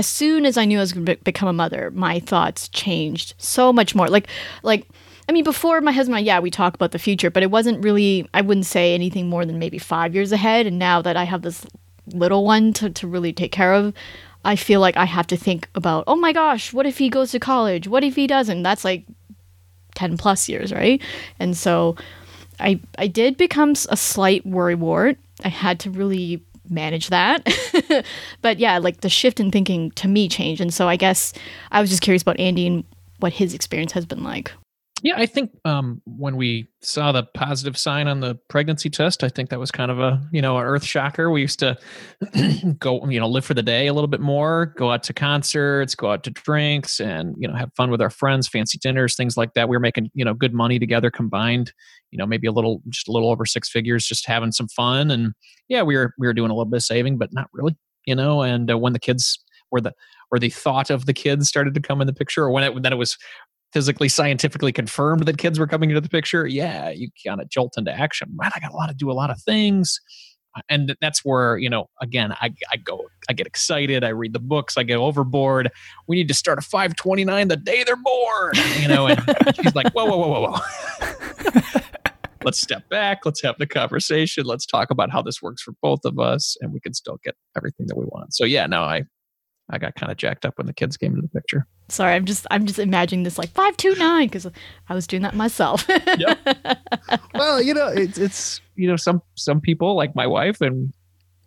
as 0.00 0.06
soon 0.06 0.46
as 0.46 0.56
I 0.56 0.64
knew 0.64 0.78
I 0.78 0.80
was 0.80 0.94
going 0.94 1.04
to 1.04 1.16
become 1.16 1.46
a 1.46 1.52
mother, 1.52 1.90
my 1.90 2.20
thoughts 2.20 2.70
changed 2.70 3.34
so 3.36 3.70
much 3.70 3.94
more. 3.94 4.08
Like, 4.08 4.28
like 4.62 4.86
I 5.30 5.32
mean, 5.32 5.44
before 5.44 5.80
my 5.80 5.92
husband, 5.92 6.16
and 6.16 6.24
I, 6.24 6.26
yeah, 6.26 6.40
we 6.40 6.50
talk 6.50 6.74
about 6.74 6.90
the 6.90 6.98
future, 6.98 7.30
but 7.30 7.44
it 7.44 7.52
wasn't 7.52 7.84
really. 7.84 8.28
I 8.34 8.40
wouldn't 8.40 8.66
say 8.66 8.94
anything 8.94 9.28
more 9.28 9.46
than 9.46 9.60
maybe 9.60 9.78
five 9.78 10.12
years 10.12 10.32
ahead. 10.32 10.66
And 10.66 10.76
now 10.76 11.00
that 11.02 11.16
I 11.16 11.22
have 11.22 11.42
this 11.42 11.64
little 12.08 12.44
one 12.44 12.72
to 12.72 12.90
to 12.90 13.06
really 13.06 13.32
take 13.32 13.52
care 13.52 13.72
of, 13.72 13.94
I 14.44 14.56
feel 14.56 14.80
like 14.80 14.96
I 14.96 15.04
have 15.04 15.28
to 15.28 15.36
think 15.36 15.68
about. 15.76 16.02
Oh 16.08 16.16
my 16.16 16.32
gosh, 16.32 16.72
what 16.72 16.84
if 16.84 16.98
he 16.98 17.08
goes 17.08 17.30
to 17.30 17.38
college? 17.38 17.86
What 17.86 18.02
if 18.02 18.16
he 18.16 18.26
doesn't? 18.26 18.64
That's 18.64 18.84
like 18.84 19.04
ten 19.94 20.16
plus 20.16 20.48
years, 20.48 20.72
right? 20.72 21.00
And 21.38 21.56
so, 21.56 21.94
I 22.58 22.80
I 22.98 23.06
did 23.06 23.36
become 23.36 23.74
a 23.88 23.96
slight 23.96 24.44
worrywart. 24.44 25.16
I 25.44 25.48
had 25.48 25.78
to 25.80 25.92
really 25.92 26.42
manage 26.68 27.08
that. 27.10 27.46
but 28.42 28.58
yeah, 28.58 28.78
like 28.78 29.02
the 29.02 29.08
shift 29.08 29.38
in 29.38 29.52
thinking 29.52 29.92
to 29.92 30.08
me 30.08 30.28
changed. 30.28 30.60
And 30.60 30.74
so 30.74 30.88
I 30.88 30.96
guess 30.96 31.32
I 31.70 31.80
was 31.80 31.88
just 31.88 32.02
curious 32.02 32.22
about 32.22 32.40
Andy 32.40 32.66
and 32.66 32.82
what 33.20 33.32
his 33.32 33.54
experience 33.54 33.92
has 33.92 34.04
been 34.04 34.24
like. 34.24 34.50
Yeah, 35.02 35.14
I 35.16 35.24
think 35.24 35.50
um, 35.64 36.02
when 36.04 36.36
we 36.36 36.68
saw 36.82 37.10
the 37.10 37.22
positive 37.22 37.78
sign 37.78 38.06
on 38.06 38.20
the 38.20 38.34
pregnancy 38.48 38.90
test, 38.90 39.24
I 39.24 39.28
think 39.30 39.48
that 39.48 39.58
was 39.58 39.70
kind 39.70 39.90
of 39.90 39.98
a 39.98 40.20
you 40.30 40.42
know 40.42 40.58
an 40.58 40.64
earth 40.64 40.84
shocker. 40.84 41.30
We 41.30 41.40
used 41.40 41.58
to 41.60 41.78
go 42.78 43.08
you 43.08 43.18
know 43.18 43.28
live 43.28 43.44
for 43.44 43.54
the 43.54 43.62
day 43.62 43.86
a 43.86 43.94
little 43.94 44.08
bit 44.08 44.20
more, 44.20 44.66
go 44.76 44.90
out 44.90 45.02
to 45.04 45.14
concerts, 45.14 45.94
go 45.94 46.10
out 46.10 46.22
to 46.24 46.30
drinks, 46.30 47.00
and 47.00 47.34
you 47.38 47.48
know 47.48 47.54
have 47.54 47.72
fun 47.74 47.90
with 47.90 48.02
our 48.02 48.10
friends, 48.10 48.46
fancy 48.46 48.78
dinners, 48.78 49.16
things 49.16 49.36
like 49.36 49.54
that. 49.54 49.68
We 49.68 49.76
were 49.76 49.80
making 49.80 50.10
you 50.12 50.24
know 50.24 50.34
good 50.34 50.52
money 50.52 50.78
together 50.78 51.10
combined. 51.10 51.72
You 52.10 52.18
know 52.18 52.26
maybe 52.26 52.46
a 52.46 52.52
little 52.52 52.82
just 52.90 53.08
a 53.08 53.12
little 53.12 53.30
over 53.30 53.46
six 53.46 53.70
figures, 53.70 54.04
just 54.06 54.26
having 54.26 54.52
some 54.52 54.68
fun. 54.68 55.10
And 55.10 55.32
yeah, 55.68 55.82
we 55.82 55.96
were 55.96 56.12
we 56.18 56.26
were 56.26 56.34
doing 56.34 56.50
a 56.50 56.54
little 56.54 56.70
bit 56.70 56.78
of 56.78 56.82
saving, 56.82 57.16
but 57.16 57.32
not 57.32 57.48
really. 57.54 57.76
You 58.06 58.14
know, 58.16 58.42
and 58.42 58.70
uh, 58.70 58.76
when 58.76 58.92
the 58.92 58.98
kids 58.98 59.38
were 59.70 59.80
the 59.80 59.92
or 60.30 60.38
the 60.38 60.50
thought 60.50 60.90
of 60.90 61.06
the 61.06 61.12
kids 61.14 61.48
started 61.48 61.74
to 61.74 61.80
come 61.80 62.00
in 62.00 62.06
the 62.06 62.12
picture, 62.12 62.44
or 62.44 62.50
when 62.50 62.64
it 62.64 62.82
then 62.82 62.92
it 62.92 62.96
was 62.96 63.16
physically 63.72 64.08
scientifically 64.08 64.72
confirmed 64.72 65.26
that 65.26 65.38
kids 65.38 65.58
were 65.58 65.66
coming 65.66 65.90
into 65.90 66.00
the 66.00 66.08
picture, 66.08 66.46
yeah, 66.46 66.90
you 66.90 67.08
kind 67.26 67.40
of 67.40 67.48
jolt 67.48 67.74
into 67.76 67.92
action. 67.92 68.28
Man, 68.32 68.50
I 68.54 68.60
got 68.60 68.72
a 68.72 68.76
lot 68.76 68.88
to 68.88 68.94
do 68.94 69.10
a 69.10 69.12
lot 69.12 69.30
of 69.30 69.40
things. 69.40 70.00
Uh, 70.56 70.62
and 70.68 70.96
that's 71.00 71.24
where, 71.24 71.56
you 71.58 71.70
know, 71.70 71.88
again, 72.02 72.32
I, 72.32 72.52
I 72.72 72.76
go, 72.76 73.06
I 73.28 73.32
get 73.32 73.46
excited. 73.46 74.02
I 74.02 74.08
read 74.08 74.32
the 74.32 74.40
books. 74.40 74.76
I 74.76 74.82
go 74.82 75.04
overboard. 75.04 75.70
We 76.08 76.16
need 76.16 76.28
to 76.28 76.34
start 76.34 76.58
a 76.58 76.62
529 76.62 77.48
the 77.48 77.56
day 77.56 77.84
they're 77.84 77.94
born, 77.96 78.54
you 78.80 78.88
know, 78.88 79.06
and 79.06 79.22
she's 79.54 79.74
like, 79.74 79.92
whoa, 79.92 80.06
whoa, 80.06 80.16
whoa, 80.16 80.40
whoa, 80.40 80.50
whoa. 80.50 81.80
let's 82.44 82.60
step 82.60 82.88
back. 82.88 83.24
Let's 83.24 83.42
have 83.42 83.56
the 83.58 83.66
conversation. 83.66 84.44
Let's 84.44 84.66
talk 84.66 84.90
about 84.90 85.10
how 85.10 85.22
this 85.22 85.40
works 85.40 85.62
for 85.62 85.72
both 85.82 86.04
of 86.04 86.18
us 86.18 86.56
and 86.60 86.72
we 86.72 86.80
can 86.80 86.94
still 86.94 87.18
get 87.22 87.36
everything 87.56 87.86
that 87.86 87.96
we 87.96 88.04
want. 88.06 88.34
So 88.34 88.44
yeah, 88.44 88.66
no, 88.66 88.82
I, 88.82 89.04
I 89.70 89.78
got 89.78 89.94
kind 89.94 90.10
of 90.10 90.18
jacked 90.18 90.44
up 90.44 90.58
when 90.58 90.66
the 90.66 90.72
kids 90.72 90.96
came 90.96 91.12
into 91.12 91.22
the 91.22 91.28
picture. 91.28 91.66
Sorry, 91.88 92.14
I'm 92.14 92.24
just 92.24 92.46
I'm 92.50 92.66
just 92.66 92.78
imagining 92.78 93.22
this 93.22 93.38
like 93.38 93.50
five 93.50 93.76
two 93.76 93.94
nine 93.96 94.26
because 94.26 94.46
I 94.88 94.94
was 94.94 95.06
doing 95.06 95.22
that 95.22 95.34
myself. 95.34 95.86
yep. 95.88 96.38
Well, 97.34 97.62
you 97.62 97.72
know, 97.72 97.88
it's 97.88 98.18
it's 98.18 98.60
you 98.76 98.86
know 98.86 98.96
some 98.96 99.22
some 99.34 99.60
people 99.60 99.96
like 99.96 100.14
my 100.14 100.26
wife 100.26 100.60
and 100.60 100.92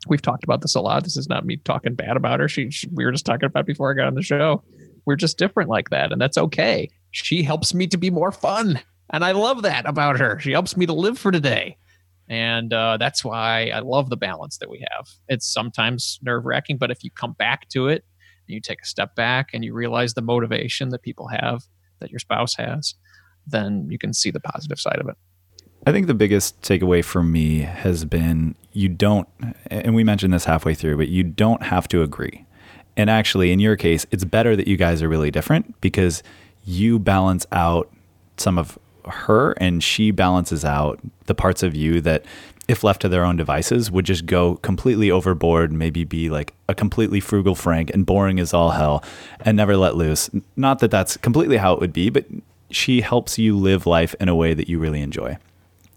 we've 0.07 0.21
talked 0.21 0.43
about 0.43 0.61
this 0.61 0.75
a 0.75 0.81
lot. 0.81 1.03
This 1.03 1.17
is 1.17 1.29
not 1.29 1.45
me 1.45 1.57
talking 1.57 1.93
bad 1.93 2.17
about 2.17 2.39
her. 2.39 2.47
She, 2.47 2.71
she 2.71 2.87
we 2.91 3.05
were 3.05 3.11
just 3.11 3.25
talking 3.25 3.45
about 3.45 3.65
before 3.65 3.91
I 3.91 3.95
got 3.95 4.07
on 4.07 4.15
the 4.15 4.23
show. 4.23 4.63
We're 5.05 5.15
just 5.15 5.37
different 5.37 5.69
like 5.69 5.89
that, 5.89 6.11
and 6.11 6.19
that's 6.19 6.37
okay. 6.37 6.89
She 7.11 7.43
helps 7.43 7.73
me 7.73 7.87
to 7.87 7.97
be 7.97 8.09
more 8.09 8.31
fun, 8.31 8.79
and 9.11 9.23
I 9.23 9.33
love 9.33 9.61
that 9.63 9.87
about 9.87 10.19
her. 10.19 10.39
She 10.39 10.51
helps 10.51 10.75
me 10.75 10.85
to 10.85 10.93
live 10.93 11.19
for 11.19 11.31
today 11.31 11.77
and 12.29 12.73
uh, 12.73 12.97
that's 12.97 13.23
why 13.23 13.67
I 13.67 13.79
love 13.79 14.09
the 14.09 14.17
balance 14.17 14.57
that 14.59 14.69
we 14.69 14.85
have. 14.91 15.07
It's 15.27 15.45
sometimes 15.45 16.19
nerve 16.23 16.45
wracking, 16.45 16.77
but 16.77 16.89
if 16.89 17.03
you 17.03 17.11
come 17.11 17.33
back 17.33 17.67
to 17.69 17.89
it 17.89 18.05
you 18.47 18.59
take 18.59 18.81
a 18.81 18.85
step 18.85 19.15
back 19.15 19.49
and 19.53 19.63
you 19.63 19.73
realize 19.73 20.13
the 20.13 20.21
motivation 20.21 20.89
that 20.89 21.01
people 21.01 21.27
have 21.27 21.63
that 21.99 22.11
your 22.11 22.19
spouse 22.19 22.55
has, 22.55 22.95
then 23.47 23.87
you 23.89 23.97
can 23.97 24.13
see 24.13 24.31
the 24.31 24.39
positive 24.39 24.79
side 24.79 24.99
of 24.99 25.07
it. 25.07 25.15
I 25.85 25.91
think 25.91 26.07
the 26.07 26.13
biggest 26.13 26.61
takeaway 26.61 27.03
for 27.03 27.23
me 27.23 27.59
has 27.59 28.05
been 28.05 28.55
you 28.71 28.87
don't, 28.87 29.27
and 29.67 29.93
we 29.93 30.03
mentioned 30.03 30.33
this 30.33 30.45
halfway 30.45 30.73
through, 30.73 30.97
but 30.97 31.09
you 31.09 31.23
don't 31.23 31.63
have 31.63 31.87
to 31.89 32.01
agree. 32.01 32.45
And 32.95 33.09
actually, 33.09 33.51
in 33.51 33.59
your 33.59 33.75
case, 33.75 34.05
it's 34.11 34.23
better 34.23 34.55
that 34.55 34.67
you 34.67 34.77
guys 34.77 35.01
are 35.01 35.09
really 35.09 35.31
different 35.31 35.79
because 35.81 36.23
you 36.63 36.99
balance 36.99 37.45
out 37.51 37.91
some 38.37 38.57
of 38.57 38.77
her 39.05 39.51
and 39.53 39.83
she 39.83 40.11
balances 40.11 40.63
out 40.63 40.99
the 41.25 41.35
parts 41.35 41.63
of 41.63 41.75
you 41.75 41.99
that 42.01 42.23
if 42.67 42.83
left 42.83 43.01
to 43.01 43.09
their 43.09 43.25
own 43.25 43.35
devices, 43.35 43.91
would 43.91 44.05
just 44.05 44.25
go 44.25 44.55
completely 44.57 45.11
overboard, 45.11 45.71
maybe 45.71 46.03
be 46.03 46.29
like 46.29 46.53
a 46.69 46.75
completely 46.75 47.19
frugal 47.19 47.55
Frank 47.55 47.91
and 47.93 48.05
boring 48.05 48.39
as 48.39 48.53
all 48.53 48.71
hell 48.71 49.03
and 49.41 49.57
never 49.57 49.75
let 49.75 49.95
loose. 49.95 50.29
Not 50.55 50.79
that 50.79 50.91
that's 50.91 51.17
completely 51.17 51.57
how 51.57 51.73
it 51.73 51.79
would 51.79 51.93
be, 51.93 52.09
but 52.09 52.25
she 52.71 53.01
helps 53.01 53.37
you 53.37 53.57
live 53.57 53.85
life 53.85 54.15
in 54.19 54.29
a 54.29 54.35
way 54.35 54.53
that 54.53 54.69
you 54.69 54.79
really 54.79 55.01
enjoy. 55.01 55.37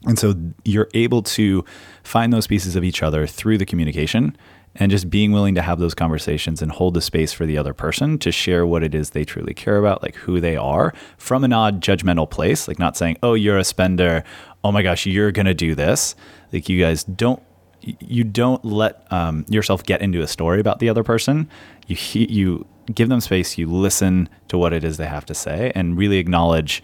And 0.06 0.18
so 0.18 0.34
you're 0.64 0.88
able 0.94 1.22
to 1.22 1.64
find 2.02 2.32
those 2.32 2.46
pieces 2.46 2.76
of 2.76 2.84
each 2.84 3.02
other 3.02 3.26
through 3.26 3.58
the 3.58 3.66
communication 3.66 4.36
and 4.78 4.90
just 4.90 5.08
being 5.08 5.32
willing 5.32 5.54
to 5.54 5.62
have 5.62 5.78
those 5.78 5.94
conversations 5.94 6.60
and 6.62 6.70
hold 6.70 6.94
the 6.94 7.00
space 7.00 7.32
for 7.32 7.46
the 7.46 7.56
other 7.56 7.72
person 7.72 8.18
to 8.18 8.30
share 8.30 8.66
what 8.66 8.82
it 8.82 8.94
is 8.94 9.10
they 9.10 9.24
truly 9.24 9.54
care 9.54 9.78
about, 9.78 10.02
like 10.02 10.14
who 10.16 10.38
they 10.38 10.56
are, 10.56 10.92
from 11.16 11.44
an 11.44 11.52
odd 11.52 11.80
judgmental 11.80 12.28
place, 12.28 12.68
like 12.68 12.78
not 12.78 12.96
saying, 12.96 13.16
oh, 13.22 13.34
you're 13.34 13.58
a 13.58 13.64
spender. 13.64 14.22
Oh 14.62 14.72
my 14.72 14.82
gosh, 14.82 15.06
you're 15.06 15.32
going 15.32 15.46
to 15.46 15.54
do 15.54 15.74
this. 15.74 16.14
Like 16.56 16.70
you 16.70 16.80
guys 16.80 17.04
don't 17.04 17.42
you 17.82 18.24
don't 18.24 18.64
let 18.64 19.06
um, 19.12 19.44
yourself 19.48 19.84
get 19.84 20.00
into 20.00 20.22
a 20.22 20.26
story 20.26 20.58
about 20.58 20.78
the 20.78 20.88
other 20.88 21.04
person. 21.04 21.50
You 21.86 21.96
you 22.14 22.66
give 22.94 23.10
them 23.10 23.20
space. 23.20 23.58
You 23.58 23.70
listen 23.70 24.30
to 24.48 24.56
what 24.56 24.72
it 24.72 24.82
is 24.82 24.96
they 24.96 25.06
have 25.06 25.26
to 25.26 25.34
say, 25.34 25.70
and 25.74 25.98
really 25.98 26.16
acknowledge 26.16 26.82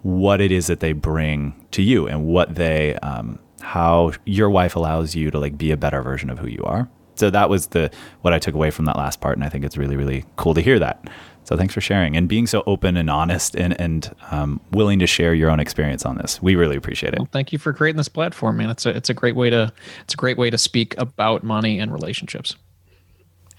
what 0.00 0.40
it 0.40 0.50
is 0.50 0.68
that 0.68 0.80
they 0.80 0.92
bring 0.92 1.54
to 1.72 1.82
you 1.82 2.08
and 2.08 2.24
what 2.24 2.54
they 2.54 2.94
um, 2.96 3.38
how 3.60 4.12
your 4.24 4.48
wife 4.48 4.74
allows 4.74 5.14
you 5.14 5.30
to 5.30 5.38
like 5.38 5.58
be 5.58 5.70
a 5.70 5.76
better 5.76 6.00
version 6.00 6.30
of 6.30 6.38
who 6.38 6.46
you 6.46 6.62
are 6.64 6.88
so 7.18 7.30
that 7.30 7.50
was 7.50 7.68
the 7.68 7.90
what 8.22 8.32
I 8.32 8.38
took 8.38 8.54
away 8.54 8.70
from 8.70 8.84
that 8.84 8.96
last 8.96 9.20
part, 9.20 9.36
and 9.36 9.44
I 9.44 9.48
think 9.48 9.64
it's 9.64 9.76
really 9.76 9.96
really 9.96 10.24
cool 10.36 10.54
to 10.54 10.60
hear 10.60 10.78
that. 10.78 11.08
So 11.48 11.56
thanks 11.56 11.72
for 11.72 11.80
sharing 11.80 12.14
and 12.14 12.28
being 12.28 12.46
so 12.46 12.62
open 12.66 12.98
and 12.98 13.08
honest 13.08 13.56
and 13.56 13.72
and 13.80 14.14
um, 14.30 14.60
willing 14.70 14.98
to 14.98 15.06
share 15.06 15.32
your 15.32 15.50
own 15.50 15.60
experience 15.60 16.04
on 16.04 16.18
this. 16.18 16.42
We 16.42 16.56
really 16.56 16.76
appreciate 16.76 17.14
it. 17.14 17.20
Well, 17.20 17.28
thank 17.32 17.54
you 17.54 17.58
for 17.58 17.72
creating 17.72 17.96
this 17.96 18.06
platform, 18.10 18.58
man. 18.58 18.68
It's 18.68 18.84
a 18.84 18.90
it's 18.90 19.08
a 19.08 19.14
great 19.14 19.34
way 19.34 19.48
to 19.48 19.72
it's 20.02 20.12
a 20.12 20.16
great 20.18 20.36
way 20.36 20.50
to 20.50 20.58
speak 20.58 20.94
about 20.98 21.44
money 21.44 21.78
and 21.78 21.90
relationships. 21.90 22.54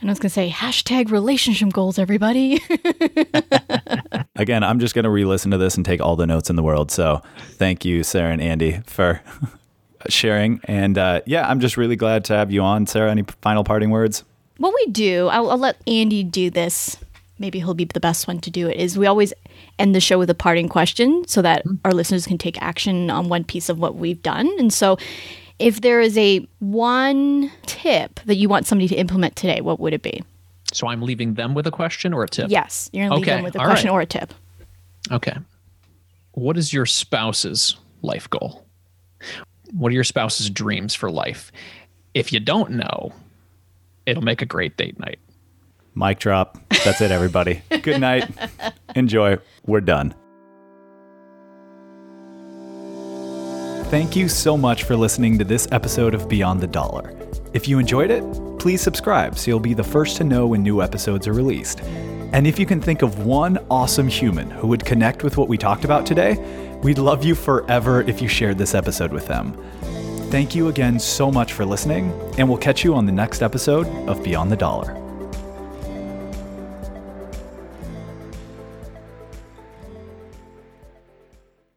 And 0.01 0.07
I 0.07 0.11
was 0.11 0.19
gonna 0.19 0.29
say 0.29 0.51
hashtag 0.51 1.09
relationship 1.09 1.73
goals, 1.73 1.97
everybody. 1.97 2.61
Again, 4.35 4.63
I'm 4.63 4.79
just 4.79 4.93
gonna 4.93 5.09
re-listen 5.09 5.49
to 5.49 5.57
this 5.57 5.75
and 5.75 5.83
take 5.83 5.99
all 5.99 6.15
the 6.15 6.27
notes 6.27 6.51
in 6.51 6.57
the 6.57 6.63
world. 6.63 6.91
So 6.91 7.23
thank 7.53 7.85
you, 7.85 8.03
Sarah 8.03 8.33
and 8.33 8.41
Andy, 8.41 8.81
for 8.85 9.19
sharing. 10.09 10.61
And 10.65 10.95
uh, 10.95 11.21
yeah, 11.25 11.49
I'm 11.49 11.59
just 11.59 11.75
really 11.75 11.95
glad 11.95 12.23
to 12.25 12.33
have 12.33 12.51
you 12.51 12.61
on. 12.61 12.85
Sarah, 12.85 13.09
any 13.09 13.23
final 13.41 13.63
parting 13.63 13.89
words? 13.89 14.23
What 14.57 14.75
we 14.75 14.91
do, 14.91 15.27
I'll, 15.29 15.49
I'll 15.49 15.57
let 15.57 15.81
Andy 15.87 16.23
do 16.23 16.51
this. 16.51 16.97
Maybe 17.39 17.59
he'll 17.59 17.73
be 17.73 17.85
the 17.85 17.99
best 17.99 18.27
one 18.27 18.39
to 18.39 18.51
do 18.51 18.67
it. 18.67 18.77
Is 18.77 18.97
we 18.97 19.07
always 19.07 19.33
end 19.77 19.95
the 19.95 19.99
show 19.99 20.19
with 20.19 20.29
a 20.29 20.35
parting 20.35 20.69
question 20.69 21.23
so 21.27 21.41
that 21.41 21.65
mm-hmm. 21.65 21.75
our 21.85 21.91
listeners 21.91 22.27
can 22.27 22.37
take 22.37 22.61
action 22.61 23.09
on 23.09 23.29
one 23.29 23.43
piece 23.43 23.69
of 23.69 23.79
what 23.79 23.95
we've 23.95 24.21
done. 24.21 24.49
And 24.59 24.71
so, 24.73 24.97
if 25.57 25.81
there 25.81 25.99
is 26.01 26.17
a 26.17 26.47
one 26.59 27.51
tip 27.65 28.19
that 28.25 28.35
you 28.35 28.47
want 28.47 28.65
somebody 28.65 28.87
to 28.89 28.95
implement 28.95 29.35
today, 29.35 29.61
what 29.61 29.79
would 29.79 29.93
it 29.93 30.01
be? 30.01 30.23
So 30.73 30.87
I'm 30.87 31.01
leaving 31.01 31.33
them 31.33 31.53
with 31.53 31.67
a 31.67 31.71
question 31.71 32.13
or 32.13 32.23
a 32.23 32.27
tip. 32.27 32.49
Yes, 32.49 32.89
you're 32.93 33.09
leave 33.09 33.23
okay. 33.23 33.31
them 33.31 33.43
with 33.43 33.55
a 33.55 33.59
All 33.59 33.65
question 33.65 33.89
right. 33.89 33.95
or 33.95 34.01
a 34.01 34.05
tip. 34.05 34.33
Okay. 35.11 35.35
What 36.33 36.57
is 36.57 36.73
your 36.73 36.85
spouse's 36.85 37.75
life 38.01 38.29
goal? 38.29 38.65
What 39.73 39.89
are 39.89 39.95
your 39.95 40.03
spouse's 40.03 40.49
dreams 40.49 40.95
for 40.95 41.11
life? 41.11 41.51
If 42.13 42.31
you 42.31 42.39
don't 42.39 42.71
know, 42.71 43.13
it'll 44.05 44.23
make 44.23 44.41
a 44.41 44.45
great 44.45 44.77
date 44.77 44.99
night. 44.99 45.19
Mic 45.99 46.19
drop. 46.19 46.57
That's 46.85 47.01
it, 47.01 47.11
everybody. 47.11 47.61
Good 47.81 47.99
night. 47.99 48.29
Enjoy. 48.95 49.37
We're 49.65 49.81
done. 49.81 50.15
Thank 53.89 54.15
you 54.15 54.29
so 54.29 54.55
much 54.55 54.83
for 54.83 54.95
listening 54.95 55.37
to 55.39 55.43
this 55.43 55.67
episode 55.71 56.13
of 56.13 56.29
Beyond 56.29 56.61
the 56.61 56.67
Dollar. 56.67 57.13
If 57.53 57.67
you 57.67 57.79
enjoyed 57.79 58.11
it, 58.11 58.23
please 58.59 58.81
subscribe 58.81 59.37
so 59.37 59.51
you'll 59.51 59.59
be 59.59 59.73
the 59.73 59.83
first 59.83 60.17
to 60.17 60.23
know 60.23 60.47
when 60.47 60.63
new 60.63 60.81
episodes 60.81 61.27
are 61.27 61.33
released. 61.33 61.81
And 62.31 62.47
if 62.47 62.59
you 62.59 62.65
can 62.65 62.79
think 62.79 63.01
of 63.01 63.25
one 63.25 63.57
awesome 63.69 64.07
human 64.07 64.49
who 64.51 64.67
would 64.67 64.85
connect 64.85 65.23
with 65.23 65.37
what 65.37 65.49
we 65.49 65.57
talked 65.57 65.83
about 65.83 66.05
today, 66.05 66.35
We'd 66.81 66.97
love 66.97 67.25
you 67.25 67.35
forever 67.35 68.03
if 68.03 68.21
you 68.21 68.29
shared 68.29 68.57
this 68.57 68.73
episode 68.73 69.11
with 69.11 69.27
them. 69.27 69.53
Thank 70.31 70.55
you 70.55 70.69
again 70.69 70.97
so 70.97 71.29
much 71.29 71.51
for 71.51 71.65
listening, 71.65 72.11
and 72.37 72.47
we'll 72.47 72.57
catch 72.57 72.85
you 72.85 72.95
on 72.95 73.05
the 73.05 73.11
next 73.11 73.41
episode 73.41 73.87
of 74.07 74.23
Beyond 74.23 74.51
the 74.51 74.55
Dollar. 74.55 75.08